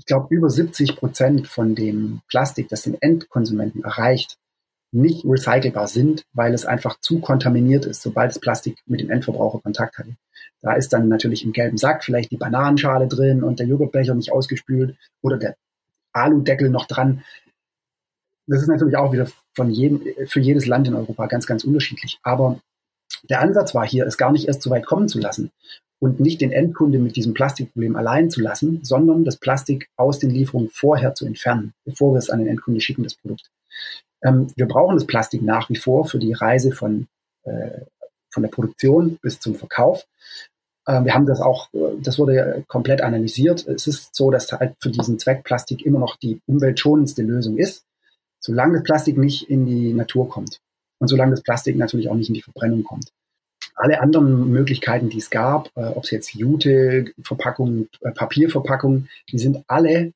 ich 0.00 0.06
glaube, 0.06 0.34
über 0.34 0.48
70 0.48 0.96
Prozent 0.96 1.46
von 1.46 1.74
dem 1.74 2.22
Plastik, 2.26 2.70
das 2.70 2.82
den 2.82 3.00
Endkonsumenten 3.02 3.84
erreicht, 3.84 4.38
nicht 4.92 5.26
recycelbar 5.26 5.88
sind, 5.88 6.24
weil 6.32 6.54
es 6.54 6.64
einfach 6.64 6.98
zu 7.00 7.20
kontaminiert 7.20 7.84
ist, 7.84 8.00
sobald 8.00 8.30
das 8.30 8.38
Plastik 8.38 8.78
mit 8.86 9.00
dem 9.00 9.10
Endverbraucher 9.10 9.60
Kontakt 9.60 9.98
hat. 9.98 10.06
Da 10.62 10.72
ist 10.72 10.94
dann 10.94 11.08
natürlich 11.08 11.44
im 11.44 11.52
gelben 11.52 11.76
Sack 11.76 12.02
vielleicht 12.02 12.30
die 12.30 12.38
Bananenschale 12.38 13.08
drin 13.08 13.42
und 13.42 13.58
der 13.58 13.66
Joghurtbecher 13.66 14.14
nicht 14.14 14.32
ausgespült 14.32 14.96
oder 15.20 15.36
der 15.36 15.56
Aludeckel 16.14 16.70
noch 16.70 16.86
dran. 16.86 17.22
Das 18.46 18.62
ist 18.62 18.68
natürlich 18.68 18.96
auch 18.96 19.12
wieder 19.12 19.28
von 19.54 19.70
jedem, 19.70 20.02
für 20.26 20.40
jedes 20.40 20.64
Land 20.64 20.88
in 20.88 20.94
Europa 20.94 21.26
ganz, 21.26 21.46
ganz 21.46 21.62
unterschiedlich. 21.62 22.18
Aber 22.22 22.58
der 23.24 23.42
Ansatz 23.42 23.74
war 23.74 23.86
hier, 23.86 24.06
es 24.06 24.16
gar 24.16 24.32
nicht 24.32 24.48
erst 24.48 24.62
so 24.62 24.70
weit 24.70 24.86
kommen 24.86 25.08
zu 25.08 25.18
lassen 25.18 25.52
und 26.00 26.18
nicht 26.18 26.40
den 26.40 26.50
Endkunde 26.50 26.98
mit 26.98 27.14
diesem 27.14 27.34
Plastikproblem 27.34 27.94
allein 27.94 28.30
zu 28.30 28.40
lassen, 28.40 28.80
sondern 28.82 29.24
das 29.24 29.36
Plastik 29.36 29.88
aus 29.96 30.18
den 30.18 30.30
Lieferungen 30.30 30.70
vorher 30.70 31.14
zu 31.14 31.26
entfernen, 31.26 31.74
bevor 31.84 32.14
wir 32.14 32.18
es 32.18 32.30
an 32.30 32.40
den 32.40 32.48
Endkunde 32.48 32.80
schicken, 32.80 33.04
das 33.04 33.14
Produkt. 33.14 33.50
Ähm, 34.22 34.48
wir 34.56 34.66
brauchen 34.66 34.96
das 34.96 35.06
Plastik 35.06 35.42
nach 35.42 35.68
wie 35.70 35.76
vor 35.76 36.06
für 36.06 36.18
die 36.18 36.32
Reise 36.32 36.72
von, 36.72 37.06
äh, 37.44 37.82
von 38.30 38.42
der 38.42 38.50
Produktion 38.50 39.18
bis 39.22 39.40
zum 39.40 39.54
Verkauf. 39.54 40.06
Ähm, 40.88 41.04
wir 41.04 41.14
haben 41.14 41.26
das 41.26 41.40
auch, 41.40 41.72
äh, 41.74 41.96
das 42.02 42.18
wurde 42.18 42.64
komplett 42.66 43.02
analysiert. 43.02 43.66
Es 43.66 43.86
ist 43.86 44.14
so, 44.14 44.30
dass 44.30 44.50
halt 44.52 44.74
für 44.80 44.90
diesen 44.90 45.18
Zweck 45.18 45.44
Plastik 45.44 45.84
immer 45.84 45.98
noch 45.98 46.16
die 46.16 46.40
umweltschonendste 46.46 47.22
Lösung 47.22 47.58
ist, 47.58 47.84
solange 48.40 48.78
das 48.78 48.84
Plastik 48.84 49.18
nicht 49.18 49.50
in 49.50 49.66
die 49.66 49.92
Natur 49.92 50.28
kommt 50.30 50.60
und 50.98 51.08
solange 51.08 51.32
das 51.32 51.42
Plastik 51.42 51.76
natürlich 51.76 52.08
auch 52.08 52.14
nicht 52.14 52.28
in 52.28 52.34
die 52.34 52.42
Verbrennung 52.42 52.84
kommt. 52.84 53.12
Alle 53.80 54.00
anderen 54.00 54.50
Möglichkeiten, 54.50 55.08
die 55.08 55.18
es 55.18 55.30
gab, 55.30 55.70
äh, 55.74 55.86
ob 55.86 56.04
es 56.04 56.10
jetzt 56.10 56.34
Jute, 56.34 57.12
Verpackungen, 57.22 57.88
äh, 58.02 58.10
Papierverpackungen, 58.12 59.08
die 59.30 59.38
sind 59.38 59.64
alle 59.68 60.12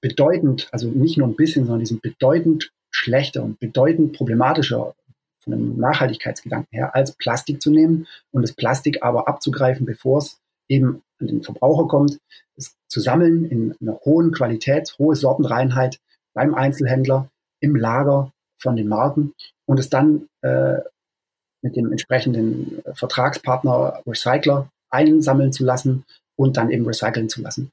bedeutend, 0.00 0.68
also 0.70 0.88
nicht 0.88 1.18
nur 1.18 1.26
ein 1.26 1.36
bisschen, 1.36 1.64
sondern 1.64 1.80
die 1.80 1.86
sind 1.86 2.02
bedeutend 2.02 2.70
schlechter 2.90 3.42
und 3.42 3.58
bedeutend 3.58 4.16
problematischer 4.16 4.94
von 5.40 5.52
einem 5.52 5.78
Nachhaltigkeitsgedanken 5.78 6.68
her, 6.70 6.94
als 6.94 7.12
Plastik 7.16 7.60
zu 7.60 7.70
nehmen 7.70 8.06
und 8.30 8.42
das 8.42 8.52
Plastik 8.52 9.02
aber 9.02 9.28
abzugreifen, 9.28 9.86
bevor 9.86 10.18
es 10.18 10.38
eben 10.68 11.02
an 11.20 11.26
den 11.26 11.42
Verbraucher 11.42 11.88
kommt, 11.88 12.18
es 12.56 12.76
zu 12.86 13.00
sammeln 13.00 13.44
in 13.44 13.74
einer 13.80 13.98
hohen 14.04 14.32
Qualität, 14.32 14.94
hohe 14.98 15.16
Sortenreinheit 15.16 15.98
beim 16.34 16.54
Einzelhändler, 16.54 17.30
im 17.60 17.74
Lager 17.74 18.32
von 18.58 18.76
den 18.76 18.88
Marken 18.88 19.34
und 19.66 19.80
es 19.80 19.90
dann 19.90 20.28
äh, 20.42 20.78
mit 21.62 21.76
dem 21.76 21.90
entsprechenden 21.90 22.82
Vertragspartner 22.94 24.02
Recycler 24.06 24.70
einsammeln 24.90 25.52
zu 25.52 25.64
lassen 25.64 26.04
und 26.36 26.56
dann 26.56 26.70
eben 26.70 26.86
recyceln 26.86 27.28
zu 27.28 27.42
lassen. 27.42 27.72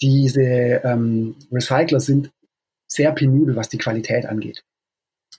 Diese 0.00 0.42
ähm, 0.42 1.34
Recycler 1.50 2.00
sind 2.00 2.30
sehr 2.86 3.12
penibel, 3.12 3.56
was 3.56 3.68
die 3.68 3.78
Qualität 3.78 4.26
angeht. 4.26 4.62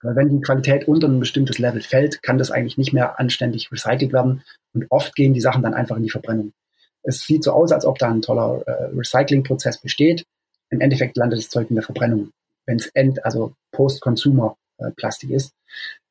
Weil 0.01 0.15
wenn 0.15 0.29
die 0.29 0.41
Qualität 0.41 0.87
unter 0.87 1.07
ein 1.07 1.19
bestimmtes 1.19 1.59
Level 1.59 1.81
fällt, 1.81 2.21
kann 2.23 2.37
das 2.37 2.51
eigentlich 2.51 2.77
nicht 2.77 2.93
mehr 2.93 3.19
anständig 3.19 3.71
recycelt 3.71 4.13
werden 4.13 4.43
und 4.73 4.85
oft 4.89 5.15
gehen 5.15 5.33
die 5.33 5.41
Sachen 5.41 5.63
dann 5.63 5.73
einfach 5.73 5.97
in 5.97 6.03
die 6.03 6.09
Verbrennung. 6.09 6.53
Es 7.03 7.21
sieht 7.21 7.43
so 7.43 7.51
aus, 7.51 7.71
als 7.71 7.85
ob 7.85 7.97
da 7.97 8.09
ein 8.09 8.21
toller 8.21 8.63
äh, 8.65 8.95
Recyclingprozess 8.95 9.79
besteht. 9.79 10.25
Im 10.69 10.81
Endeffekt 10.81 11.17
landet 11.17 11.39
das 11.39 11.49
Zeug 11.49 11.69
in 11.69 11.75
der 11.75 11.83
Verbrennung, 11.83 12.31
wenn 12.65 12.77
es 12.77 12.87
end, 12.87 13.23
also 13.25 13.53
Post-Consumer-Plastik 13.71 15.31
äh, 15.31 15.35
ist. 15.35 15.53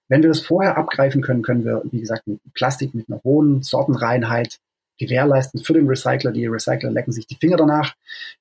Wenn 0.09 0.23
wir 0.23 0.29
das 0.29 0.41
vorher 0.41 0.77
abgreifen 0.79 1.21
können, 1.21 1.43
können 1.43 1.65
wir, 1.65 1.83
wie 1.91 2.01
gesagt, 2.01 2.25
Plastik 2.55 2.95
mit 2.95 3.09
einer 3.09 3.23
hohen 3.25 3.63
Sortenreinheit 3.63 4.59
gewährleisten 4.99 5.63
für 5.63 5.75
den 5.75 5.87
Recycler. 5.87 6.33
Die 6.33 6.47
Recycler 6.47 6.91
lecken 6.91 7.13
sich 7.13 7.27
die 7.27 7.37
Finger 7.37 7.57
danach. 7.57 7.95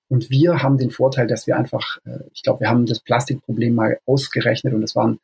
Und 0.09 0.29
wir 0.29 0.63
haben 0.63 0.77
den 0.77 0.91
Vorteil, 0.91 1.27
dass 1.27 1.47
wir 1.47 1.55
einfach, 1.55 1.97
äh, 2.05 2.19
ich 2.33 2.43
glaube, 2.43 2.61
wir 2.61 2.69
haben 2.69 2.85
das 2.85 2.99
Plastikproblem 2.99 3.75
mal 3.75 3.99
ausgerechnet 4.05 4.73
und 4.73 4.83
es 4.83 4.95
waren, 4.95 5.19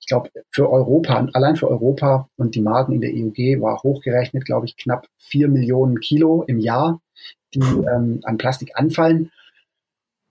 ich 0.00 0.06
glaube, 0.06 0.30
für 0.50 0.70
Europa, 0.70 1.28
allein 1.34 1.56
für 1.56 1.68
Europa 1.68 2.28
und 2.36 2.54
die 2.54 2.62
Marken 2.62 2.94
in 2.94 3.00
der 3.00 3.12
EUG 3.12 3.60
war 3.60 3.82
hochgerechnet, 3.82 4.44
glaube 4.44 4.66
ich, 4.66 4.76
knapp 4.76 5.06
vier 5.18 5.48
Millionen 5.48 6.00
Kilo 6.00 6.42
im 6.46 6.58
Jahr, 6.58 7.00
die 7.54 7.60
ähm, 7.60 8.20
an 8.22 8.38
Plastik 8.38 8.72
anfallen. 8.74 9.30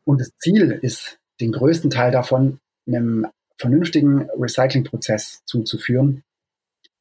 Und 0.06 0.20
das 0.20 0.32
Ziel 0.40 0.72
ist, 0.82 1.20
den 1.40 1.52
größten 1.52 1.92
Teil 1.92 2.12
davon 2.12 2.60
einem 2.88 3.28
vernünftigen 3.60 4.30
Recyclingprozess 4.40 5.44
zuzuführen, 5.46 6.24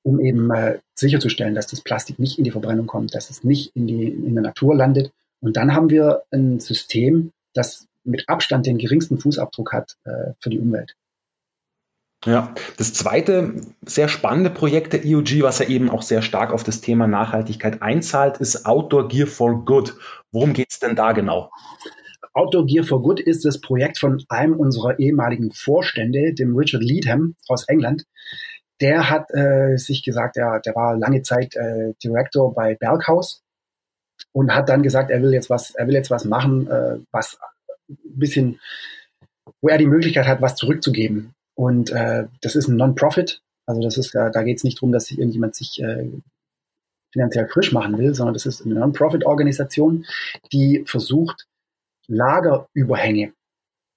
um 0.02 0.20
eben 0.20 0.50
äh, 0.50 0.80
sicherzustellen, 0.94 1.54
dass 1.54 1.68
das 1.68 1.80
Plastik 1.80 2.18
nicht 2.18 2.38
in 2.38 2.44
die 2.44 2.50
Verbrennung 2.50 2.86
kommt, 2.86 3.14
dass 3.14 3.30
es 3.30 3.44
nicht 3.44 3.74
in, 3.74 3.86
die, 3.86 4.08
in 4.08 4.34
der 4.34 4.42
Natur 4.42 4.74
landet. 4.74 5.12
Und 5.40 5.56
dann 5.56 5.74
haben 5.74 5.88
wir 5.88 6.24
ein 6.32 6.60
System, 6.60 7.32
das 7.54 7.86
mit 8.04 8.28
Abstand 8.28 8.66
den 8.66 8.78
geringsten 8.78 9.18
Fußabdruck 9.18 9.72
hat 9.72 9.96
äh, 10.04 10.32
für 10.40 10.50
die 10.50 10.58
Umwelt. 10.58 10.96
Ja, 12.24 12.52
das 12.76 12.94
zweite 12.94 13.54
sehr 13.82 14.08
spannende 14.08 14.50
Projekt 14.50 14.92
der 14.92 15.04
EUG, 15.04 15.42
was 15.42 15.60
ja 15.60 15.68
eben 15.68 15.88
auch 15.88 16.02
sehr 16.02 16.20
stark 16.20 16.52
auf 16.52 16.64
das 16.64 16.80
Thema 16.80 17.06
Nachhaltigkeit 17.06 17.80
einzahlt, 17.80 18.38
ist 18.38 18.66
Outdoor 18.66 19.06
Gear 19.06 19.28
for 19.28 19.64
Good. 19.64 19.94
Worum 20.32 20.52
geht 20.52 20.70
es 20.70 20.80
denn 20.80 20.96
da 20.96 21.12
genau? 21.12 21.52
Outdoor 22.34 22.66
Gear 22.66 22.84
for 22.84 23.02
Good 23.02 23.20
ist 23.20 23.44
das 23.44 23.60
Projekt 23.60 23.98
von 23.98 24.22
einem 24.28 24.54
unserer 24.54 24.98
ehemaligen 24.98 25.50
Vorstände, 25.52 26.34
dem 26.34 26.56
Richard 26.56 26.82
Leadham 26.82 27.34
aus 27.48 27.68
England 27.68 28.04
der 28.80 29.10
hat 29.10 29.30
äh, 29.34 29.76
sich 29.76 30.04
gesagt, 30.04 30.36
er, 30.36 30.60
der 30.60 30.74
war 30.74 30.96
lange 30.96 31.22
Zeit 31.22 31.56
äh, 31.56 31.94
Director 32.02 32.54
bei 32.54 32.74
Berghaus 32.74 33.42
und 34.32 34.54
hat 34.54 34.68
dann 34.68 34.82
gesagt, 34.82 35.10
er 35.10 35.22
will 35.22 35.32
jetzt 35.32 35.50
was, 35.50 35.74
er 35.74 35.86
will 35.86 35.94
jetzt 35.94 36.10
was 36.10 36.24
machen, 36.24 36.68
äh, 36.68 36.98
was 37.10 37.38
ein 37.88 38.18
bisschen, 38.18 38.60
wo 39.60 39.68
er 39.68 39.78
die 39.78 39.86
Möglichkeit 39.86 40.26
hat, 40.26 40.42
was 40.42 40.54
zurückzugeben. 40.54 41.34
Und 41.54 41.90
äh, 41.90 42.26
das 42.40 42.54
ist 42.54 42.68
ein 42.68 42.76
Non-Profit. 42.76 43.40
Also 43.66 43.82
das 43.82 43.98
ist, 43.98 44.14
da, 44.14 44.30
da 44.30 44.42
geht 44.42 44.58
es 44.58 44.64
nicht 44.64 44.78
darum, 44.78 44.92
dass 44.92 45.06
sich 45.06 45.18
irgendjemand 45.18 45.56
sich 45.56 45.82
äh, 45.82 46.08
finanziell 47.12 47.48
frisch 47.48 47.72
machen 47.72 47.98
will, 47.98 48.14
sondern 48.14 48.34
das 48.34 48.46
ist 48.46 48.64
eine 48.64 48.74
Non-Profit-Organisation, 48.74 50.06
die 50.52 50.84
versucht, 50.86 51.46
Lagerüberhänge 52.08 53.32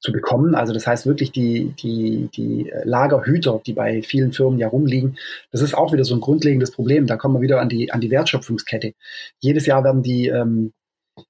zu 0.02 0.12
bekommen. 0.12 0.56
Also 0.56 0.74
das 0.74 0.88
heißt 0.88 1.06
wirklich 1.06 1.32
die, 1.32 1.74
die, 1.80 2.30
die 2.36 2.72
Lagerhüter, 2.84 3.62
die 3.66 3.74
bei 3.74 4.02
vielen 4.02 4.34
Firmen 4.34 4.60
ja 4.60 4.68
rumliegen, 4.68 5.18
das 5.52 5.62
ist 5.62 5.76
auch 5.76 5.94
wieder 5.94 6.04
so 6.04 6.16
ein 6.16 6.22
grundlegendes 6.22 6.72
Problem. 6.72 7.06
Da 7.06 7.18
kommen 7.18 7.36
wir 7.36 7.42
wieder 7.42 7.62
an 7.62 7.70
die, 7.70 7.92
an 7.92 8.02
die 8.02 8.10
Wertschöpfungskette. 8.10 8.94
Jedes 9.40 9.68
Jahr 9.68 9.84
werden 9.84 10.02
die, 10.02 10.28
ähm, 10.28 10.74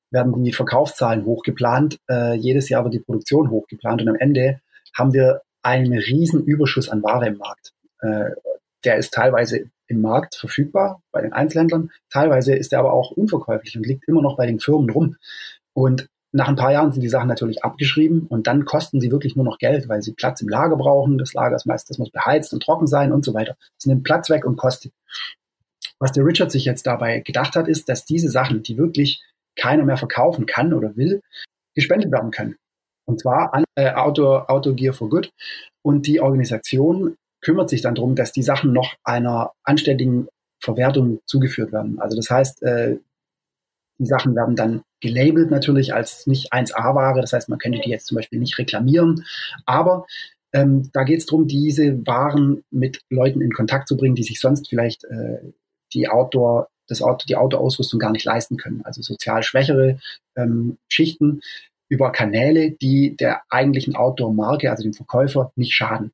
werden 0.10 0.44
die 0.44 0.54
Verkaufszahlen 0.54 1.26
hochgeplant, 1.26 1.98
äh, 2.10 2.36
jedes 2.36 2.70
Jahr 2.70 2.84
wird 2.84 2.94
die 2.94 3.00
Produktion 3.00 3.50
hochgeplant 3.50 4.02
und 4.02 4.10
am 4.10 4.16
Ende 4.16 4.62
haben 4.96 5.14
wir 5.14 5.42
einen 5.64 5.94
riesen 5.94 6.44
Überschuss 6.44 6.90
an 6.90 7.04
Ware 7.04 7.28
im 7.28 7.38
Markt. 7.38 7.74
Äh, 8.00 8.32
der 8.84 8.98
ist 8.98 9.14
teilweise 9.14 9.70
im 9.88 10.02
Markt 10.02 10.36
verfügbar 10.36 11.02
bei 11.12 11.22
den 11.22 11.34
Einzelhändlern, 11.34 11.92
teilweise 12.10 12.56
ist 12.56 12.74
er 12.74 12.80
aber 12.80 12.94
auch 12.94 13.12
unverkäuflich 13.12 13.78
und 13.78 13.86
liegt 13.86 14.08
immer 14.08 14.22
noch 14.22 14.38
bei 14.38 14.48
den 14.48 14.60
Firmen 14.60 14.90
rum. 14.90 15.18
Und 15.74 16.08
nach 16.34 16.48
ein 16.48 16.56
paar 16.56 16.72
Jahren 16.72 16.92
sind 16.92 17.02
die 17.02 17.10
Sachen 17.10 17.28
natürlich 17.28 17.64
abgeschrieben 17.64 18.26
und 18.28 18.48
dann 18.48 18.64
kosten 18.64 19.02
sie 19.02 19.12
wirklich 19.12 19.36
nur 19.36 19.46
noch 19.46 19.58
Geld, 19.58 19.90
weil 19.90 20.02
sie 20.02 20.14
Platz 20.14 20.42
im 20.42 20.48
Lager 20.48 20.78
brauchen. 20.78 21.18
Das 21.18 21.34
Lager 21.34 21.56
ist 21.56 21.66
meist, 21.66 21.90
das 21.90 21.98
muss 21.98 22.10
beheizt 22.10 22.54
und 22.54 22.64
trocken 22.64 22.88
sein 22.88 23.12
und 23.12 23.26
so 23.26 23.34
weiter. 23.34 23.58
Das 23.78 23.86
nimmt 23.86 24.04
Platz 24.04 24.30
weg 24.30 24.46
und 24.46 24.56
kostet. 24.56 24.94
Was 26.00 26.14
der 26.14 26.26
Richard 26.26 26.52
sich 26.52 26.66
jetzt 26.66 26.88
dabei 26.88 27.20
gedacht 27.20 27.56
hat, 27.56 27.68
ist, 27.68 27.90
dass 27.90 28.06
diese 28.06 28.30
Sachen, 28.30 28.64
die 28.64 28.78
wirklich 28.78 29.22
keiner 29.56 29.84
mehr 29.84 29.98
verkaufen 29.98 30.46
kann 30.46 30.74
oder 30.74 30.96
will, 30.96 31.22
gespendet 31.76 32.12
werden 32.12 32.32
können. 32.32 32.56
Und 33.06 33.20
zwar 33.20 33.54
an 33.54 33.66
äh, 33.76 33.92
Outdoor, 33.92 34.50
Outdoor 34.50 34.76
Gear 34.76 34.94
for 34.94 35.10
Good. 35.10 35.32
Und 35.84 36.08
die 36.08 36.22
Organisation 36.22 37.16
kümmert 37.42 37.70
sich 37.70 37.82
dann 37.82 37.96
darum, 37.96 38.16
dass 38.16 38.32
die 38.32 38.44
Sachen 38.44 38.72
noch 38.72 38.96
einer 39.04 39.52
anständigen 39.64 40.28
Verwertung 40.64 41.20
zugeführt 41.26 41.72
werden. 41.72 42.00
Also 42.00 42.16
das 42.16 42.30
heißt, 42.30 42.62
äh, 42.64 42.98
die 44.02 44.08
Sachen 44.08 44.36
werden 44.36 44.56
dann 44.56 44.82
gelabelt 45.00 45.52
natürlich 45.52 45.94
als 45.94 46.26
nicht 46.26 46.52
1A-Ware. 46.52 47.22
Das 47.22 47.34
heißt, 47.34 47.50
man 47.50 47.60
könnte 47.60 47.80
die 47.80 47.90
jetzt 47.92 48.08
zum 48.08 48.16
Beispiel 48.16 48.40
nicht 48.40 48.58
reklamieren. 48.58 49.26
Aber 49.68 50.08
ähm, 50.54 50.90
da 50.92 51.04
geht 51.04 51.20
es 51.20 51.28
darum, 51.28 51.48
diese 51.48 52.06
Waren 52.08 52.64
mit 52.72 53.02
Leuten 53.12 53.42
in 53.42 53.52
Kontakt 53.52 53.88
zu 53.88 53.96
bringen, 53.96 54.16
die 54.16 54.24
sich 54.24 54.40
sonst 54.40 54.70
vielleicht 54.70 55.04
äh, 55.04 55.52
die 55.94 56.10
Outdoor, 56.10 56.68
das 56.88 57.04
Auto, 57.04 57.26
die 57.28 57.36
Autoausrüstung 57.36 58.00
gar 58.00 58.12
nicht 58.12 58.26
leisten 58.26 58.58
können. 58.58 58.82
Also 58.84 59.04
sozial 59.04 59.44
schwächere 59.44 60.00
ähm, 60.36 60.78
Schichten 60.90 61.42
über 61.88 62.12
Kanäle, 62.12 62.72
die 62.72 63.16
der 63.16 63.42
eigentlichen 63.50 63.96
Outdoor-Marke, 63.96 64.72
also 64.72 64.82
dem 64.82 64.94
Verkäufer, 64.94 65.52
nicht 65.56 65.76
schaden. 65.76 66.12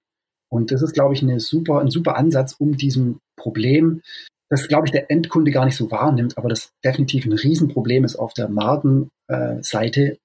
Und 0.50 0.71
das 0.71 0.82
ist, 0.82 0.93
glaube 0.93 1.13
ich, 1.13 1.21
eine 1.21 1.39
super, 1.39 1.80
ein 1.80 1.89
super 1.89 2.17
Ansatz, 2.17 2.54
um 2.60 2.76
diesem 2.76 3.19
Problem 3.38 4.02
das, 4.50 4.68
glaube 4.68 4.88
ich, 4.88 4.92
der 4.92 5.12
Endkunde 5.12 5.52
gar 5.52 5.66
nicht 5.66 5.76
so 5.76 5.92
wahrnimmt, 5.92 6.38
aber 6.38 6.50
das 6.50 6.72
definitiv 6.84 7.26
ein 7.26 7.34
Riesenproblem 7.34 8.06
ist 8.06 8.16
auf 8.16 8.34
der 8.34 8.50
Markenseite. 8.50 10.18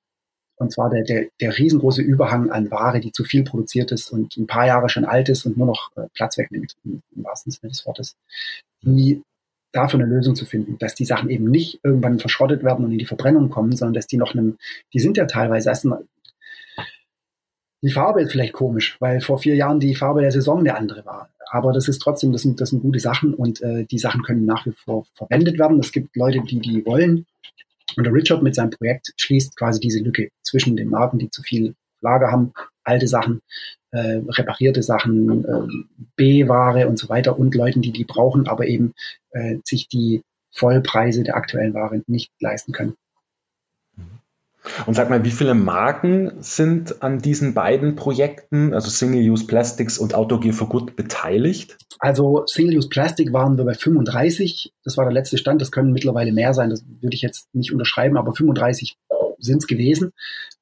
Und 0.56 0.70
zwar 0.70 0.90
der, 0.90 1.02
der, 1.02 1.26
der 1.40 1.58
riesengroße 1.58 2.02
Überhang 2.02 2.50
an 2.50 2.70
Ware, 2.70 3.00
die 3.00 3.10
zu 3.10 3.24
viel 3.24 3.42
produziert 3.42 3.90
ist 3.90 4.12
und 4.12 4.36
ein 4.36 4.46
paar 4.46 4.66
Jahre 4.66 4.88
schon 4.88 5.04
alt 5.04 5.28
ist 5.28 5.44
und 5.44 5.56
nur 5.56 5.66
noch 5.66 5.90
äh, 5.96 6.06
Platz 6.14 6.38
wegnimmt, 6.38 6.76
im, 6.84 7.02
im 7.16 7.24
wahrsten 7.24 7.50
Sinne 7.50 7.70
des 7.70 7.84
Wortes. 7.84 8.14
Die 8.82 9.22
dafür 9.72 10.00
eine 10.00 10.08
Lösung 10.08 10.36
zu 10.36 10.44
finden, 10.44 10.78
dass 10.78 10.94
die 10.94 11.04
Sachen 11.06 11.30
eben 11.30 11.50
nicht 11.50 11.80
irgendwann 11.82 12.18
verschrottet 12.18 12.62
werden 12.62 12.84
und 12.84 12.92
in 12.92 12.98
die 12.98 13.06
Verbrennung 13.06 13.48
kommen, 13.48 13.74
sondern 13.74 13.94
dass 13.94 14.06
die 14.06 14.18
noch 14.18 14.34
einem, 14.34 14.58
die 14.92 15.00
sind 15.00 15.16
ja 15.16 15.24
teilweise 15.24 15.70
erst 15.70 15.86
ein, 15.86 15.94
die 17.82 17.90
Farbe 17.90 18.22
ist 18.22 18.30
vielleicht 18.30 18.52
komisch, 18.52 18.96
weil 19.00 19.20
vor 19.20 19.38
vier 19.38 19.56
Jahren 19.56 19.80
die 19.80 19.96
Farbe 19.96 20.20
der 20.20 20.30
Saison 20.30 20.60
eine 20.60 20.76
andere 20.76 21.04
war. 21.04 21.30
Aber 21.52 21.72
das 21.74 21.86
ist 21.86 21.98
trotzdem, 21.98 22.32
das 22.32 22.40
sind, 22.40 22.62
das 22.62 22.70
sind 22.70 22.80
gute 22.80 22.98
Sachen 22.98 23.34
und 23.34 23.60
äh, 23.60 23.84
die 23.84 23.98
Sachen 23.98 24.22
können 24.22 24.46
nach 24.46 24.64
wie 24.64 24.72
vor 24.72 25.04
verwendet 25.14 25.58
werden. 25.58 25.78
Es 25.80 25.92
gibt 25.92 26.16
Leute, 26.16 26.40
die 26.40 26.60
die 26.60 26.84
wollen. 26.86 27.26
Und 27.94 28.04
der 28.04 28.14
Richard 28.14 28.42
mit 28.42 28.54
seinem 28.54 28.70
Projekt 28.70 29.12
schließt 29.18 29.54
quasi 29.54 29.78
diese 29.78 30.00
Lücke 30.00 30.30
zwischen 30.42 30.78
den 30.78 30.88
Marken, 30.88 31.18
die 31.18 31.28
zu 31.28 31.42
viel 31.42 31.74
Lager 32.00 32.32
haben, 32.32 32.54
alte 32.84 33.06
Sachen, 33.06 33.42
äh, 33.90 34.22
reparierte 34.28 34.82
Sachen, 34.82 35.44
äh, 35.44 36.06
B-Ware 36.16 36.88
und 36.88 36.98
so 36.98 37.10
weiter 37.10 37.38
und 37.38 37.54
Leuten, 37.54 37.82
die 37.82 37.92
die 37.92 38.04
brauchen, 38.04 38.48
aber 38.48 38.66
eben 38.66 38.94
äh, 39.32 39.58
sich 39.62 39.88
die 39.88 40.22
Vollpreise 40.54 41.22
der 41.22 41.36
aktuellen 41.36 41.74
Ware 41.74 42.02
nicht 42.06 42.32
leisten 42.40 42.72
können. 42.72 42.94
Und 44.86 44.94
sag 44.94 45.10
mal, 45.10 45.24
wie 45.24 45.30
viele 45.30 45.54
Marken 45.54 46.32
sind 46.40 47.02
an 47.02 47.18
diesen 47.18 47.52
beiden 47.52 47.96
Projekten, 47.96 48.72
also 48.74 48.90
Single-Use 48.90 49.46
Plastics 49.46 49.98
und 49.98 50.14
Outdoor 50.14 50.40
Gear 50.40 50.54
for 50.54 50.68
Good, 50.68 50.94
beteiligt? 50.94 51.76
Also 51.98 52.44
Single-Use 52.46 52.88
Plastic 52.88 53.32
waren 53.32 53.56
wir 53.58 53.64
bei 53.64 53.74
35. 53.74 54.72
Das 54.84 54.96
war 54.96 55.04
der 55.04 55.12
letzte 55.12 55.38
Stand. 55.38 55.60
Das 55.60 55.72
können 55.72 55.92
mittlerweile 55.92 56.32
mehr 56.32 56.54
sein. 56.54 56.70
Das 56.70 56.84
würde 57.00 57.14
ich 57.14 57.22
jetzt 57.22 57.52
nicht 57.54 57.72
unterschreiben, 57.72 58.16
aber 58.16 58.34
35 58.34 58.96
sind 59.38 59.58
es 59.58 59.66
gewesen. 59.66 60.12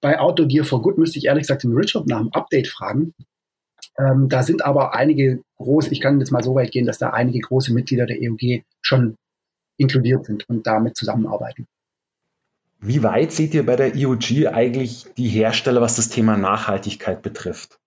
Bei 0.00 0.18
Outdoor 0.18 0.48
Gear 0.48 0.64
for 0.64 0.80
Good 0.80 0.96
müsste 0.96 1.18
ich 1.18 1.26
ehrlich 1.26 1.42
gesagt 1.42 1.62
den 1.62 1.74
Richard 1.74 2.06
nach 2.06 2.20
einem 2.20 2.30
Update 2.32 2.68
fragen. 2.68 3.12
Ähm, 3.98 4.28
da 4.28 4.42
sind 4.42 4.64
aber 4.64 4.94
einige 4.94 5.42
große, 5.58 5.92
ich 5.92 6.00
kann 6.00 6.20
jetzt 6.20 6.30
mal 6.30 6.42
so 6.42 6.54
weit 6.54 6.70
gehen, 6.70 6.86
dass 6.86 6.98
da 6.98 7.10
einige 7.10 7.40
große 7.40 7.72
Mitglieder 7.72 8.06
der 8.06 8.18
EUG 8.20 8.62
schon 8.80 9.16
inkludiert 9.76 10.24
sind 10.24 10.48
und 10.48 10.66
damit 10.66 10.96
zusammenarbeiten. 10.96 11.66
Wie 12.82 13.02
weit 13.02 13.30
seht 13.32 13.52
ihr 13.52 13.66
bei 13.66 13.76
der 13.76 13.94
EOG 13.94 14.46
eigentlich 14.46 15.06
die 15.18 15.28
Hersteller, 15.28 15.82
was 15.82 15.96
das 15.96 16.08
Thema 16.08 16.38
Nachhaltigkeit 16.38 17.20
betrifft? 17.20 17.78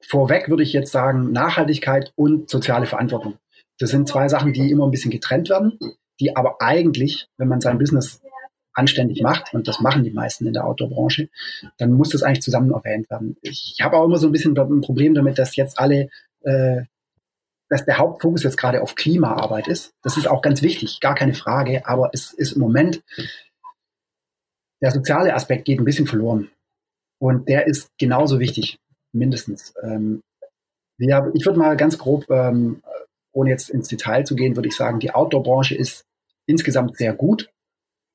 Vorweg 0.00 0.48
würde 0.50 0.62
ich 0.62 0.72
jetzt 0.72 0.92
sagen, 0.92 1.32
Nachhaltigkeit 1.32 2.12
und 2.14 2.50
soziale 2.50 2.86
Verantwortung. 2.86 3.38
Das 3.78 3.90
sind 3.90 4.06
zwei 4.06 4.28
Sachen, 4.28 4.52
die 4.52 4.70
immer 4.70 4.86
ein 4.86 4.90
bisschen 4.90 5.10
getrennt 5.10 5.48
werden, 5.48 5.78
die 6.20 6.36
aber 6.36 6.56
eigentlich, 6.60 7.28
wenn 7.38 7.48
man 7.48 7.62
sein 7.62 7.78
Business 7.78 8.20
anständig 8.74 9.22
macht, 9.22 9.54
und 9.54 9.66
das 9.66 9.80
machen 9.80 10.04
die 10.04 10.10
meisten 10.10 10.46
in 10.46 10.52
der 10.52 10.66
Outdoor-Branche, 10.66 11.30
dann 11.78 11.92
muss 11.92 12.10
das 12.10 12.22
eigentlich 12.22 12.42
zusammen 12.42 12.70
erwähnt 12.72 13.08
werden. 13.10 13.36
Ich 13.40 13.78
habe 13.82 13.96
auch 13.96 14.04
immer 14.04 14.18
so 14.18 14.28
ein 14.28 14.32
bisschen 14.32 14.56
ein 14.56 14.80
Problem 14.82 15.14
damit, 15.14 15.38
dass 15.38 15.56
jetzt 15.56 15.78
alle, 15.78 16.10
äh, 16.42 16.82
dass 17.68 17.86
der 17.86 17.98
Hauptfokus 17.98 18.42
jetzt 18.42 18.58
gerade 18.58 18.82
auf 18.82 18.94
Klimaarbeit 18.94 19.68
ist. 19.68 19.94
Das 20.02 20.18
ist 20.18 20.28
auch 20.28 20.42
ganz 20.42 20.60
wichtig, 20.60 21.00
gar 21.00 21.14
keine 21.14 21.34
Frage, 21.34 21.86
aber 21.86 22.10
es 22.12 22.32
ist 22.32 22.52
im 22.52 22.60
Moment, 22.60 23.02
der 24.80 24.90
soziale 24.90 25.34
Aspekt 25.34 25.64
geht 25.64 25.78
ein 25.78 25.84
bisschen 25.84 26.06
verloren. 26.06 26.50
Und 27.18 27.48
der 27.48 27.66
ist 27.66 27.90
genauso 27.98 28.40
wichtig, 28.40 28.78
mindestens. 29.12 29.74
Ähm, 29.82 30.22
wir, 30.96 31.30
ich 31.34 31.44
würde 31.44 31.58
mal 31.58 31.76
ganz 31.76 31.98
grob, 31.98 32.30
ähm, 32.30 32.82
ohne 33.32 33.50
jetzt 33.50 33.70
ins 33.70 33.88
Detail 33.88 34.24
zu 34.24 34.34
gehen, 34.34 34.56
würde 34.56 34.68
ich 34.68 34.76
sagen, 34.76 35.00
die 35.00 35.14
Outdoor-Branche 35.14 35.74
ist 35.74 36.04
insgesamt 36.46 36.96
sehr 36.96 37.12
gut. 37.14 37.50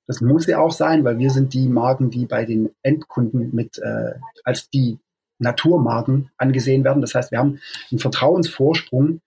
Das 0.07 0.21
muss 0.21 0.45
ja 0.45 0.59
auch 0.59 0.71
sein, 0.71 1.03
weil 1.03 1.17
wir 1.17 1.31
sind 1.31 1.53
die 1.53 1.67
Marken, 1.67 2.11
die 2.11 2.25
bei 2.25 2.45
den 2.45 2.69
Endkunden 2.83 3.55
mit 3.55 3.79
äh, 3.79 4.13
als 4.43 4.69
die 4.69 4.99
Naturmarken 5.39 6.29
angesehen 6.37 6.83
werden. 6.83 7.01
Das 7.01 7.15
heißt, 7.15 7.31
wir 7.31 7.39
haben 7.39 7.59
einen 7.91 7.99
Vertrauensvorsprung, 7.99 9.21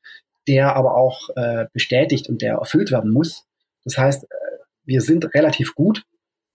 der 0.47 0.76
aber 0.76 0.97
auch 0.97 1.30
äh, 1.36 1.66
bestätigt 1.72 2.28
und 2.28 2.43
der 2.43 2.55
erfüllt 2.55 2.91
werden 2.91 3.12
muss. 3.12 3.45
Das 3.84 3.99
heißt, 3.99 4.24
äh, 4.24 4.26
wir 4.84 5.01
sind 5.01 5.34
relativ 5.34 5.74
gut. 5.74 6.05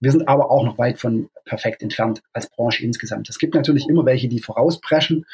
Wir 0.03 0.11
sind 0.11 0.27
aber 0.27 0.51
auch 0.51 0.65
noch 0.65 0.77
weit 0.77 0.99
von 0.99 1.29
perfekt 1.45 1.81
entfernt 1.81 2.21
als 2.33 2.49
Branche 2.49 2.83
insgesamt. 2.83 3.29
Es 3.29 3.39
gibt 3.39 3.55
natürlich 3.55 3.87
immer 3.87 4.05
welche, 4.05 4.27
die 4.27 4.41
vorauspreschen. 4.41 5.25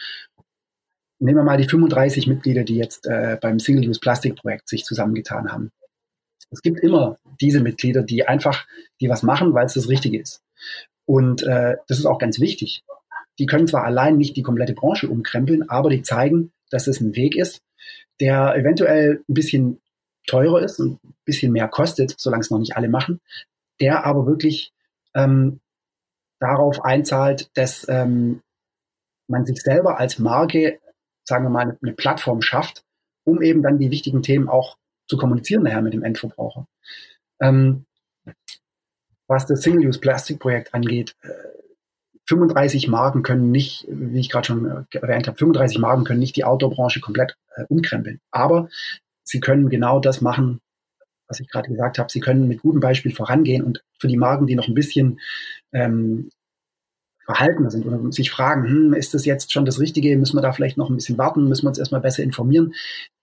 Nehmen 1.18 1.40
wir 1.40 1.44
mal 1.44 1.58
die 1.58 1.68
35 1.68 2.28
Mitglieder, 2.28 2.64
die 2.64 2.76
jetzt 2.76 3.08
äh, 3.08 3.40
beim 3.42 3.58
Single-Use-Plastik-Projekt 3.58 4.70
sich 4.70 4.84
zusammengetan 4.84 5.52
haben. 5.52 5.72
Es 6.52 6.62
gibt 6.62 6.82
immer 6.82 7.18
diese 7.42 7.62
Mitglieder, 7.62 8.04
die 8.04 8.28
einfach, 8.28 8.68
die 9.02 9.10
was 9.10 9.24
machen, 9.24 9.56
weil 9.56 9.66
es 9.66 9.74
das 9.74 9.90
Richtige 9.90 10.22
ist. 10.22 10.44
Und 11.06 11.42
äh, 11.42 11.78
das 11.88 11.98
ist 11.98 12.06
auch 12.06 12.20
ganz 12.20 12.40
wichtig. 12.40 12.84
Die 13.40 13.48
können 13.48 13.68
zwar 13.68 13.86
allein 13.86 14.18
nicht 14.18 14.38
die 14.38 14.44
komplette 14.44 14.74
Branche 14.74 15.10
umkrempeln, 15.10 15.68
aber 15.68 15.90
die 15.90 16.04
zeigen, 16.04 16.52
dass 16.70 16.86
es 16.86 17.02
ein 17.02 17.16
Weg 17.16 17.36
ist, 17.36 17.64
der 18.20 18.56
eventuell 18.56 19.24
ein 19.28 19.34
bisschen 19.34 19.82
teurer 20.28 20.62
ist 20.62 20.78
und 20.80 21.04
ein 21.04 21.16
bisschen 21.26 21.52
mehr 21.52 21.70
kostet, 21.70 22.14
solange 22.20 22.42
es 22.42 22.52
noch 22.52 22.60
nicht 22.60 22.78
alle 22.78 22.88
machen, 22.88 23.20
der 23.82 24.06
aber 24.06 24.26
wirklich 24.26 24.74
ähm, 25.16 25.60
darauf 26.40 26.84
einzahlt, 26.84 27.50
dass 27.56 27.88
ähm, 27.90 28.42
man 29.28 29.46
sich 29.46 29.62
selber 29.62 30.00
als 30.00 30.20
Marke, 30.20 30.80
sagen 31.24 31.46
wir 31.46 31.50
mal, 31.50 31.78
eine 31.82 31.94
Plattform 31.94 32.42
schafft, 32.42 32.84
um 33.24 33.42
eben 33.42 33.62
dann 33.62 33.78
die 33.78 33.92
wichtigen 33.92 34.24
Themen 34.24 34.50
auch 34.50 34.78
zu 35.08 35.18
kommunizieren 35.18 35.64
nachher 35.64 35.82
mit 35.82 35.94
dem 35.94 36.04
Endverbraucher. 36.04 36.68
Ähm, 37.42 37.86
was 39.28 39.46
das 39.46 39.62
Single-Use-Plastik-Projekt 39.62 40.74
angeht, 40.74 41.16
äh, 41.22 41.30
35 42.28 42.88
Marken 42.88 43.24
können 43.24 43.52
nicht, 43.52 43.86
wie 43.90 44.20
ich 44.20 44.30
gerade 44.30 44.48
schon 44.48 44.66
äh, 44.66 44.98
erwähnt 44.98 45.28
habe, 45.28 45.38
35 45.38 45.80
Marken 45.80 46.04
können 46.04 46.20
nicht 46.20 46.36
die 46.36 46.44
Outdoor-Branche 46.44 47.00
komplett 47.00 47.38
äh, 47.56 47.64
umkrempeln. 47.70 48.20
Aber 48.32 48.70
sie 49.24 49.40
können 49.40 49.70
genau 49.70 50.00
das 50.00 50.22
machen, 50.22 50.62
was 51.30 51.40
ich 51.40 51.48
gerade 51.48 51.70
gesagt 51.70 52.00
habe. 52.00 52.12
Sie 52.12 52.20
können 52.20 52.48
mit 52.48 52.62
gutem 52.62 52.82
Beispiel 52.82 53.14
vorangehen 53.14 53.64
und 53.64 53.84
für 54.00 54.08
die 54.08 54.18
Marken, 54.18 54.48
die 54.48 54.56
noch 54.56 54.68
ein 54.68 54.74
bisschen 54.74 55.20
ähm, 55.72 56.30
verhaltener 57.26 57.70
sind 57.70 57.86
oder 57.86 58.12
sich 58.12 58.32
fragen, 58.32 58.68
hm, 58.68 58.94
ist 58.94 59.14
das 59.14 59.26
jetzt 59.26 59.54
schon 59.54 59.64
das 59.64 59.80
Richtige? 59.80 60.18
Müssen 60.18 60.36
wir 60.36 60.42
da 60.42 60.52
vielleicht 60.52 60.78
noch 60.78 60.90
ein 60.90 60.96
bisschen 60.96 61.20
warten? 61.20 61.48
Müssen 61.48 61.66
wir 61.66 61.70
uns 61.70 61.78
erstmal 61.78 62.02
besser 62.02 62.24
informieren? 62.24 62.74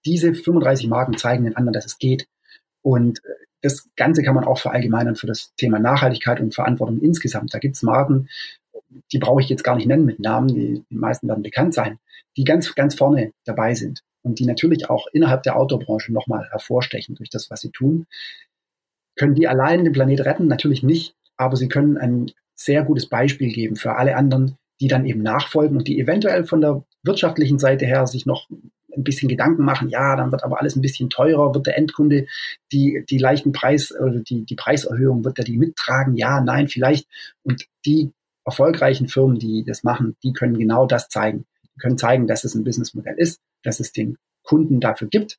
Diese 0.05 0.33
35 0.33 0.87
Marken 0.87 1.19
zeigen 1.19 1.45
den 1.45 1.57
anderen, 1.57 1.75
dass 1.75 1.87
es 1.87 1.99
geht. 1.99 2.29
Und 2.83 3.19
äh, 3.25 3.29
das 3.63 3.89
Ganze 3.97 4.23
kann 4.23 4.37
man 4.37 4.45
auch 4.45 4.61
verallgemeinern 4.61 5.17
für 5.17 5.27
das 5.27 5.53
Thema 5.57 5.81
Nachhaltigkeit 5.81 6.41
und 6.41 6.55
Verantwortung 6.55 7.01
insgesamt. 7.01 7.53
Da 7.53 7.59
gibt 7.59 7.75
es 7.75 7.83
Marken, 7.83 8.29
die 9.13 9.19
brauche 9.19 9.41
ich 9.41 9.49
jetzt 9.49 9.65
gar 9.65 9.77
nicht 9.77 9.87
nennen 9.87 10.05
mit 10.05 10.21
Namen, 10.21 10.49
die, 10.49 10.85
die 10.91 10.97
meisten 10.97 11.29
werden 11.29 11.43
bekannt 11.43 11.75
sein, 11.75 11.99
die 12.37 12.45
ganz, 12.45 12.75
ganz 12.75 12.95
vorne 12.95 13.33
dabei 13.45 13.75
sind 13.75 14.03
und 14.23 14.39
die 14.39 14.47
natürlich 14.47 14.91
auch 14.91 15.07
innerhalb 15.13 15.43
der 15.43 15.57
Outdoor-Branche 15.57 16.13
nochmal 16.13 16.49
hervorstechen 16.51 17.15
durch 17.15 17.31
das, 17.31 17.51
was 17.51 17.61
sie 17.61 17.71
tun. 17.71 18.07
Können 19.17 19.35
die 19.35 19.49
allein 19.49 19.85
den 19.85 19.93
Planet 19.93 20.25
retten? 20.25 20.47
Natürlich 20.47 20.83
nicht, 20.83 21.15
aber 21.37 21.57
sie 21.57 21.69
können 21.69 21.97
ein 21.97 22.31
sehr 22.55 22.83
gutes 22.83 23.09
Beispiel 23.09 23.53
geben 23.53 23.77
für 23.77 23.97
alle 23.97 24.17
anderen, 24.17 24.57
die 24.81 24.89
dann 24.89 25.07
eben 25.07 25.23
nachfolgen 25.23 25.77
und 25.77 25.89
die 25.89 25.99
eventuell 25.99 26.45
von 26.45 26.61
der 26.61 26.85
wirtschaftlichen 27.03 27.59
Seite 27.59 27.87
her 27.87 28.07
sich 28.07 28.27
noch 28.27 28.49
ein 28.97 29.05
bisschen 29.05 29.29
Gedanken 29.29 29.65
machen, 29.65 29.89
ja, 29.89 30.17
dann 30.17 30.33
wird 30.33 30.43
aber 30.43 30.59
alles 30.59 30.75
ein 30.75 30.81
bisschen 30.81 31.11
teurer, 31.11 31.55
wird 31.55 31.67
der 31.67 31.77
Endkunde 31.77 32.27
die, 32.73 33.05
die 33.09 33.19
leichten 33.19 33.53
Preis 33.53 33.93
oder 33.93 34.21
die, 34.21 34.45
die 34.45 34.55
Preiserhöhung, 34.55 35.25
wird 35.25 35.39
er 35.39 35.45
die 35.45 35.59
mittragen? 35.59 36.17
Ja, 36.17 36.41
nein, 36.41 36.69
vielleicht. 36.69 37.07
Und 37.43 37.67
die 37.85 38.13
erfolgreichen 38.47 39.09
Firmen, 39.09 39.39
die 39.39 39.65
das 39.65 39.83
machen, 39.83 40.17
die 40.23 40.33
können 40.33 40.57
genau 40.57 40.87
das 40.87 41.09
zeigen. 41.09 41.45
Die 41.75 41.81
können 41.81 41.99
zeigen, 41.99 42.27
dass 42.27 42.45
es 42.45 42.55
ein 42.55 42.65
Businessmodell 42.65 43.17
ist, 43.19 43.41
dass 43.63 43.81
es 43.81 43.93
den 43.93 44.17
Kunden 44.43 44.81
dafür 44.81 45.09
gibt. 45.09 45.39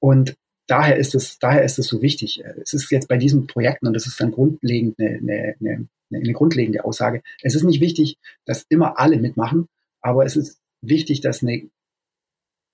Und 0.00 0.36
daher 0.66 0.96
ist 0.96 1.14
es, 1.14 1.38
daher 1.38 1.62
ist 1.62 1.78
es 1.78 1.86
so 1.86 2.02
wichtig. 2.02 2.42
Es 2.62 2.72
ist 2.72 2.90
jetzt 2.90 3.08
bei 3.08 3.18
diesen 3.18 3.46
Projekten, 3.46 3.86
und 3.86 3.94
das 3.94 4.06
ist 4.06 4.20
dann 4.20 4.32
grundlegend 4.32 4.98
eine, 4.98 5.18
eine, 5.18 5.54
eine, 5.60 5.88
eine 6.12 6.32
grundlegende 6.32 6.84
Aussage, 6.84 7.22
es 7.42 7.54
ist 7.54 7.64
nicht 7.64 7.80
wichtig, 7.80 8.16
dass 8.46 8.64
immer 8.68 8.98
alle 8.98 9.18
mitmachen, 9.18 9.68
aber 10.00 10.24
es 10.24 10.36
ist 10.36 10.58
wichtig, 10.80 11.20
dass 11.20 11.42
eine 11.42 11.68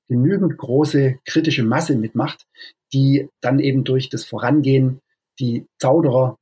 genügend 0.09 0.57
große 0.57 1.19
kritische 1.25 1.65
Masse 1.65 1.97
mitmacht, 1.97 2.47
die 2.93 3.29
dann 3.41 3.59
eben 3.59 3.85
durch 3.85 4.09
das 4.09 4.25
Vorangehen 4.25 5.01
die 5.41 5.67
Zauderer, 5.79 6.39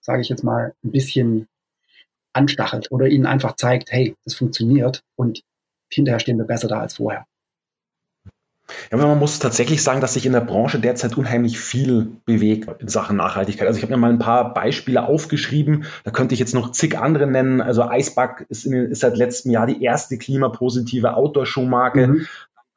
sage 0.00 0.22
ich 0.22 0.28
jetzt 0.28 0.44
mal, 0.44 0.74
ein 0.82 0.92
bisschen 0.92 1.46
anstachelt 2.32 2.90
oder 2.90 3.08
ihnen 3.08 3.26
einfach 3.26 3.56
zeigt, 3.56 3.92
hey, 3.92 4.14
das 4.24 4.34
funktioniert 4.34 5.02
und 5.16 5.42
hinterher 5.92 6.20
stehen 6.20 6.38
wir 6.38 6.46
besser 6.46 6.68
da 6.68 6.80
als 6.80 6.94
vorher. 6.94 7.26
Ja, 8.90 8.98
man 8.98 9.18
muss 9.18 9.38
tatsächlich 9.38 9.82
sagen, 9.82 10.00
dass 10.00 10.14
sich 10.14 10.26
in 10.26 10.32
der 10.32 10.40
Branche 10.40 10.78
derzeit 10.78 11.16
unheimlich 11.16 11.58
viel 11.58 12.12
bewegt 12.24 12.68
in 12.80 12.88
Sachen 12.88 13.16
Nachhaltigkeit. 13.16 13.66
Also 13.66 13.78
ich 13.78 13.82
habe 13.82 13.92
mir 13.92 14.00
mal 14.00 14.10
ein 14.10 14.18
paar 14.18 14.54
Beispiele 14.54 15.04
aufgeschrieben. 15.04 15.84
Da 16.04 16.10
könnte 16.10 16.34
ich 16.34 16.40
jetzt 16.40 16.54
noch 16.54 16.72
zig 16.72 16.98
andere 16.98 17.26
nennen. 17.26 17.60
Also 17.60 17.82
Eisback 17.82 18.46
ist, 18.48 18.64
in, 18.66 18.72
ist 18.72 19.00
seit 19.00 19.16
letztem 19.16 19.52
Jahr 19.52 19.66
die 19.66 19.82
erste 19.82 20.18
klimapositive 20.18 21.14
Outdoor-Schuhmarke. 21.14 22.06
Mhm. 22.06 22.26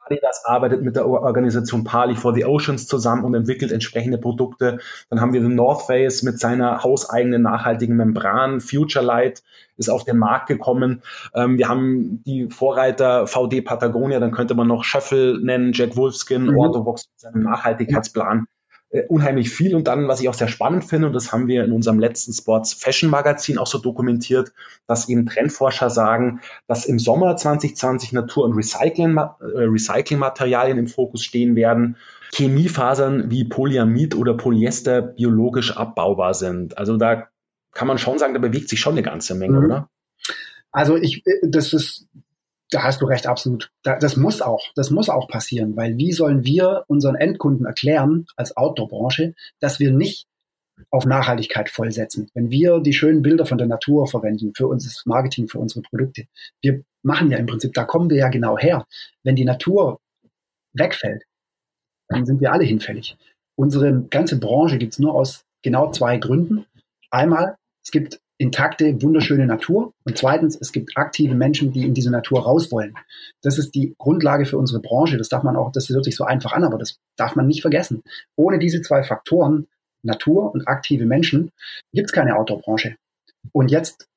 Adidas 0.06 0.44
arbeitet 0.46 0.82
mit 0.82 0.96
der 0.96 1.08
Organisation 1.08 1.84
Pali 1.84 2.16
for 2.16 2.34
the 2.34 2.46
Oceans 2.46 2.88
zusammen 2.88 3.24
und 3.24 3.34
entwickelt 3.34 3.72
entsprechende 3.72 4.18
Produkte. 4.18 4.80
Dann 5.10 5.22
haben 5.22 5.34
wir 5.34 5.42
den 5.42 5.56
North 5.56 5.84
Face 5.84 6.24
mit 6.24 6.40
seiner 6.40 6.84
hauseigenen 6.84 7.42
nachhaltigen 7.42 7.96
Membran. 7.96 8.62
Future 8.62 9.04
Light 9.04 9.44
ist 9.78 9.90
auf 9.90 10.04
den 10.04 10.18
Markt 10.18 10.48
gekommen. 10.48 11.02
Ähm, 11.34 11.58
wir 11.58 11.70
haben 11.70 12.22
die 12.26 12.50
Vorreiter 12.50 13.28
VD 13.28 13.62
Patagonia, 13.62 14.20
dann 14.20 14.32
könnte 14.32 14.56
man 14.56 14.68
noch 14.68 14.84
Schöffel 14.84 15.40
nennen, 15.42 15.74
Jack 15.74 15.96
Wolfskin, 15.96 16.46
mhm. 16.46 16.58
Orthovox 16.58 17.10
mit 17.10 17.20
seinem 17.20 17.44
Nachhaltigkeitsplan 17.44 18.48
äh, 18.94 19.08
unheimlich 19.08 19.50
viel. 19.50 19.76
Und 19.76 19.88
dann, 19.88 20.08
was 20.08 20.22
ich 20.22 20.30
auch 20.30 20.36
sehr 20.36 20.48
spannend 20.48 20.86
finde, 20.86 21.08
und 21.08 21.14
das 21.14 21.32
haben 21.32 21.48
wir 21.48 21.66
in 21.66 21.72
unserem 21.72 22.00
letzten 22.00 22.32
Sports 22.32 22.74
Fashion 22.74 23.10
Magazin 23.10 23.58
auch 23.58 23.66
so 23.66 23.80
dokumentiert, 23.80 24.54
dass 24.86 25.10
eben 25.10 25.26
Trendforscher 25.26 25.90
sagen, 25.90 26.42
dass 26.68 26.86
im 26.86 27.00
Sommer 27.00 27.36
2020 27.36 28.14
Natur- 28.14 28.46
und 28.46 28.54
Recycling, 28.54 29.18
äh, 29.18 29.32
Recyclingmaterialien 29.42 30.78
im 30.78 30.88
Fokus 30.88 31.24
stehen 31.24 31.56
werden. 31.56 31.98
Chemiefasern 32.36 33.32
wie 33.32 33.46
Polyamid 33.46 34.16
oder 34.16 34.36
Polyester 34.36 35.02
biologisch 35.02 35.76
abbaubar 35.76 36.36
sind. 36.36 36.78
Also 36.78 36.98
da 36.98 37.28
kann 37.74 37.88
man 37.88 37.98
schon 37.98 38.20
sagen, 38.20 38.36
da 38.36 38.40
bewegt 38.40 38.70
sich 38.70 38.80
schon 38.80 38.94
eine 38.94 39.04
ganze 39.04 39.34
Menge, 39.34 39.60
mhm. 39.60 39.66
oder? 39.66 39.90
Also 40.72 40.98
ich, 40.98 41.26
äh, 41.26 41.40
das 41.48 41.74
ist 41.74 42.08
da 42.74 42.84
hast 42.84 43.02
du 43.02 43.06
recht, 43.06 43.28
absolut. 43.28 43.72
das 43.84 44.18
muss 44.18 44.42
auch, 44.42 44.64
das 44.76 44.90
muss 44.90 45.10
auch 45.10 45.28
passieren, 45.28 45.76
weil 45.76 45.98
wie 45.98 46.12
sollen 46.12 46.44
wir 46.44 46.84
unseren 46.88 47.16
Endkunden 47.16 47.66
erklären 47.66 48.26
als 48.36 48.56
Outdoor-Branche, 48.58 49.34
dass 49.60 49.80
wir 49.80 49.92
nicht 49.92 50.28
auf 50.90 51.06
Nachhaltigkeit 51.06 51.70
vollsetzen. 51.70 52.30
Wenn 52.34 52.50
wir 52.50 52.80
die 52.80 52.94
schönen 52.94 53.22
Bilder 53.22 53.46
von 53.46 53.58
der 53.58 53.68
Natur 53.68 54.08
verwenden 54.08 54.54
für 54.56 54.68
unser 54.68 54.90
Marketing, 55.06 55.48
für 55.48 55.60
unsere 55.60 55.82
Produkte. 55.82 56.26
Wir 56.62 56.84
machen 57.04 57.32
ja 57.32 57.38
im 57.38 57.46
Prinzip, 57.46 57.74
da 57.74 57.84
kommen 57.84 58.10
wir 58.10 58.18
ja 58.18 58.30
genau 58.30 58.58
her. 58.58 58.86
Wenn 59.24 59.36
die 59.36 59.46
Natur 59.46 60.00
wegfällt, 60.74 61.24
dann 62.08 62.26
sind 62.26 62.42
wir 62.42 62.52
alle 62.52 62.64
hinfällig. 62.64 63.18
Unsere 63.56 64.04
ganze 64.10 64.40
Branche 64.40 64.78
gibt 64.78 64.94
es 64.94 65.00
nur 65.00 65.14
aus 65.14 65.46
genau 65.62 65.92
zwei 65.92 66.18
Gründen. 66.18 66.66
Einmal, 67.12 67.56
es 67.84 67.92
gibt 67.92 68.20
intakte, 68.38 69.02
wunderschöne 69.02 69.46
Natur. 69.46 69.94
Und 70.06 70.18
zweitens, 70.18 70.58
es 70.60 70.72
gibt 70.72 70.98
aktive 70.98 71.36
Menschen, 71.36 71.72
die 71.72 71.86
in 71.86 71.94
diese 71.94 72.12
Natur 72.12 72.44
raus 72.44 72.72
wollen. 72.72 72.96
Das 73.42 73.58
ist 73.58 73.76
die 73.76 73.96
Grundlage 73.98 74.46
für 74.46 74.58
unsere 74.58 74.82
Branche. 74.82 75.18
Das 75.18 75.30
darf 75.30 75.44
man 75.44 75.56
auch, 75.56 75.72
das 75.72 75.90
hört 75.90 76.04
sich 76.04 76.16
so 76.16 76.24
einfach 76.24 76.54
an, 76.54 76.64
aber 76.64 76.78
das 76.78 77.00
darf 77.16 77.36
man 77.36 77.48
nicht 77.48 77.62
vergessen. 77.62 78.04
Ohne 78.36 78.60
diese 78.60 78.82
zwei 78.82 79.04
Faktoren 79.04 79.68
Natur 80.04 80.54
und 80.54 80.68
aktive 80.68 81.06
Menschen 81.06 81.52
gibt 81.94 82.10
es 82.10 82.14
keine 82.14 82.36
Outdoor-Branche. 82.36 82.98
Und 83.52 83.72
jetzt 83.72 84.08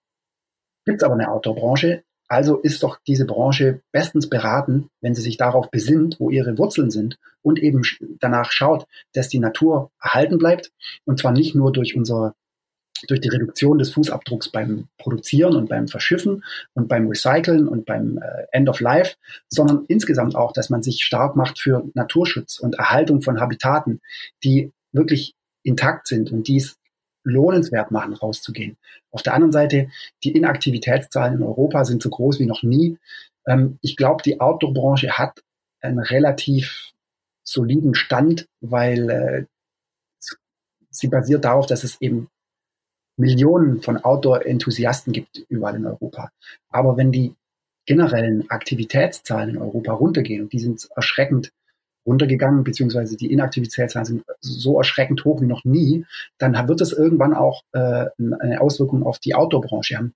gibt 0.85 1.03
es 1.03 1.05
aber 1.05 1.15
eine 1.15 1.31
Outdoor-Branche. 1.31 2.03
Also 2.29 2.57
ist 2.57 2.83
doch 2.83 2.99
diese 3.07 3.25
Branche 3.25 3.83
bestens 3.93 4.29
beraten, 4.29 4.89
wenn 5.01 5.15
sie 5.15 5.23
sich 5.23 5.37
darauf 5.37 5.71
besinnt, 5.71 6.19
wo 6.19 6.31
ihre 6.31 6.59
Wurzeln 6.59 6.91
sind 6.91 7.19
und 7.43 7.61
eben 7.61 7.83
danach 8.19 8.51
schaut, 8.51 8.87
dass 9.13 9.29
die 9.29 9.39
Natur 9.39 9.93
erhalten 10.03 10.39
bleibt. 10.39 10.73
Und 11.05 11.21
zwar 11.21 11.31
nicht 11.31 11.55
nur 11.55 11.71
durch 11.73 11.97
unser 11.97 12.35
durch 13.09 13.21
die 13.21 13.29
Reduktion 13.29 13.79
des 13.79 13.91
Fußabdrucks 13.91 14.51
beim 14.51 14.89
Produzieren 14.99 15.57
und 15.57 15.69
beim 15.69 15.89
Verschiffen 15.89 16.45
und 16.75 16.89
beim 16.89 17.09
Recyceln 17.09 17.69
und 17.69 17.87
beim 17.87 18.19
äh, 18.19 18.47
End 18.53 18.69
of 18.69 18.81
Life, 18.81 19.17
sondern 19.49 19.85
insgesamt 19.89 20.37
auch, 20.37 20.53
dass 20.53 20.71
man 20.71 20.83
sich 20.83 21.05
stark 21.05 21.37
macht 21.37 21.59
für 21.59 21.85
Naturschutz 21.95 22.59
und 22.59 22.77
Erhaltung 22.77 23.23
von 23.23 23.41
Habitaten, 23.41 24.01
die 24.45 24.73
wirklich 24.93 25.35
intakt 25.63 26.07
sind 26.07 26.33
und 26.33 26.49
die 26.49 26.59
es 26.59 26.77
lohnenswert 27.25 27.91
machen, 27.91 28.15
rauszugehen. 28.15 28.77
Auf 29.11 29.23
der 29.23 29.35
anderen 29.35 29.53
Seite, 29.53 29.91
die 30.23 30.33
Inaktivitätszahlen 30.33 31.35
in 31.35 31.43
Europa 31.43 31.85
sind 31.85 32.03
so 32.03 32.09
groß 32.09 32.39
wie 32.39 32.47
noch 32.47 32.63
nie. 32.63 32.99
Ähm, 33.47 33.79
ich 33.83 33.97
glaube, 33.97 34.23
die 34.23 34.41
Outdoor-Branche 34.41 35.19
hat 35.19 35.43
einen 35.81 35.99
relativ 35.99 36.93
soliden 37.43 37.95
Stand, 37.95 38.47
weil 38.61 39.11
äh, 39.11 39.45
sie 40.91 41.09
basiert 41.09 41.45
darauf, 41.45 41.67
dass 41.67 41.85
es 41.85 42.01
eben 42.01 42.29
Millionen 43.17 43.83
von 43.83 43.97
Outdoor-Enthusiasten 43.99 45.13
gibt 45.13 45.39
überall 45.49 45.77
in 45.77 45.87
Europa. 45.87 46.31
Aber 46.71 46.97
wenn 46.97 47.13
die 47.13 47.35
generellen 47.87 48.51
Aktivitätszahlen 48.51 49.51
in 49.51 49.59
Europa 49.59 49.93
runtergehen, 49.93 50.43
und 50.43 50.53
die 50.53 50.59
sind 50.59 50.89
erschreckend 50.95 51.53
runtergegangen, 52.07 52.63
beziehungsweise 52.65 53.17
die 53.17 53.33
Inaktivitätszahlen 53.33 54.07
sind 54.07 54.25
so 54.41 54.79
erschreckend 54.79 55.25
hoch 55.25 55.41
wie 55.41 55.47
noch 55.47 55.65
nie, 55.65 56.05
dann 56.39 56.69
wird 56.69 56.81
es 56.81 56.93
irgendwann 56.93 57.35
auch 57.35 57.63
äh, 57.73 58.07
eine 58.19 58.61
Auswirkung 58.61 59.03
auf 59.03 59.19
die 59.19 59.35
Outdoor-Branche 59.35 59.97
haben. 59.97 60.15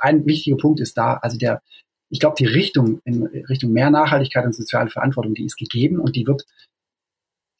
Ein 0.00 0.26
wichtiger 0.26 0.56
Punkt 0.56 0.80
ist 0.80 0.96
da, 0.96 1.14
also 1.14 1.36
der, 1.36 1.62
ich 2.08 2.20
glaube, 2.20 2.36
die 2.38 2.46
Richtung 2.46 3.00
in 3.04 3.26
Richtung 3.26 3.72
mehr 3.72 3.90
Nachhaltigkeit 3.90 4.44
und 4.44 4.54
soziale 4.54 4.90
Verantwortung, 4.90 5.34
die 5.34 5.44
ist 5.44 5.56
gegeben 5.56 5.98
und 5.98 6.16
die 6.16 6.26
wird, 6.26 6.46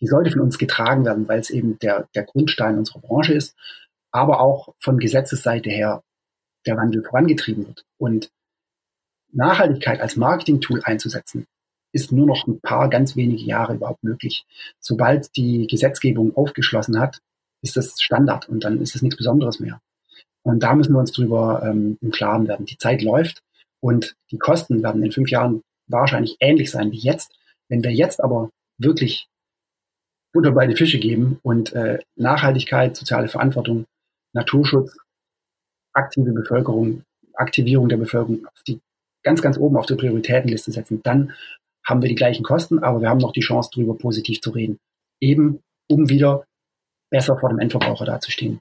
die 0.00 0.06
sollte 0.06 0.30
von 0.30 0.40
uns 0.40 0.58
getragen 0.58 1.04
werden, 1.04 1.28
weil 1.28 1.40
es 1.40 1.50
eben 1.50 1.78
der, 1.80 2.08
der 2.14 2.22
Grundstein 2.22 2.78
unserer 2.78 3.00
Branche 3.00 3.34
ist 3.34 3.56
aber 4.10 4.40
auch 4.40 4.74
von 4.78 4.98
Gesetzesseite 4.98 5.70
her 5.70 6.02
der 6.66 6.76
Wandel 6.76 7.02
vorangetrieben 7.02 7.66
wird. 7.66 7.84
Und 7.98 8.30
Nachhaltigkeit 9.32 10.00
als 10.00 10.16
Marketing-Tool 10.16 10.82
einzusetzen, 10.84 11.46
ist 11.92 12.12
nur 12.12 12.26
noch 12.26 12.46
ein 12.46 12.60
paar 12.60 12.88
ganz 12.88 13.16
wenige 13.16 13.42
Jahre 13.42 13.74
überhaupt 13.74 14.02
möglich. 14.04 14.44
Sobald 14.78 15.34
die 15.36 15.66
Gesetzgebung 15.66 16.36
aufgeschlossen 16.36 16.98
hat, 16.98 17.18
ist 17.62 17.76
das 17.76 18.00
Standard 18.00 18.48
und 18.48 18.64
dann 18.64 18.80
ist 18.80 18.94
es 18.94 19.02
nichts 19.02 19.16
Besonderes 19.16 19.60
mehr. 19.60 19.80
Und 20.42 20.62
da 20.62 20.74
müssen 20.74 20.92
wir 20.92 21.00
uns 21.00 21.12
drüber 21.12 21.62
ähm, 21.64 21.98
im 22.00 22.10
Klaren 22.10 22.46
werden. 22.46 22.66
Die 22.66 22.78
Zeit 22.78 23.02
läuft 23.02 23.42
und 23.80 24.14
die 24.30 24.38
Kosten 24.38 24.82
werden 24.82 25.02
in 25.02 25.12
fünf 25.12 25.30
Jahren 25.30 25.62
wahrscheinlich 25.86 26.36
ähnlich 26.40 26.70
sein 26.70 26.92
wie 26.92 26.98
jetzt. 26.98 27.32
Wenn 27.68 27.82
wir 27.82 27.92
jetzt 27.92 28.22
aber 28.22 28.50
wirklich 28.78 29.28
Butter 30.32 30.52
bei 30.52 30.66
die 30.66 30.76
Fische 30.76 30.98
geben 30.98 31.38
und 31.42 31.72
äh, 31.72 31.98
Nachhaltigkeit, 32.16 32.96
soziale 32.96 33.28
Verantwortung 33.28 33.86
Naturschutz, 34.34 34.96
aktive 35.92 36.32
Bevölkerung, 36.32 37.02
Aktivierung 37.34 37.88
der 37.88 37.96
Bevölkerung 37.96 38.46
auf 38.46 38.62
die 38.66 38.80
ganz, 39.22 39.42
ganz 39.42 39.58
oben 39.58 39.76
auf 39.76 39.86
der 39.86 39.96
Prioritätenliste 39.96 40.72
setzen, 40.72 41.02
dann 41.02 41.32
haben 41.84 42.02
wir 42.02 42.08
die 42.08 42.14
gleichen 42.14 42.44
Kosten, 42.44 42.80
aber 42.80 43.00
wir 43.00 43.08
haben 43.08 43.18
noch 43.18 43.32
die 43.32 43.40
Chance, 43.40 43.70
darüber 43.74 43.96
positiv 43.96 44.40
zu 44.40 44.50
reden. 44.50 44.78
Eben, 45.20 45.60
um 45.88 46.08
wieder 46.08 46.44
besser 47.10 47.38
vor 47.38 47.48
dem 47.48 47.58
Endverbraucher 47.58 48.04
dazustehen. 48.04 48.60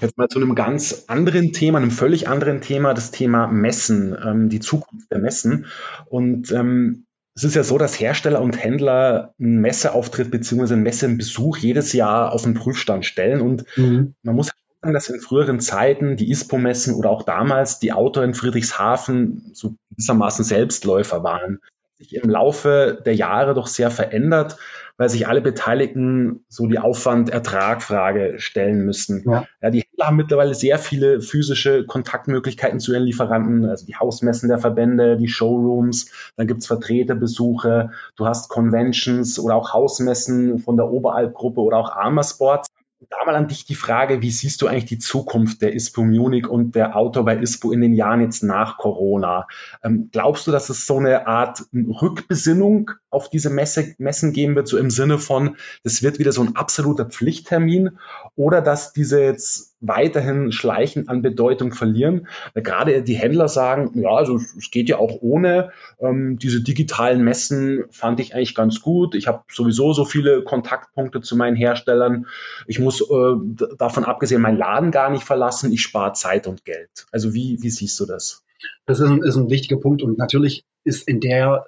Jetzt 0.00 0.18
mal 0.18 0.28
zu 0.28 0.38
einem 0.38 0.54
ganz 0.54 1.04
anderen 1.08 1.52
Thema, 1.52 1.78
einem 1.78 1.90
völlig 1.90 2.28
anderen 2.28 2.60
Thema, 2.60 2.92
das 2.92 3.10
Thema 3.10 3.46
Messen, 3.46 4.16
ähm, 4.22 4.48
die 4.50 4.60
Zukunft 4.60 5.10
der 5.10 5.18
Messen. 5.18 5.66
Und 6.06 6.50
ähm, 6.52 7.06
es 7.34 7.44
ist 7.44 7.54
ja 7.54 7.62
so, 7.62 7.78
dass 7.78 7.98
Hersteller 7.98 8.40
und 8.40 8.62
Händler 8.62 9.34
einen 9.38 9.60
Messeauftritt 9.60 10.30
bzw. 10.30 10.74
einen 10.74 10.82
Messebesuch 10.82 11.58
jedes 11.58 11.92
Jahr 11.92 12.32
auf 12.32 12.42
den 12.42 12.54
Prüfstand 12.54 13.06
stellen. 13.06 13.40
Und 13.40 13.64
mhm. 13.76 14.14
man 14.22 14.34
muss 14.34 14.50
sagen, 14.82 14.94
dass 14.94 15.08
in 15.08 15.20
früheren 15.20 15.60
Zeiten 15.60 16.16
die 16.16 16.30
ISPO-Messen 16.30 16.94
oder 16.94 17.10
auch 17.10 17.22
damals 17.22 17.78
die 17.78 17.92
Autor 17.92 18.24
in 18.24 18.34
Friedrichshafen 18.34 19.50
so 19.54 19.74
gewissermaßen 19.90 20.44
Selbstläufer 20.44 21.22
waren. 21.22 21.60
Sich 21.96 22.14
im 22.14 22.28
Laufe 22.30 23.00
der 23.04 23.14
Jahre 23.14 23.54
doch 23.54 23.66
sehr 23.66 23.90
verändert 23.90 24.56
weil 25.00 25.08
sich 25.08 25.26
alle 25.26 25.40
Beteiligten 25.40 26.44
so 26.50 26.66
die 26.66 26.78
Aufwand-Ertrag-Frage 26.78 28.34
stellen 28.36 28.84
müssen. 28.84 29.22
Ja. 29.24 29.46
ja. 29.62 29.70
die 29.70 29.80
Händler 29.80 30.06
haben 30.06 30.18
mittlerweile 30.18 30.54
sehr 30.54 30.78
viele 30.78 31.22
physische 31.22 31.86
Kontaktmöglichkeiten 31.86 32.80
zu 32.80 32.92
ihren 32.92 33.04
Lieferanten, 33.04 33.64
also 33.64 33.86
die 33.86 33.96
Hausmessen 33.96 34.50
der 34.50 34.58
Verbände, 34.58 35.16
die 35.16 35.28
Showrooms, 35.28 36.32
dann 36.36 36.46
gibt's 36.46 36.66
Vertreterbesuche, 36.66 37.92
du 38.16 38.26
hast 38.26 38.50
Conventions 38.50 39.38
oder 39.38 39.54
auch 39.54 39.72
Hausmessen 39.72 40.58
von 40.58 40.76
der 40.76 40.90
Oberalp-Gruppe 40.90 41.62
oder 41.62 41.78
auch 41.78 41.96
Arma 41.96 42.22
Sports 42.22 42.68
da 43.10 43.16
mal 43.26 43.34
an 43.34 43.48
dich 43.48 43.64
die 43.64 43.74
Frage, 43.74 44.22
wie 44.22 44.30
siehst 44.30 44.62
du 44.62 44.68
eigentlich 44.68 44.84
die 44.84 44.98
Zukunft 44.98 45.62
der 45.62 45.74
ISPO 45.74 46.02
Munich 46.02 46.46
und 46.46 46.76
der 46.76 46.96
Auto 46.96 47.24
bei 47.24 47.36
ISPO 47.36 47.72
in 47.72 47.80
den 47.80 47.92
Jahren 47.92 48.20
jetzt 48.20 48.44
nach 48.44 48.78
Corona? 48.78 49.48
Ähm, 49.82 50.10
glaubst 50.12 50.46
du, 50.46 50.52
dass 50.52 50.70
es 50.70 50.86
so 50.86 50.98
eine 50.98 51.26
Art 51.26 51.64
Rückbesinnung 51.74 52.92
auf 53.10 53.28
diese 53.28 53.50
Messe, 53.50 53.94
Messen 53.98 54.32
geben 54.32 54.54
wird, 54.54 54.68
so 54.68 54.78
im 54.78 54.90
Sinne 54.90 55.18
von, 55.18 55.56
das 55.82 56.02
wird 56.02 56.20
wieder 56.20 56.30
so 56.30 56.42
ein 56.42 56.54
absoluter 56.54 57.04
Pflichttermin 57.04 57.98
oder 58.36 58.62
dass 58.62 58.92
diese 58.92 59.20
jetzt 59.20 59.74
weiterhin 59.80 60.52
schleichend 60.52 61.08
an 61.08 61.22
Bedeutung 61.22 61.72
verlieren. 61.72 62.28
Weil 62.54 62.62
gerade 62.62 63.02
die 63.02 63.14
Händler 63.14 63.48
sagen, 63.48 63.90
ja, 63.94 64.10
also 64.10 64.36
es 64.36 64.70
geht 64.70 64.88
ja 64.88 64.98
auch 64.98 65.18
ohne. 65.20 65.72
Ähm, 65.98 66.38
diese 66.38 66.62
digitalen 66.62 67.24
Messen 67.24 67.84
fand 67.90 68.20
ich 68.20 68.34
eigentlich 68.34 68.54
ganz 68.54 68.82
gut. 68.82 69.14
Ich 69.14 69.26
habe 69.26 69.42
sowieso 69.50 69.92
so 69.92 70.04
viele 70.04 70.44
Kontaktpunkte 70.44 71.20
zu 71.22 71.36
meinen 71.36 71.56
Herstellern. 71.56 72.26
Ich 72.66 72.78
muss 72.78 72.99
äh, 73.00 73.76
davon 73.78 74.04
abgesehen 74.04 74.42
meinen 74.42 74.58
Laden 74.58 74.90
gar 74.90 75.10
nicht 75.10 75.24
verlassen. 75.24 75.72
Ich 75.72 75.82
spare 75.82 76.12
Zeit 76.12 76.46
und 76.46 76.64
Geld. 76.64 77.06
Also 77.12 77.34
wie, 77.34 77.58
wie 77.62 77.70
siehst 77.70 77.98
du 78.00 78.06
das? 78.06 78.42
Das 78.86 79.00
ist 79.00 79.08
ein, 79.08 79.22
ist 79.22 79.36
ein 79.36 79.50
wichtiger 79.50 79.80
Punkt 79.80 80.02
und 80.02 80.18
natürlich 80.18 80.64
ist 80.84 81.08
in 81.08 81.20
der 81.20 81.66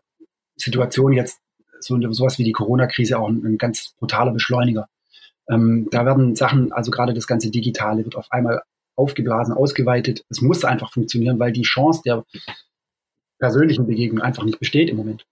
Situation 0.57 1.13
jetzt 1.13 1.41
so 1.81 1.99
sowas 2.13 2.39
wie 2.39 2.45
die 2.45 2.53
Corona-Krise 2.53 3.19
auch 3.19 3.29
ein, 3.29 3.45
ein 3.45 3.59
ganz 3.59 3.95
brutaler 3.99 4.33
Beschleuniger. 4.33 4.89
Ähm, 5.49 5.89
da 5.91 6.07
werden 6.07 6.37
Sachen, 6.37 6.73
also 6.73 6.91
gerade 6.91 7.15
das 7.15 7.27
ganze 7.27 7.51
Digitale 7.51 8.05
wird 8.05 8.17
auf 8.17 8.31
einmal 8.31 8.63
aufgeblasen, 8.97 9.55
ausgeweitet. 9.55 10.25
Es 10.29 10.41
muss 10.41 10.65
einfach 10.65 10.93
funktionieren, 10.93 11.39
weil 11.39 11.53
die 11.53 11.63
Chance 11.63 12.03
der 12.05 12.25
persönlichen 13.39 13.87
Begegnung 13.87 14.23
einfach 14.23 14.45
nicht 14.45 14.61
besteht 14.61 14.91
im 14.91 14.97
Moment. 14.97 15.25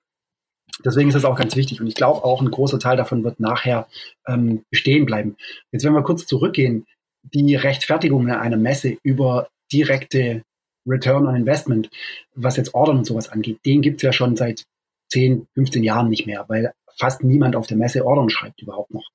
Deswegen 0.85 1.09
ist 1.09 1.14
das 1.14 1.25
auch 1.25 1.37
ganz 1.37 1.57
wichtig. 1.57 1.81
Und 1.81 1.87
ich 1.87 1.95
glaube 1.95 2.25
auch, 2.25 2.41
ein 2.41 2.51
großer 2.51 2.79
Teil 2.79 2.97
davon 2.97 3.25
wird 3.25 3.41
nachher 3.41 3.87
ähm, 4.27 4.64
bestehen 4.71 5.07
bleiben. 5.07 5.37
Jetzt, 5.73 5.85
wenn 5.85 5.95
wir 5.95 6.03
kurz 6.03 6.27
zurückgehen, 6.27 6.87
die 7.23 7.55
Rechtfertigung 7.55 8.31
einer 8.31 8.57
Messe 8.57 8.97
über 9.03 9.49
direkte 9.73 10.43
Return 10.87 11.27
on 11.27 11.37
Investment, 11.37 11.91
was 12.35 12.57
jetzt 12.57 12.75
Ordern 12.75 12.99
und 12.99 13.05
sowas 13.05 13.29
angeht, 13.29 13.59
den 13.64 13.83
gibt 13.83 13.97
es 13.99 14.03
ja 14.03 14.12
schon 14.12 14.37
seit 14.37 14.64
10, 15.12 15.47
15 15.55 15.83
Jahren 15.83 16.09
nicht 16.09 16.27
mehr, 16.27 16.45
weil 16.49 16.73
fast 16.97 17.25
niemand 17.25 17.57
auf 17.57 17.66
der 17.66 17.77
Messe 17.77 18.05
Ordern 18.05 18.31
schreibt 18.31 18.62
überhaupt 18.62 18.93
noch. 18.93 19.11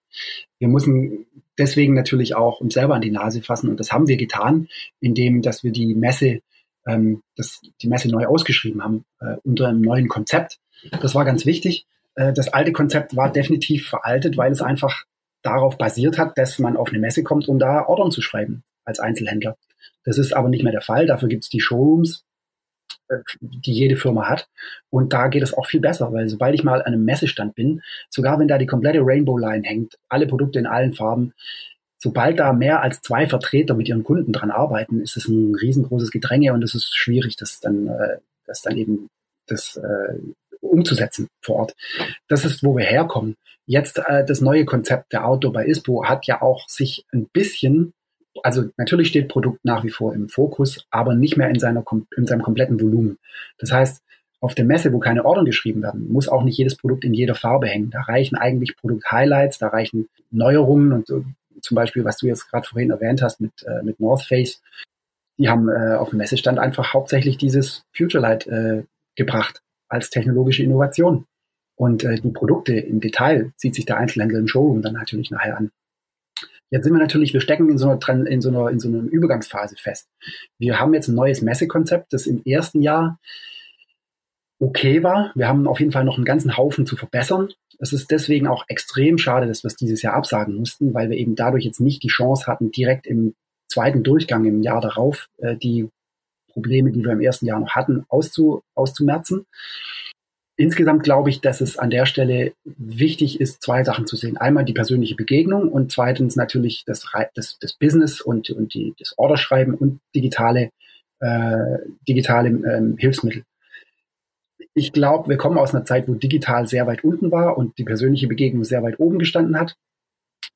Wir 0.60 0.68
müssen 0.68 1.26
deswegen 1.58 1.94
natürlich 1.94 2.36
auch 2.36 2.60
uns 2.60 2.74
selber 2.74 2.96
an 2.96 3.02
die 3.02 3.12
Nase 3.12 3.42
fassen 3.42 3.70
und 3.70 3.80
das 3.80 3.92
haben 3.92 4.08
wir 4.08 4.18
getan, 4.18 4.68
indem 5.00 5.42
dass 5.42 5.64
wir 5.64 5.72
die 5.72 5.94
Messe, 5.96 6.42
ähm, 6.86 7.22
das, 7.36 7.62
die 7.82 7.88
Messe 7.88 8.10
neu 8.10 8.26
ausgeschrieben 8.26 8.84
haben 8.84 9.06
äh, 9.20 9.36
unter 9.44 9.68
einem 9.68 9.82
neuen 9.82 10.08
Konzept. 10.08 10.58
Das 11.02 11.16
war 11.16 11.26
ganz 11.26 11.46
wichtig. 11.46 11.86
Äh, 12.16 12.34
das 12.34 12.50
alte 12.50 12.72
Konzept 12.72 13.16
war 13.16 13.32
definitiv 13.32 13.88
veraltet, 13.88 14.38
weil 14.38 14.52
es 14.52 14.62
einfach 14.62 15.04
darauf 15.42 15.78
basiert 15.78 16.18
hat, 16.18 16.38
dass 16.38 16.60
man 16.60 16.78
auf 16.78 16.90
eine 16.90 17.00
Messe 17.00 17.24
kommt, 17.24 17.48
um 17.48 17.60
da 17.60 17.86
Ordern 17.86 18.12
zu 18.12 18.22
schreiben 18.22 18.64
als 18.84 19.00
Einzelhändler. 19.00 19.58
Das 20.04 20.18
ist 20.18 20.34
aber 20.34 20.50
nicht 20.50 20.64
mehr 20.64 20.72
der 20.72 20.82
Fall. 20.82 21.06
Dafür 21.06 21.30
gibt 21.30 21.44
es 21.44 21.50
die 21.50 21.62
Showrooms, 21.62 22.26
die 23.40 23.74
jede 23.74 23.96
Firma 23.96 24.28
hat. 24.28 24.48
Und 24.90 25.14
da 25.14 25.28
geht 25.28 25.44
es 25.44 25.54
auch 25.54 25.68
viel 25.68 25.80
besser, 25.80 26.12
weil 26.14 26.30
sobald 26.30 26.56
ich 26.56 26.64
mal 26.64 26.82
an 26.82 26.94
einem 26.94 27.06
Messestand 27.06 27.56
bin, 27.56 27.82
sogar 28.10 28.40
wenn 28.40 28.48
da 28.48 28.58
die 28.58 28.66
komplette 28.66 29.00
Rainbow 29.02 29.38
Line 29.38 29.64
hängt, 29.64 29.98
alle 30.10 30.28
Produkte 30.28 30.60
in 30.60 30.66
allen 30.66 30.94
Farben, 30.94 31.34
sobald 31.98 32.40
da 32.40 32.54
mehr 32.54 32.82
als 32.82 33.02
zwei 33.02 33.28
Vertreter 33.28 33.74
mit 33.76 33.88
ihren 33.88 34.04
Kunden 34.04 34.34
dran 34.34 34.52
arbeiten, 34.52 35.02
ist 35.02 35.18
es 35.18 35.28
ein 35.28 35.56
riesengroßes 35.56 36.12
Gedränge 36.12 36.54
und 36.54 36.64
es 36.64 36.76
ist 36.76 36.96
schwierig, 36.96 37.36
das 37.36 37.60
dann, 37.60 37.88
äh, 37.88 38.18
das 38.46 38.62
dann 38.62 38.78
eben 38.78 39.10
das 39.48 39.78
äh, 39.78 40.18
umzusetzen 40.68 41.28
vor 41.42 41.58
Ort. 41.58 41.76
Das 42.28 42.46
ist, 42.46 42.64
wo 42.64 42.76
wir 42.78 42.86
herkommen. 42.86 43.36
Jetzt 43.66 44.00
äh, 44.00 44.26
das 44.26 44.42
neue 44.42 44.66
Konzept 44.66 45.14
der 45.14 45.28
Auto 45.28 45.52
bei 45.52 45.66
ISPO 45.66 46.06
hat 46.06 46.28
ja 46.28 46.42
auch 46.42 46.68
sich 46.68 47.06
ein 47.14 47.28
bisschen 47.32 47.94
also 48.44 48.66
natürlich 48.78 49.08
steht 49.08 49.30
Produkt 49.30 49.64
nach 49.64 49.84
wie 49.84 49.90
vor 49.90 50.14
im 50.14 50.30
Fokus, 50.30 50.86
aber 50.92 51.16
nicht 51.16 51.38
mehr 51.38 51.50
in, 51.50 51.60
seiner, 51.60 51.84
in 52.18 52.28
seinem 52.28 52.42
kompletten 52.42 52.82
Volumen. 52.82 53.18
Das 53.58 53.72
heißt, 53.72 54.02
Auf 54.42 54.54
der 54.54 54.66
Messe, 54.66 54.94
wo 54.94 55.00
keine 55.00 55.26
Ordern 55.26 55.46
geschrieben 55.46 55.82
werden, 55.82 56.12
muss 56.12 56.28
auch 56.28 56.44
nicht 56.44 56.58
jedes 56.58 56.76
Produkt 56.76 57.04
in 57.04 57.14
jeder 57.14 57.34
Farbe 57.34 57.68
hängen. 57.68 57.90
Da 57.90 58.02
reichen 58.02 58.36
eigentlich 58.36 58.76
Produkt-Highlights, 58.78 59.58
da 59.58 59.70
reichen 59.70 60.10
Neuerungen 60.30 60.92
und 60.92 61.10
äh, 61.10 61.24
zum 61.62 61.76
Beispiel, 61.76 62.04
was 62.04 62.18
du 62.18 62.28
jetzt 62.28 62.52
gerade 62.52 62.68
vorhin 62.68 62.92
erwähnt 62.92 63.24
hast 63.24 63.42
mit, 63.42 63.54
äh, 63.64 63.82
mit 63.82 64.00
North 64.00 64.24
Face, 64.24 64.62
die 65.40 65.50
haben 65.50 65.70
äh, 65.70 65.96
auf 65.96 66.10
dem 66.10 66.18
Messestand 66.18 66.60
einfach 66.60 66.94
hauptsächlich 66.94 67.38
dieses 67.38 67.86
Future 67.96 68.22
Light 68.22 68.46
äh, 68.46 68.84
gebracht 69.16 69.62
als 69.96 70.10
technologische 70.10 70.64
Innovation. 70.64 71.26
Und 71.76 72.04
äh, 72.04 72.16
die 72.16 72.30
Produkte 72.30 72.74
im 72.74 73.00
Detail 73.00 73.52
zieht 73.58 73.76
sich 73.76 73.86
der 73.86 73.98
Einzelhändler 73.98 74.40
im 74.40 74.48
Showroom 74.48 74.82
dann 74.82 74.94
natürlich 74.94 75.32
nachher 75.32 75.58
an. 75.58 75.72
Jetzt 76.72 76.86
sind 76.86 76.94
wir 76.94 77.00
natürlich, 77.00 77.34
wir 77.34 77.42
stecken 77.42 77.70
in 77.70 77.78
so 77.78 77.90
einer, 77.90 78.28
in 78.28 78.42
so 78.42 78.50
einer, 78.50 78.70
in 78.70 78.80
so 78.80 78.88
einer 78.88 79.04
Übergangsphase 79.04 79.76
fest. 79.78 80.08
Wir 80.58 80.80
haben 80.80 80.94
jetzt 80.94 81.08
ein 81.08 81.16
neues 81.16 81.42
Messekonzept, 81.42 82.12
das 82.12 82.28
im 82.28 82.44
ersten 82.44 82.82
Jahr 82.82 83.20
okay 84.60 85.04
war. 85.04 85.32
Wir 85.36 85.48
haben 85.48 85.68
auf 85.68 85.80
jeden 85.80 85.92
Fall 85.92 86.06
noch 86.06 86.16
einen 86.16 86.26
ganzen 86.26 86.58
Haufen 86.58 86.86
zu 86.86 86.96
verbessern. 86.96 87.50
Es 87.80 87.94
ist 87.94 88.10
deswegen 88.10 88.48
auch 88.48 88.66
extrem 88.68 89.18
schade, 89.18 89.48
dass 89.48 89.64
wir 89.64 89.68
es 89.68 89.76
dieses 89.76 90.02
Jahr 90.02 90.16
absagen 90.16 90.56
mussten, 90.56 90.94
weil 90.94 91.10
wir 91.10 91.18
eben 91.18 91.36
dadurch 91.36 91.66
jetzt 91.66 91.82
nicht 91.82 92.04
die 92.04 92.08
Chance 92.08 92.48
hatten, 92.48 92.72
direkt 92.72 93.06
im 93.06 93.36
zweiten 93.68 94.04
Durchgang 94.04 94.46
im 94.46 94.62
Jahr 94.62 94.82
darauf 94.82 95.28
äh, 95.38 95.56
die 95.58 95.90
Probleme, 96.56 96.92
die 96.92 97.04
wir 97.04 97.12
im 97.12 97.22
ersten 97.22 97.46
Jahr 97.46 97.60
noch 97.60 97.76
hatten, 97.76 98.06
auszu, 98.08 98.64
auszumerzen. 98.74 99.46
Insgesamt 100.58 101.04
glaube 101.04 101.30
ich, 101.30 101.42
dass 101.42 101.60
es 101.60 101.78
an 101.78 101.90
der 101.90 102.06
Stelle 102.06 102.54
wichtig 102.64 103.42
ist, 103.42 103.62
zwei 103.62 103.84
Sachen 103.84 104.08
zu 104.08 104.16
sehen. 104.16 104.38
Einmal 104.38 104.64
die 104.64 104.74
persönliche 104.74 105.16
Begegnung 105.16 105.68
und 105.70 105.92
zweitens 105.92 106.38
natürlich 106.38 106.84
das, 106.86 107.06
das, 107.34 107.58
das 107.60 107.74
Business 107.74 108.22
und, 108.22 108.50
und 108.52 108.74
die, 108.74 108.94
das 108.98 109.14
Orderschreiben 109.18 109.74
und 109.74 110.00
digitale, 110.16 110.70
äh, 111.20 111.78
digitale 112.08 112.50
ähm, 112.50 112.96
Hilfsmittel. 112.98 113.44
Ich 114.74 114.94
glaube, 114.94 115.28
wir 115.28 115.38
kommen 115.38 115.58
aus 115.58 115.76
einer 115.76 115.84
Zeit, 115.84 116.08
wo 116.08 116.14
digital 116.14 116.68
sehr 116.68 116.88
weit 116.88 117.04
unten 117.04 117.32
war 117.32 117.58
und 117.58 117.78
die 117.78 117.84
persönliche 117.84 118.28
Begegnung 118.28 118.64
sehr 118.64 118.82
weit 118.82 119.00
oben 119.00 119.20
gestanden 119.20 119.60
hat. 119.60 119.76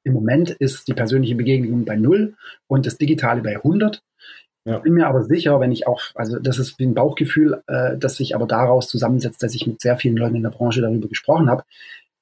Im 0.03 0.13
Moment 0.13 0.51
ist 0.51 0.87
die 0.87 0.93
persönliche 0.93 1.35
Begegnung 1.35 1.83
bei 1.83 1.97
null 1.97 2.35
und 2.67 2.85
das 2.85 2.97
Digitale 2.97 3.41
bei 3.41 3.57
100. 3.57 4.01
Ja. 4.69 4.77
Bin 4.77 4.93
mir 4.93 5.07
aber 5.07 5.23
sicher, 5.23 5.59
wenn 5.59 5.71
ich 5.71 5.87
auch, 5.87 5.99
also 6.13 6.37
das 6.37 6.59
ist 6.59 6.79
ein 6.79 6.93
Bauchgefühl, 6.93 7.63
äh, 7.65 7.97
das 7.97 8.17
sich 8.17 8.35
aber 8.35 8.45
daraus 8.45 8.87
zusammensetzt, 8.87 9.41
dass 9.41 9.55
ich 9.55 9.65
mit 9.65 9.81
sehr 9.81 9.97
vielen 9.97 10.15
Leuten 10.15 10.35
in 10.35 10.43
der 10.43 10.51
Branche 10.51 10.81
darüber 10.81 11.07
gesprochen 11.07 11.49
habe. 11.49 11.63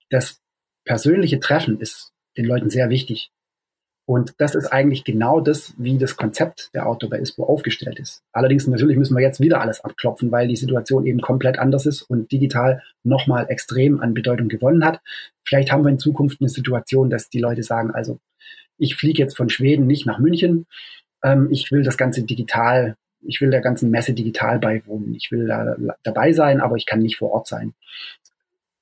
Das 0.10 0.40
persönliche 0.86 1.42
Treffen 1.42 1.82
ist 1.82 2.14
den 2.38 2.46
Leuten 2.46 2.70
sehr 2.70 2.90
wichtig. 2.90 3.32
Und 4.06 4.34
das 4.38 4.56
ist 4.56 4.68
eigentlich 4.68 5.04
genau 5.04 5.42
das, 5.42 5.74
wie 5.78 5.98
das 5.98 6.16
Konzept 6.16 6.74
der 6.74 6.88
Outdoor 6.88 7.10
bei 7.10 7.20
ISPO 7.20 7.44
aufgestellt 7.44 8.00
ist. 8.00 8.24
Allerdings 8.32 8.66
natürlich 8.66 8.96
müssen 8.96 9.18
wir 9.18 9.22
jetzt 9.22 9.42
wieder 9.42 9.60
alles 9.60 9.82
abklopfen, 9.82 10.32
weil 10.32 10.48
die 10.48 10.56
Situation 10.56 11.06
eben 11.06 11.20
komplett 11.20 11.60
anders 11.60 11.86
ist 11.86 12.04
und 12.04 12.32
digital 12.32 12.82
nochmal 13.04 13.48
extrem 13.50 14.00
an 14.00 14.14
Bedeutung 14.14 14.48
gewonnen 14.48 14.86
hat. 14.86 15.02
Vielleicht 15.44 15.74
haben 15.74 15.84
wir 15.84 15.90
in 15.90 16.00
Zukunft 16.00 16.40
eine 16.40 16.48
Situation, 16.48 17.10
dass 17.10 17.28
die 17.28 17.42
Leute 17.42 17.64
sagen, 17.64 17.92
also 17.92 18.20
ich 18.78 18.96
fliege 18.96 19.22
jetzt 19.22 19.36
von 19.36 19.50
Schweden 19.50 19.88
nicht 19.88 20.06
nach 20.06 20.20
München, 20.20 20.68
ähm, 21.32 21.50
ich 21.52 21.72
will 21.72 21.84
das 21.84 21.98
Ganze 21.98 22.24
digital, 22.24 22.96
ich 23.22 23.42
will 23.42 23.50
der 23.50 23.62
ganzen 23.62 23.90
Messe 23.90 24.14
digital 24.14 24.60
beiwohnen. 24.60 25.16
Ich 25.16 25.32
will 25.32 25.48
da 25.48 25.76
dabei 26.04 26.34
sein, 26.34 26.62
aber 26.62 26.76
ich 26.76 26.86
kann 26.86 27.00
nicht 27.00 27.18
vor 27.18 27.32
Ort 27.32 27.48
sein. 27.48 27.74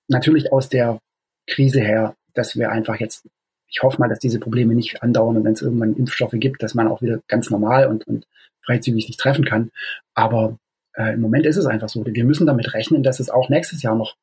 Natürlich 0.07 0.51
aus 0.51 0.69
der 0.69 0.99
Krise 1.47 1.81
her, 1.81 2.15
dass 2.33 2.55
wir 2.55 2.71
einfach 2.71 2.99
jetzt, 2.99 3.27
ich 3.67 3.81
hoffe 3.81 3.99
mal, 3.99 4.09
dass 4.09 4.19
diese 4.19 4.39
Probleme 4.39 4.75
nicht 4.75 5.01
andauern 5.01 5.37
und 5.37 5.43
wenn 5.45 5.53
es 5.53 5.61
irgendwann 5.61 5.95
Impfstoffe 5.95 6.33
gibt, 6.33 6.61
dass 6.61 6.75
man 6.75 6.87
auch 6.87 7.01
wieder 7.01 7.21
ganz 7.27 7.49
normal 7.49 7.87
und, 7.87 8.05
und 8.07 8.27
freizügig 8.63 9.07
sich 9.07 9.17
treffen 9.17 9.45
kann. 9.45 9.71
Aber 10.13 10.57
äh, 10.93 11.13
im 11.13 11.21
Moment 11.21 11.45
ist 11.45 11.57
es 11.57 11.65
einfach 11.65 11.89
so. 11.89 12.05
Wir 12.05 12.25
müssen 12.25 12.47
damit 12.47 12.73
rechnen, 12.73 13.03
dass 13.03 13.19
es 13.19 13.29
auch 13.29 13.49
nächstes 13.49 13.81
Jahr 13.81 13.95
noch 13.95 14.15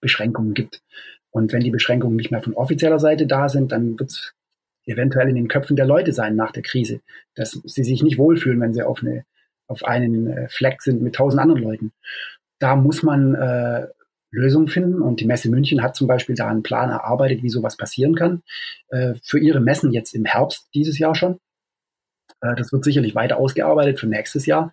Beschränkungen 0.00 0.54
gibt. 0.54 0.82
Und 1.30 1.52
wenn 1.52 1.60
die 1.60 1.70
Beschränkungen 1.70 2.16
nicht 2.16 2.30
mehr 2.30 2.42
von 2.42 2.54
offizieller 2.54 2.98
Seite 2.98 3.26
da 3.26 3.48
sind, 3.48 3.72
dann 3.72 3.98
wird 3.98 4.10
es 4.10 4.34
eventuell 4.90 5.28
in 5.28 5.34
den 5.34 5.48
Köpfen 5.48 5.76
der 5.76 5.86
Leute 5.86 6.12
sein 6.12 6.36
nach 6.36 6.52
der 6.52 6.62
Krise, 6.62 7.00
dass 7.34 7.52
sie 7.64 7.84
sich 7.84 8.02
nicht 8.02 8.18
wohlfühlen, 8.18 8.60
wenn 8.60 8.74
sie 8.74 8.82
auf, 8.82 9.00
eine, 9.02 9.24
auf 9.66 9.84
einen 9.84 10.26
äh, 10.26 10.48
Fleck 10.48 10.82
sind 10.82 11.02
mit 11.02 11.14
tausend 11.14 11.40
anderen 11.40 11.62
Leuten. 11.62 11.92
Da 12.58 12.76
muss 12.76 13.02
man 13.02 13.34
äh, 13.34 13.86
Lösungen 14.32 14.68
finden 14.68 15.02
und 15.02 15.20
die 15.20 15.26
Messe 15.26 15.50
München 15.50 15.82
hat 15.82 15.96
zum 15.96 16.06
Beispiel 16.06 16.36
da 16.36 16.48
einen 16.48 16.62
Plan 16.62 16.90
erarbeitet, 16.90 17.42
wie 17.42 17.48
sowas 17.48 17.76
passieren 17.76 18.14
kann. 18.14 18.42
Äh, 18.88 19.14
für 19.22 19.38
ihre 19.38 19.60
Messen 19.60 19.92
jetzt 19.92 20.14
im 20.14 20.24
Herbst 20.24 20.68
dieses 20.74 20.98
Jahr 20.98 21.14
schon. 21.14 21.38
Äh, 22.40 22.54
das 22.56 22.72
wird 22.72 22.84
sicherlich 22.84 23.14
weiter 23.14 23.38
ausgearbeitet 23.38 23.98
für 23.98 24.06
nächstes 24.06 24.46
Jahr. 24.46 24.72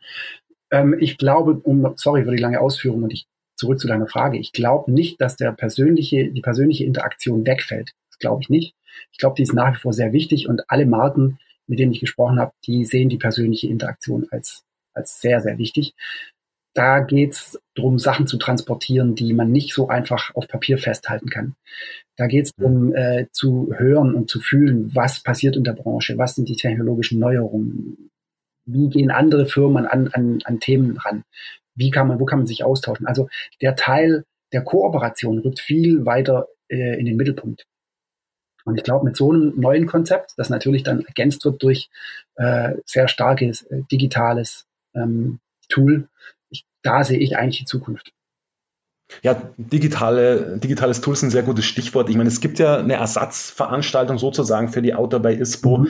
Ähm, 0.72 0.96
ich 1.00 1.18
glaube, 1.18 1.54
um, 1.64 1.94
sorry 1.96 2.24
für 2.24 2.32
die 2.32 2.42
lange 2.42 2.60
Ausführung 2.60 3.04
und 3.04 3.14
ich 3.14 3.28
zurück 3.56 3.80
zu 3.80 3.88
deiner 3.88 4.08
Frage. 4.08 4.38
Ich 4.38 4.52
glaube 4.54 4.92
nicht, 4.92 5.20
dass 5.20 5.36
der 5.36 5.52
persönliche, 5.52 6.32
die 6.32 6.42
persönliche 6.42 6.86
Interaktion 6.86 7.46
wegfällt. 7.46 7.92
Das 8.10 8.20
glaube 8.20 8.44
ich 8.44 8.50
nicht. 8.50 8.76
Ich 9.12 9.18
glaube, 9.18 9.36
die 9.36 9.44
ist 9.44 9.54
nach 9.54 9.74
wie 9.74 9.80
vor 9.80 9.94
sehr 9.94 10.14
wichtig 10.14 10.48
und 10.48 10.70
alle 10.70 10.86
Marken, 10.86 11.40
mit 11.68 11.80
denen 11.80 11.92
ich 11.92 12.00
gesprochen 12.00 12.40
habe, 12.40 12.54
die 12.66 12.86
sehen 12.86 13.10
die 13.10 13.18
persönliche 13.18 13.68
Interaktion 13.68 14.28
als, 14.32 14.64
als 14.94 15.22
sehr, 15.22 15.42
sehr 15.42 15.58
wichtig. 15.58 15.94
Da 16.74 17.00
geht's 17.00 17.60
darum, 17.74 17.98
Sachen 17.98 18.28
zu 18.28 18.38
transportieren, 18.38 19.16
die 19.16 19.34
man 19.34 19.52
nicht 19.52 19.74
so 19.74 19.88
einfach 19.88 20.36
auf 20.36 20.48
Papier 20.48 20.78
festhalten 20.78 21.30
kann. 21.30 21.56
Da 22.18 22.28
geht's 22.28 22.52
darum, 22.56 22.94
äh, 22.94 23.26
zu 23.32 23.74
hören 23.76 24.14
und 24.14 24.30
zu 24.30 24.40
fühlen, 24.40 24.94
was 24.94 25.24
passiert 25.24 25.56
in 25.56 25.64
der 25.64 25.74
Branche, 25.74 26.18
was 26.18 26.36
sind 26.36 26.48
die 26.50 26.56
technologischen 26.56 27.20
Neuerungen, 27.20 28.12
wie 28.66 28.90
gehen 28.90 29.10
andere 29.12 29.48
Firmen 29.48 29.88
an, 29.88 30.10
an, 30.10 30.40
an 30.44 30.60
Themen 30.60 30.98
ran, 30.98 31.24
wie 31.74 31.90
kann 31.90 32.08
man, 32.08 32.20
wo 32.20 32.26
kann 32.26 32.40
man 32.40 32.48
sich 32.48 32.64
austauschen. 32.64 33.08
Also 33.08 33.28
der 33.62 33.76
Teil 33.76 34.24
der 34.52 34.64
Kooperation 34.64 35.40
rückt 35.40 35.60
viel 35.60 36.06
weiter 36.06 36.48
äh, 36.70 37.00
in 37.00 37.06
den 37.06 37.18
Mittelpunkt. 37.18 37.66
Und 38.68 38.76
ich 38.76 38.84
glaube, 38.84 39.06
mit 39.06 39.16
so 39.16 39.32
einem 39.32 39.54
neuen 39.56 39.88
Konzept, 39.88 40.34
das 40.36 40.50
natürlich 40.50 40.84
dann 40.84 41.00
ergänzt 41.00 41.46
wird 41.46 41.64
durch 41.64 41.90
äh, 42.36 42.74
sehr 42.86 43.08
starkes 43.08 43.62
äh, 43.62 43.84
digitales 43.90 44.66
ähm, 44.94 45.40
Tool, 45.70 46.10
ich, 46.50 46.66
da 46.82 47.06
sehe 47.06 47.18
ich 47.18 47.38
eigentlich 47.38 47.60
die 47.60 47.66
Zukunft. 47.66 48.12
Ja, 49.22 49.42
digitale, 49.56 50.58
digitales 50.58 51.00
Tool 51.00 51.14
ist 51.14 51.24
ein 51.24 51.30
sehr 51.30 51.44
gutes 51.44 51.64
Stichwort. 51.64 52.10
Ich 52.10 52.18
meine, 52.18 52.28
es 52.28 52.42
gibt 52.42 52.60
ja 52.60 52.78
eine 52.78 52.96
Ersatzveranstaltung 52.96 54.18
sozusagen 54.18 54.68
für 54.68 54.82
die 54.82 54.94
Autor 54.94 55.22
bei 55.22 55.34
ISPO, 55.34 55.78
mhm. 55.78 55.88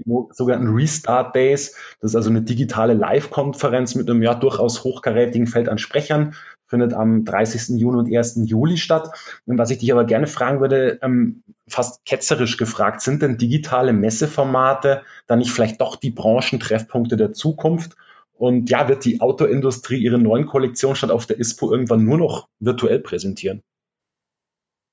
die 0.00 0.10
sogenannten 0.32 0.74
Restart 0.74 1.36
Days. 1.36 1.76
Das 2.00 2.10
ist 2.10 2.16
also 2.16 2.30
eine 2.30 2.42
digitale 2.42 2.94
Live-Konferenz 2.94 3.94
mit 3.94 4.10
einem 4.10 4.20
ja 4.20 4.34
durchaus 4.34 4.82
hochkarätigen 4.82 5.46
Feld 5.46 5.68
an 5.68 5.78
Sprechern 5.78 6.34
findet 6.70 6.94
am 6.94 7.24
30. 7.24 7.80
Juni 7.80 7.98
und 7.98 8.16
1. 8.16 8.40
Juli 8.44 8.78
statt. 8.78 9.10
Und 9.44 9.58
was 9.58 9.70
ich 9.70 9.78
dich 9.78 9.92
aber 9.92 10.04
gerne 10.04 10.28
fragen 10.28 10.60
würde, 10.60 10.98
ähm, 11.02 11.42
fast 11.68 12.04
ketzerisch 12.06 12.56
gefragt, 12.56 13.02
sind 13.02 13.20
denn 13.22 13.36
digitale 13.36 13.92
Messeformate 13.92 15.02
dann 15.26 15.40
nicht 15.40 15.50
vielleicht 15.50 15.80
doch 15.80 15.96
die 15.96 16.10
Branchentreffpunkte 16.10 17.16
der 17.16 17.32
Zukunft? 17.32 17.96
Und 18.32 18.70
ja, 18.70 18.88
wird 18.88 19.04
die 19.04 19.20
Autoindustrie 19.20 19.98
ihre 19.98 20.18
neuen 20.18 20.46
Kollektionen 20.46 20.96
statt 20.96 21.10
auf 21.10 21.26
der 21.26 21.38
ISPO 21.38 21.70
irgendwann 21.72 22.04
nur 22.04 22.16
noch 22.16 22.48
virtuell 22.58 23.00
präsentieren? 23.00 23.62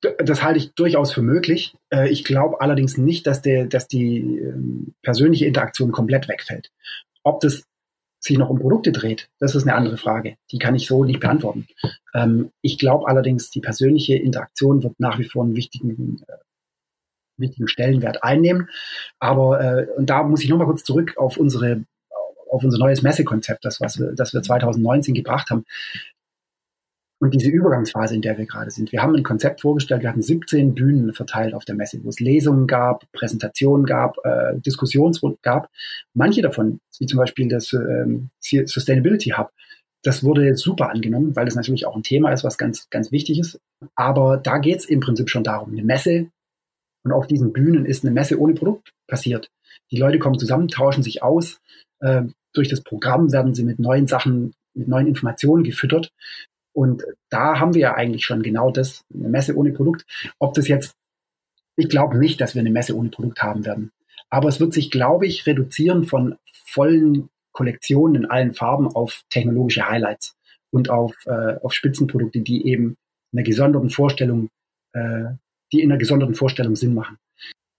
Das 0.02 0.44
halte 0.44 0.60
ich 0.60 0.74
durchaus 0.74 1.14
für 1.14 1.22
möglich. 1.22 1.76
Äh, 1.90 2.10
ich 2.10 2.24
glaube 2.24 2.60
allerdings 2.60 2.98
nicht, 2.98 3.26
dass, 3.26 3.42
der, 3.42 3.66
dass 3.66 3.88
die 3.88 4.40
ähm, 4.40 4.94
persönliche 5.02 5.46
Interaktion 5.46 5.92
komplett 5.92 6.28
wegfällt. 6.28 6.72
Ob 7.24 7.40
das 7.40 7.67
sich 8.28 8.38
noch 8.38 8.50
um 8.50 8.60
Produkte 8.60 8.92
dreht, 8.92 9.30
das 9.40 9.56
ist 9.56 9.64
eine 9.64 9.76
andere 9.76 9.98
Frage. 9.98 10.36
Die 10.52 10.60
kann 10.60 10.76
ich 10.76 10.88
so 10.88 11.04
nicht 11.04 11.20
beantworten. 11.20 11.68
Ähm, 12.14 12.52
ich 12.62 12.78
glaube 12.78 13.08
allerdings, 13.08 13.50
die 13.50 13.62
persönliche 13.62 14.16
Interaktion 14.16 14.84
wird 14.84 15.00
nach 15.00 15.20
wie 15.20 15.24
vor 15.24 15.44
einen 15.44 15.56
wichtigen, 15.56 16.22
äh, 16.28 16.34
wichtigen 17.38 17.68
Stellenwert 17.68 18.24
einnehmen. 18.24 18.70
Aber 19.20 19.62
äh, 19.62 19.88
und 19.98 20.10
da 20.10 20.24
muss 20.24 20.44
ich 20.44 20.50
nochmal 20.50 20.68
kurz 20.68 20.84
zurück 20.84 21.16
auf 21.18 21.38
unsere 21.38 21.84
auf 22.50 22.64
unser 22.64 22.78
neues 22.78 23.02
Messekonzept, 23.02 23.66
das 23.66 23.82
was 23.82 24.00
wir, 24.00 24.14
das 24.14 24.34
wir 24.34 24.42
2019 24.42 25.14
gebracht 25.14 25.50
haben 25.50 25.66
und 27.20 27.34
diese 27.34 27.50
Übergangsphase, 27.50 28.16
in 28.16 28.22
der 28.22 28.38
wir 28.38 28.46
gerade 28.46 28.70
sind. 28.70 28.92
Wir 28.92 29.02
haben 29.02 29.16
ein 29.16 29.24
Konzept 29.24 29.62
vorgestellt, 29.62 30.04
wir 30.04 30.10
hatten 30.10 30.22
17 30.22 30.76
Bühnen 30.76 31.14
verteilt 31.14 31.54
auf 31.54 31.66
der 31.66 31.76
Messe, 31.76 32.00
wo 32.04 32.10
es 32.10 32.20
Lesungen 32.20 32.68
gab, 32.68 33.12
Präsentationen 33.12 33.86
gab, 33.86 34.18
äh, 34.24 34.60
Diskussionsrunden 34.60 35.40
gab. 35.42 35.70
Manche 36.14 36.42
davon, 36.42 36.80
wie 37.00 37.08
zum 37.08 37.18
Beispiel 37.18 37.48
das 37.50 37.74
ähm, 37.74 38.30
Sustainability 38.42 39.32
Hub, 39.32 39.52
das 40.04 40.24
wurde 40.24 40.56
super 40.56 40.92
angenommen, 40.92 41.36
weil 41.36 41.46
das 41.46 41.56
natürlich 41.56 41.88
auch 41.88 41.96
ein 41.96 42.04
Thema 42.04 42.32
ist, 42.32 42.44
was 42.44 42.58
ganz, 42.58 42.90
ganz 42.90 43.12
wichtig 43.12 43.40
ist. 43.40 43.60
Aber 43.96 44.38
da 44.38 44.60
geht 44.60 44.80
es 44.80 44.86
im 44.86 45.00
Prinzip 45.00 45.30
schon 45.30 45.44
darum, 45.44 45.72
eine 45.72 45.84
Messe 45.84 46.28
und 47.04 47.12
auf 47.12 47.28
diesen 47.28 47.52
Bühnen 47.52 47.86
ist 47.86 48.04
eine 48.04 48.14
Messe 48.14 48.40
ohne 48.40 48.54
Produkt 48.54 48.92
passiert. 49.08 49.50
Die 49.92 49.98
Leute 49.98 50.20
kommen 50.20 50.38
zusammen, 50.38 50.68
tauschen 50.68 51.04
sich 51.04 51.24
aus. 51.24 51.60
Äh, 52.00 52.24
durch 52.54 52.70
das 52.70 52.82
Programm 52.82 53.32
werden 53.32 53.56
sie 53.56 53.64
mit 53.64 53.80
neuen 53.80 54.08
Sachen, 54.08 54.54
mit 54.74 54.88
neuen 54.88 55.08
Informationen 55.08 55.64
gefüttert. 55.64 56.12
Und 56.78 57.06
da 57.32 57.60
haben 57.60 57.74
wir 57.74 57.82
ja 57.82 57.94
eigentlich 57.96 58.24
schon 58.24 58.44
genau 58.44 58.70
das, 58.70 59.04
eine 59.12 59.30
Messe 59.30 59.56
ohne 59.56 59.72
Produkt. 59.72 60.06
Ob 60.38 60.54
das 60.54 60.68
jetzt, 60.68 60.94
ich 61.76 61.90
glaube 61.90 62.20
nicht, 62.20 62.40
dass 62.40 62.54
wir 62.54 62.60
eine 62.60 62.70
Messe 62.70 62.96
ohne 62.96 63.10
Produkt 63.10 63.42
haben 63.42 63.66
werden. 63.66 63.92
Aber 64.30 64.48
es 64.48 64.60
wird 64.60 64.74
sich, 64.74 64.92
glaube 64.92 65.26
ich, 65.26 65.48
reduzieren 65.48 66.06
von 66.06 66.38
vollen 66.68 67.30
Kollektionen 67.52 68.24
in 68.24 68.30
allen 68.30 68.54
Farben 68.54 68.88
auf 68.88 69.24
technologische 69.32 69.90
Highlights. 69.90 70.36
und 70.70 70.92
auf, 70.92 71.16
äh, 71.26 71.56
auf 71.64 71.74
Spitzenprodukte, 71.74 72.42
die 72.42 72.68
eben 72.68 72.98
in 73.32 73.40
einer 73.40 73.44
gesonderten 73.44 73.90
Vorstellung, 73.90 74.50
äh, 74.94 75.24
die 75.72 75.82
in 75.82 75.90
einer 75.90 75.98
gesonderten 75.98 76.36
Vorstellung 76.36 76.76
Sinn 76.76 76.94
machen. 76.94 77.18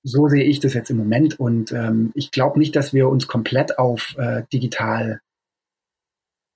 So 0.03 0.27
sehe 0.27 0.43
ich 0.43 0.59
das 0.59 0.75
jetzt 0.75 0.91
im 0.91 0.97
Moment 0.97 1.39
und 1.39 1.71
ähm, 1.71 2.11
ich 2.15 2.33
glaube 2.33 2.59
nicht, 2.59 2.75
dass 2.75 2.95
wir 2.95 3.09
uns 3.09 3.29
komplett 3.29 3.79
auf 3.79 4.17
äh, 4.19 4.43
digital 4.53 5.21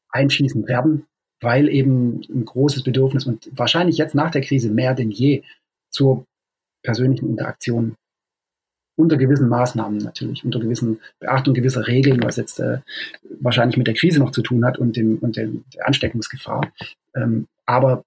einschließen 0.09 0.67
werden, 0.67 1.07
weil 1.43 1.69
eben 1.69 2.23
ein 2.31 2.45
großes 2.45 2.83
Bedürfnis 2.83 3.27
und 3.27 3.51
wahrscheinlich 3.53 3.99
jetzt 3.99 4.15
nach 4.15 4.31
der 4.31 4.43
Krise 4.43 4.71
mehr 4.71 4.95
denn 4.95 5.11
je 5.11 5.43
zur 5.91 6.25
persönlichen 6.83 7.29
Interaktion 7.29 7.97
unter 8.97 9.17
gewissen 9.17 9.49
Maßnahmen 9.49 9.99
natürlich, 9.99 10.45
unter 10.45 10.61
gewissen 10.61 11.01
Beachtung 11.19 11.55
gewisser 11.55 11.87
Regeln, 11.87 12.23
was 12.23 12.37
jetzt 12.37 12.61
äh, 12.61 12.79
wahrscheinlich 13.41 13.77
mit 13.77 13.87
der 13.87 13.95
Krise 13.95 14.19
noch 14.19 14.31
zu 14.31 14.43
tun 14.43 14.65
hat 14.65 14.79
und 14.79 14.97
dem 14.97 15.19
und 15.19 15.37
dem, 15.37 15.65
der 15.75 15.87
Ansteckungsgefahr. 15.87 16.71
Ähm, 17.15 17.47
aber 17.67 18.05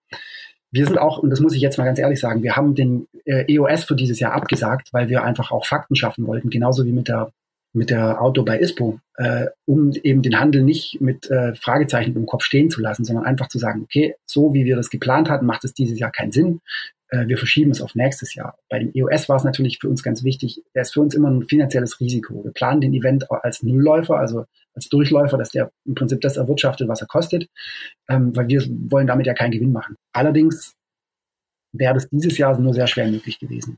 wir 0.71 0.85
sind 0.85 0.97
auch, 0.97 1.17
und 1.19 1.29
das 1.29 1.39
muss 1.39 1.55
ich 1.55 1.61
jetzt 1.61 1.77
mal 1.77 1.85
ganz 1.85 1.99
ehrlich 1.99 2.19
sagen, 2.19 2.43
wir 2.43 2.55
haben 2.55 2.75
den 2.75 3.07
äh, 3.25 3.51
EOS 3.51 3.85
für 3.85 3.95
dieses 3.95 4.19
Jahr 4.19 4.33
abgesagt, 4.33 4.93
weil 4.93 5.09
wir 5.09 5.23
einfach 5.23 5.51
auch 5.51 5.65
Fakten 5.65 5.95
schaffen 5.95 6.27
wollten, 6.27 6.49
genauso 6.49 6.85
wie 6.85 6.91
mit 6.91 7.07
der 7.07 7.31
mit 7.75 7.89
der 7.89 8.21
Auto 8.21 8.43
bei 8.43 8.59
ISPO, 8.59 8.99
äh, 9.17 9.47
um 9.65 9.91
eben 9.91 10.21
den 10.21 10.39
Handel 10.39 10.63
nicht 10.63 11.01
mit 11.01 11.29
äh, 11.29 11.53
Fragezeichen 11.55 12.15
im 12.15 12.25
Kopf 12.25 12.43
stehen 12.43 12.69
zu 12.69 12.81
lassen, 12.81 13.03
sondern 13.03 13.25
einfach 13.25 13.47
zu 13.47 13.59
sagen, 13.59 13.83
okay, 13.83 14.15
so 14.25 14.53
wie 14.53 14.65
wir 14.65 14.75
das 14.75 14.89
geplant 14.89 15.29
hatten, 15.29 15.45
macht 15.45 15.65
es 15.65 15.73
dieses 15.73 15.99
Jahr 15.99 16.11
keinen 16.11 16.31
Sinn. 16.31 16.61
Äh, 17.09 17.27
wir 17.27 17.37
verschieben 17.37 17.71
es 17.71 17.81
auf 17.81 17.95
nächstes 17.95 18.33
Jahr. 18.33 18.57
Bei 18.69 18.79
dem 18.79 18.91
EOS 18.93 19.29
war 19.29 19.35
es 19.35 19.43
natürlich 19.43 19.79
für 19.79 19.89
uns 19.89 20.03
ganz 20.03 20.23
wichtig, 20.23 20.63
er 20.73 20.83
ist 20.83 20.93
für 20.93 21.01
uns 21.01 21.13
immer 21.13 21.29
ein 21.29 21.43
finanzielles 21.43 21.99
Risiko. 21.99 22.43
Wir 22.43 22.51
planen 22.51 22.81
den 22.81 22.93
Event 22.93 23.29
als 23.29 23.61
Nullläufer, 23.61 24.17
also 24.17 24.45
als 24.73 24.89
Durchläufer, 24.89 25.37
dass 25.37 25.51
der 25.51 25.71
im 25.85 25.95
Prinzip 25.95 26.21
das 26.21 26.37
erwirtschaftet, 26.37 26.87
was 26.87 27.01
er 27.01 27.07
kostet, 27.07 27.47
ähm, 28.09 28.35
weil 28.35 28.47
wir 28.47 28.63
wollen 28.89 29.07
damit 29.07 29.27
ja 29.27 29.33
keinen 29.33 29.51
Gewinn 29.51 29.71
machen. 29.71 29.95
Allerdings 30.13 30.75
wäre 31.73 31.93
das 31.93 32.09
dieses 32.09 32.37
Jahr 32.37 32.57
nur 32.57 32.73
sehr 32.73 32.87
schwer 32.87 33.07
möglich 33.07 33.39
gewesen. 33.39 33.77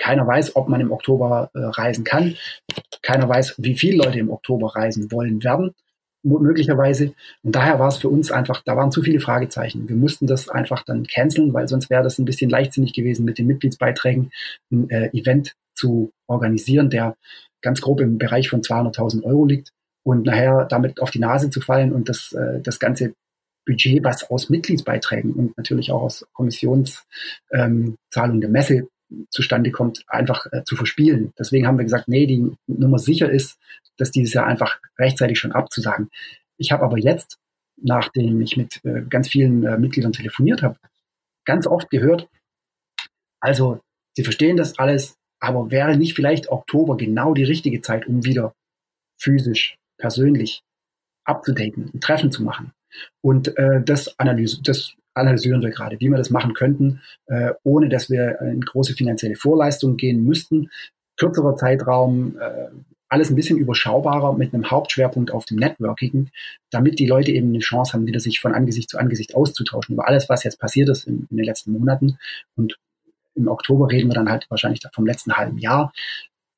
Keiner 0.00 0.26
weiß, 0.26 0.56
ob 0.56 0.68
man 0.68 0.80
im 0.80 0.92
Oktober 0.92 1.50
äh, 1.54 1.58
reisen 1.58 2.04
kann. 2.04 2.34
Keiner 3.02 3.28
weiß, 3.28 3.56
wie 3.58 3.76
viele 3.76 3.98
Leute 3.98 4.18
im 4.18 4.30
Oktober 4.30 4.74
reisen 4.74 5.12
wollen 5.12 5.44
werden, 5.44 5.74
möglicherweise. 6.22 7.12
Und 7.42 7.54
daher 7.54 7.78
war 7.78 7.88
es 7.88 7.98
für 7.98 8.08
uns 8.08 8.32
einfach, 8.32 8.62
da 8.64 8.76
waren 8.76 8.90
zu 8.90 9.02
viele 9.02 9.20
Fragezeichen. 9.20 9.88
Wir 9.88 9.96
mussten 9.96 10.26
das 10.26 10.48
einfach 10.48 10.84
dann 10.84 11.06
canceln, 11.06 11.52
weil 11.52 11.68
sonst 11.68 11.90
wäre 11.90 12.02
das 12.02 12.18
ein 12.18 12.24
bisschen 12.24 12.48
leichtsinnig 12.48 12.94
gewesen, 12.94 13.26
mit 13.26 13.36
den 13.36 13.46
Mitgliedsbeiträgen 13.46 14.32
ein 14.72 14.88
äh, 14.88 15.10
Event 15.12 15.54
zu 15.74 16.12
organisieren, 16.26 16.88
der 16.88 17.16
ganz 17.60 17.82
grob 17.82 18.00
im 18.00 18.16
Bereich 18.16 18.48
von 18.48 18.62
200.000 18.62 19.22
Euro 19.24 19.44
liegt 19.44 19.70
und 20.02 20.24
nachher 20.24 20.64
damit 20.64 21.00
auf 21.02 21.10
die 21.10 21.18
Nase 21.18 21.50
zu 21.50 21.60
fallen 21.60 21.92
und 21.92 22.08
das, 22.08 22.32
äh, 22.32 22.62
das 22.62 22.78
ganze 22.78 23.12
Budget, 23.66 24.02
was 24.02 24.30
aus 24.30 24.48
Mitgliedsbeiträgen 24.48 25.34
und 25.34 25.58
natürlich 25.58 25.92
auch 25.92 26.02
aus 26.02 26.26
Kommissionszahlungen 26.32 27.96
ähm, 28.14 28.40
der 28.40 28.48
Messe 28.48 28.88
zustande 29.30 29.70
kommt, 29.70 30.04
einfach 30.08 30.46
äh, 30.52 30.64
zu 30.64 30.76
verspielen. 30.76 31.32
Deswegen 31.38 31.66
haben 31.66 31.78
wir 31.78 31.84
gesagt, 31.84 32.08
nee, 32.08 32.26
die 32.26 32.52
Nummer 32.66 32.98
sicher 32.98 33.30
ist, 33.30 33.58
dass 33.96 34.10
dieses 34.10 34.32
Jahr 34.32 34.46
einfach 34.46 34.78
rechtzeitig 34.98 35.38
schon 35.38 35.52
abzusagen. 35.52 36.10
Ich 36.56 36.72
habe 36.72 36.84
aber 36.84 36.98
jetzt, 36.98 37.38
nachdem 37.76 38.40
ich 38.40 38.56
mit 38.56 38.84
äh, 38.84 39.02
ganz 39.08 39.28
vielen 39.28 39.64
äh, 39.64 39.78
Mitgliedern 39.78 40.12
telefoniert 40.12 40.62
habe, 40.62 40.76
ganz 41.44 41.66
oft 41.66 41.90
gehört, 41.90 42.28
also 43.40 43.80
sie 44.14 44.24
verstehen 44.24 44.56
das 44.56 44.78
alles, 44.78 45.16
aber 45.40 45.70
wäre 45.70 45.96
nicht 45.96 46.14
vielleicht 46.14 46.50
Oktober 46.50 46.96
genau 46.96 47.34
die 47.34 47.44
richtige 47.44 47.80
Zeit, 47.80 48.06
um 48.06 48.24
wieder 48.24 48.54
physisch, 49.18 49.76
persönlich 49.98 50.62
abzudaten, 51.24 51.90
ein 51.94 52.00
Treffen 52.00 52.30
zu 52.30 52.42
machen? 52.42 52.72
Und 53.22 53.56
äh, 53.56 53.82
das, 53.82 54.18
Analyse, 54.18 54.60
das 54.62 54.94
analysieren 55.14 55.62
wir 55.62 55.70
gerade, 55.70 55.98
wie 56.00 56.08
wir 56.08 56.16
das 56.16 56.30
machen 56.30 56.54
könnten, 56.54 57.00
äh, 57.26 57.52
ohne 57.62 57.88
dass 57.88 58.10
wir 58.10 58.40
in 58.40 58.60
große 58.60 58.94
finanzielle 58.94 59.36
Vorleistungen 59.36 59.96
gehen 59.96 60.24
müssten. 60.24 60.70
Kürzerer 61.16 61.56
Zeitraum, 61.56 62.36
äh, 62.40 62.68
alles 63.10 63.28
ein 63.28 63.34
bisschen 63.34 63.58
überschaubarer 63.58 64.34
mit 64.34 64.54
einem 64.54 64.70
Hauptschwerpunkt 64.70 65.32
auf 65.32 65.44
dem 65.44 65.58
Networking, 65.58 66.30
damit 66.70 66.98
die 66.98 67.06
Leute 67.06 67.32
eben 67.32 67.48
eine 67.48 67.58
Chance 67.58 67.92
haben, 67.92 68.06
wieder 68.06 68.20
sich 68.20 68.40
von 68.40 68.54
Angesicht 68.54 68.88
zu 68.88 68.98
Angesicht 68.98 69.34
auszutauschen 69.34 69.94
über 69.94 70.06
alles, 70.06 70.28
was 70.28 70.44
jetzt 70.44 70.60
passiert 70.60 70.88
ist 70.88 71.06
in, 71.06 71.26
in 71.28 71.36
den 71.36 71.44
letzten 71.44 71.72
Monaten. 71.72 72.18
Und 72.54 72.78
im 73.34 73.48
Oktober 73.48 73.90
reden 73.90 74.08
wir 74.08 74.14
dann 74.14 74.30
halt 74.30 74.46
wahrscheinlich 74.48 74.80
vom 74.92 75.06
letzten 75.06 75.36
halben 75.36 75.58
Jahr. 75.58 75.92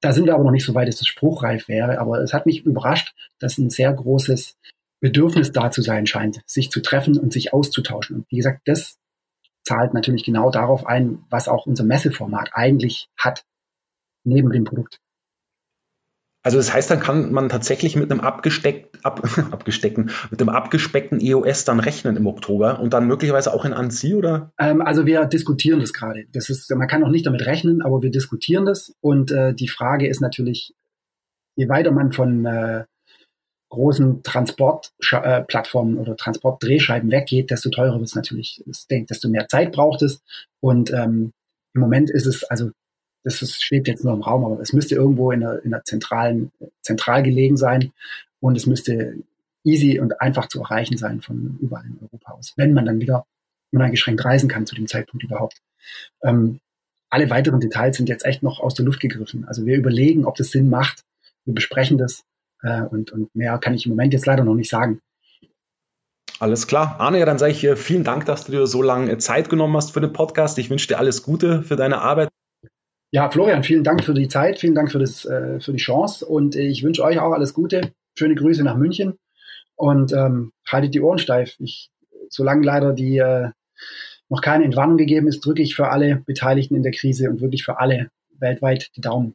Da 0.03 0.13
sind 0.13 0.27
wir 0.27 0.35
aber 0.35 0.45
noch 0.45 0.51
nicht 0.51 0.67
so 0.67 0.75
weit, 0.75 0.89
dass 0.89 1.01
es 1.01 1.07
spruchreif 1.07 1.69
wäre. 1.69 1.99
Aber 1.99 2.21
es 2.21 2.35
hat 2.35 2.45
mich 2.45 2.67
überrascht, 2.67 3.15
dass 3.39 3.57
ein 3.57 3.71
sehr 3.71 3.93
großes 3.93 4.59
Bedürfnis 5.03 5.51
da 5.51 5.71
zu 5.71 5.83
sein 5.83 6.07
scheint, 6.07 6.41
sich 6.47 6.71
zu 6.71 6.81
treffen 6.81 7.19
und 7.19 7.33
sich 7.33 7.53
auszutauschen. 7.53 8.17
Und 8.17 8.31
wie 8.31 8.37
gesagt, 8.37 8.63
das 8.67 8.99
zahlt 9.65 9.95
natürlich 9.95 10.25
genau 10.25 10.51
darauf 10.51 10.87
ein, 10.87 11.25
was 11.29 11.49
auch 11.49 11.67
unser 11.67 11.85
Messeformat 11.85 12.51
eigentlich 12.53 13.09
hat, 13.19 13.45
neben 14.25 14.51
dem 14.51 14.65
Produkt. 14.65 15.01
Also 16.45 16.57
das 16.57 16.73
heißt, 16.73 16.91
dann 16.91 17.01
kann 17.01 17.33
man 17.33 17.49
tatsächlich 17.49 17.97
mit 17.97 18.11
einem 18.11 18.21
abgesteckt, 18.21 19.05
ab, 19.05 19.23
abgesteckten, 19.53 20.11
mit 20.31 20.41
einem 20.41 20.49
abgespeckten 20.49 21.21
EOS 21.21 21.65
dann 21.65 21.81
rechnen 21.81 22.17
im 22.17 22.27
Oktober 22.27 22.79
und 22.81 22.95
dann 22.95 23.07
möglicherweise 23.07 23.53
auch 23.53 23.65
in 23.65 23.73
Annecy, 23.73 24.15
oder? 24.15 24.53
Ähm, 24.59 24.83
also 24.83 25.05
wir 25.05 25.25
diskutieren 25.27 25.81
das 25.81 25.93
gerade. 25.93 26.27
Das 26.33 26.49
ist, 26.49 26.71
man 26.71 26.89
kann 26.89 27.01
noch 27.01 27.11
nicht 27.11 27.27
damit 27.27 27.45
rechnen, 27.45 27.83
aber 27.83 28.03
wir 28.03 28.11
diskutieren 28.11 28.67
das. 28.67 28.95
Und 29.01 29.33
äh, 29.33 29.53
die 29.53 29.69
Frage 29.69 30.09
ist 30.09 30.21
natürlich, 30.21 30.75
je 31.57 31.69
weiter 31.69 31.91
man 31.91 32.13
von 32.13 32.45
äh, 32.45 32.85
großen 33.73 34.23
Transportplattformen 34.23 35.97
oder 35.97 36.15
Transportdrehscheiben 36.15 37.11
weggeht, 37.11 37.51
desto 37.51 37.71
teurer 37.71 37.95
wird 37.95 38.09
es 38.09 38.15
natürlich. 38.15 38.63
desto 38.67 39.29
mehr 39.31 39.49
Zeit 39.49 39.73
braucht 39.73 40.03
es. 40.03 40.23
Und 40.61 40.93
ähm, 40.93 41.33
im 41.75 41.81
Moment 41.81 42.11
ist 42.11 42.27
es, 42.27 42.45
also 42.45 42.71
das 43.25 43.41
ist, 43.41 43.65
schwebt 43.65 43.89
jetzt 43.89 44.05
nur 44.05 44.13
im 44.13 44.21
Raum, 44.21 44.45
aber 44.45 44.61
es 44.61 44.75
müsste 44.75 44.95
irgendwo 44.95 45.31
in 45.31 45.41
der, 45.41 45.65
in 45.65 45.71
der 45.71 45.85
zentralen, 45.85 46.53
zentral 46.83 47.23
gelegen 47.23 47.57
sein 47.57 47.93
und 48.41 48.57
es 48.57 48.67
müsste 48.67 49.17
easy 49.65 49.99
und 49.99 50.21
einfach 50.21 50.49
zu 50.49 50.61
erreichen 50.61 50.99
sein 50.99 51.23
von 51.23 51.57
überall 51.63 51.87
in 51.87 51.99
Europa 52.03 52.33
aus, 52.33 52.53
wenn 52.57 52.75
man 52.75 52.85
dann 52.85 53.01
wieder 53.01 53.25
uneingeschränkt 53.73 54.23
reisen 54.23 54.51
kann 54.51 54.67
zu 54.67 54.75
dem 54.75 54.87
Zeitpunkt 54.87 55.25
überhaupt. 55.25 55.63
Ähm, 56.23 56.61
alle 57.09 57.31
weiteren 57.31 57.61
Details 57.61 57.97
sind 57.97 58.11
jetzt 58.11 58.27
echt 58.27 58.43
noch 58.43 58.61
aus 58.61 58.75
der 58.75 58.85
Luft 58.85 59.01
gegriffen. 59.01 59.47
Also 59.47 59.65
wir 59.65 59.77
überlegen, 59.77 60.27
ob 60.27 60.35
das 60.35 60.51
Sinn 60.51 60.69
macht. 60.69 61.05
Wir 61.47 61.55
besprechen 61.55 61.97
das 61.97 62.25
äh, 62.63 62.83
und, 62.83 63.13
und 63.13 63.35
mehr 63.35 63.59
kann 63.59 63.75
ich 63.75 63.87
im 63.87 63.91
Moment 63.91 64.13
jetzt 64.13 64.27
leider 64.27 64.45
noch 64.45 64.55
nicht 64.55 64.71
sagen. 64.71 65.01
Alles 66.39 66.67
klar. 66.67 66.97
Arne, 66.99 67.19
ja, 67.19 67.27
dann 67.27 67.39
sage 67.39 67.53
ich 67.53 67.69
vielen 67.79 68.05
Dank, 68.05 68.27
dass 68.27 68.45
du 68.45 68.53
dir 68.53 68.67
so 68.67 68.83
lange 68.83 69.17
Zeit 69.19 69.49
genommen 69.49 69.77
hast 69.77 69.93
für 69.93 70.01
den 70.01 70.13
Podcast. 70.13 70.59
Ich 70.59 70.71
wünsche 70.71 70.89
dir 70.89 70.99
alles 70.99 71.23
Gute 71.23 71.63
für 71.63 71.77
deine 71.77 71.99
Arbeit. 71.99 72.31
Ja, 73.13 73.31
Florian, 73.31 73.63
vielen 73.63 73.85
Dank 73.85 74.03
für 74.03 74.15
die 74.15 74.27
Zeit, 74.27 74.59
vielen 74.59 74.75
Dank 74.75 74.91
für, 74.91 74.99
das, 74.99 75.25
äh, 75.27 75.61
für 75.61 75.73
die 75.73 75.79
Chance 75.79 76.25
und 76.25 76.57
ich 76.57 76.83
wünsche 76.83 77.05
euch 77.05 77.19
auch 77.19 77.33
alles 77.33 77.53
Gute. 77.53 77.93
Schöne 78.19 78.35
Grüße 78.35 78.65
nach 78.65 78.77
München 78.77 79.19
und 79.77 80.13
ähm, 80.13 80.53
haltet 80.67 80.95
die 80.95 81.01
Ohren 81.03 81.19
steif. 81.19 81.55
Ich, 81.59 81.91
solange 82.31 82.65
leider 82.65 82.95
die 82.95 83.19
äh, 83.19 83.51
noch 84.31 84.41
keine 84.41 84.65
Entwarnung 84.65 84.97
gegeben 84.97 85.29
ist, 85.29 85.45
drücke 85.45 85.61
ich 85.61 85.77
für 85.77 85.91
alle 85.91 86.23
Beteiligten 86.25 86.75
in 86.75 86.83
der 86.83 86.93
Krise 86.93 87.29
und 87.29 87.43
wirklich 87.43 87.65
für 87.65 87.79
alle 87.79 88.09
weltweit 88.39 88.89
die 88.97 89.03
Daumen. 89.03 89.35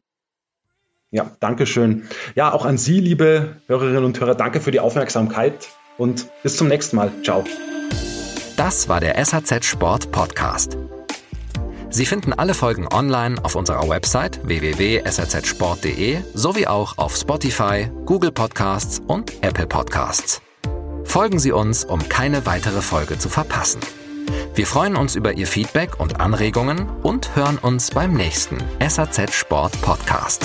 Ja, 1.10 1.30
danke 1.40 1.66
schön. 1.66 2.08
Ja, 2.34 2.52
auch 2.52 2.66
an 2.66 2.76
Sie, 2.76 3.00
liebe 3.00 3.56
Hörerinnen 3.66 4.04
und 4.04 4.20
Hörer, 4.20 4.34
danke 4.34 4.60
für 4.60 4.70
die 4.70 4.80
Aufmerksamkeit 4.80 5.68
und 5.96 6.26
bis 6.42 6.56
zum 6.56 6.68
nächsten 6.68 6.96
Mal. 6.96 7.10
Ciao. 7.22 7.44
Das 8.56 8.88
war 8.88 9.00
der 9.00 9.24
SAZ 9.24 9.64
Sport 9.64 10.10
Podcast. 10.12 10.76
Sie 11.90 12.04
finden 12.04 12.34
alle 12.34 12.52
Folgen 12.52 12.86
online 12.92 13.42
auf 13.42 13.54
unserer 13.54 13.88
Website 13.88 14.46
www.sazsport.de 14.46 16.18
sowie 16.34 16.66
auch 16.66 16.98
auf 16.98 17.16
Spotify, 17.16 17.90
Google 18.04 18.30
Podcasts 18.30 19.00
und 19.06 19.32
Apple 19.42 19.66
Podcasts. 19.66 20.42
Folgen 21.04 21.38
Sie 21.38 21.52
uns, 21.52 21.84
um 21.86 22.06
keine 22.10 22.44
weitere 22.44 22.82
Folge 22.82 23.18
zu 23.18 23.30
verpassen. 23.30 23.80
Wir 24.54 24.66
freuen 24.66 24.96
uns 24.96 25.16
über 25.16 25.32
Ihr 25.32 25.46
Feedback 25.46 25.98
und 25.98 26.20
Anregungen 26.20 26.90
und 27.02 27.34
hören 27.34 27.56
uns 27.56 27.90
beim 27.92 28.12
nächsten 28.12 28.58
SAZ 28.86 29.32
Sport 29.32 29.80
Podcast. 29.80 30.44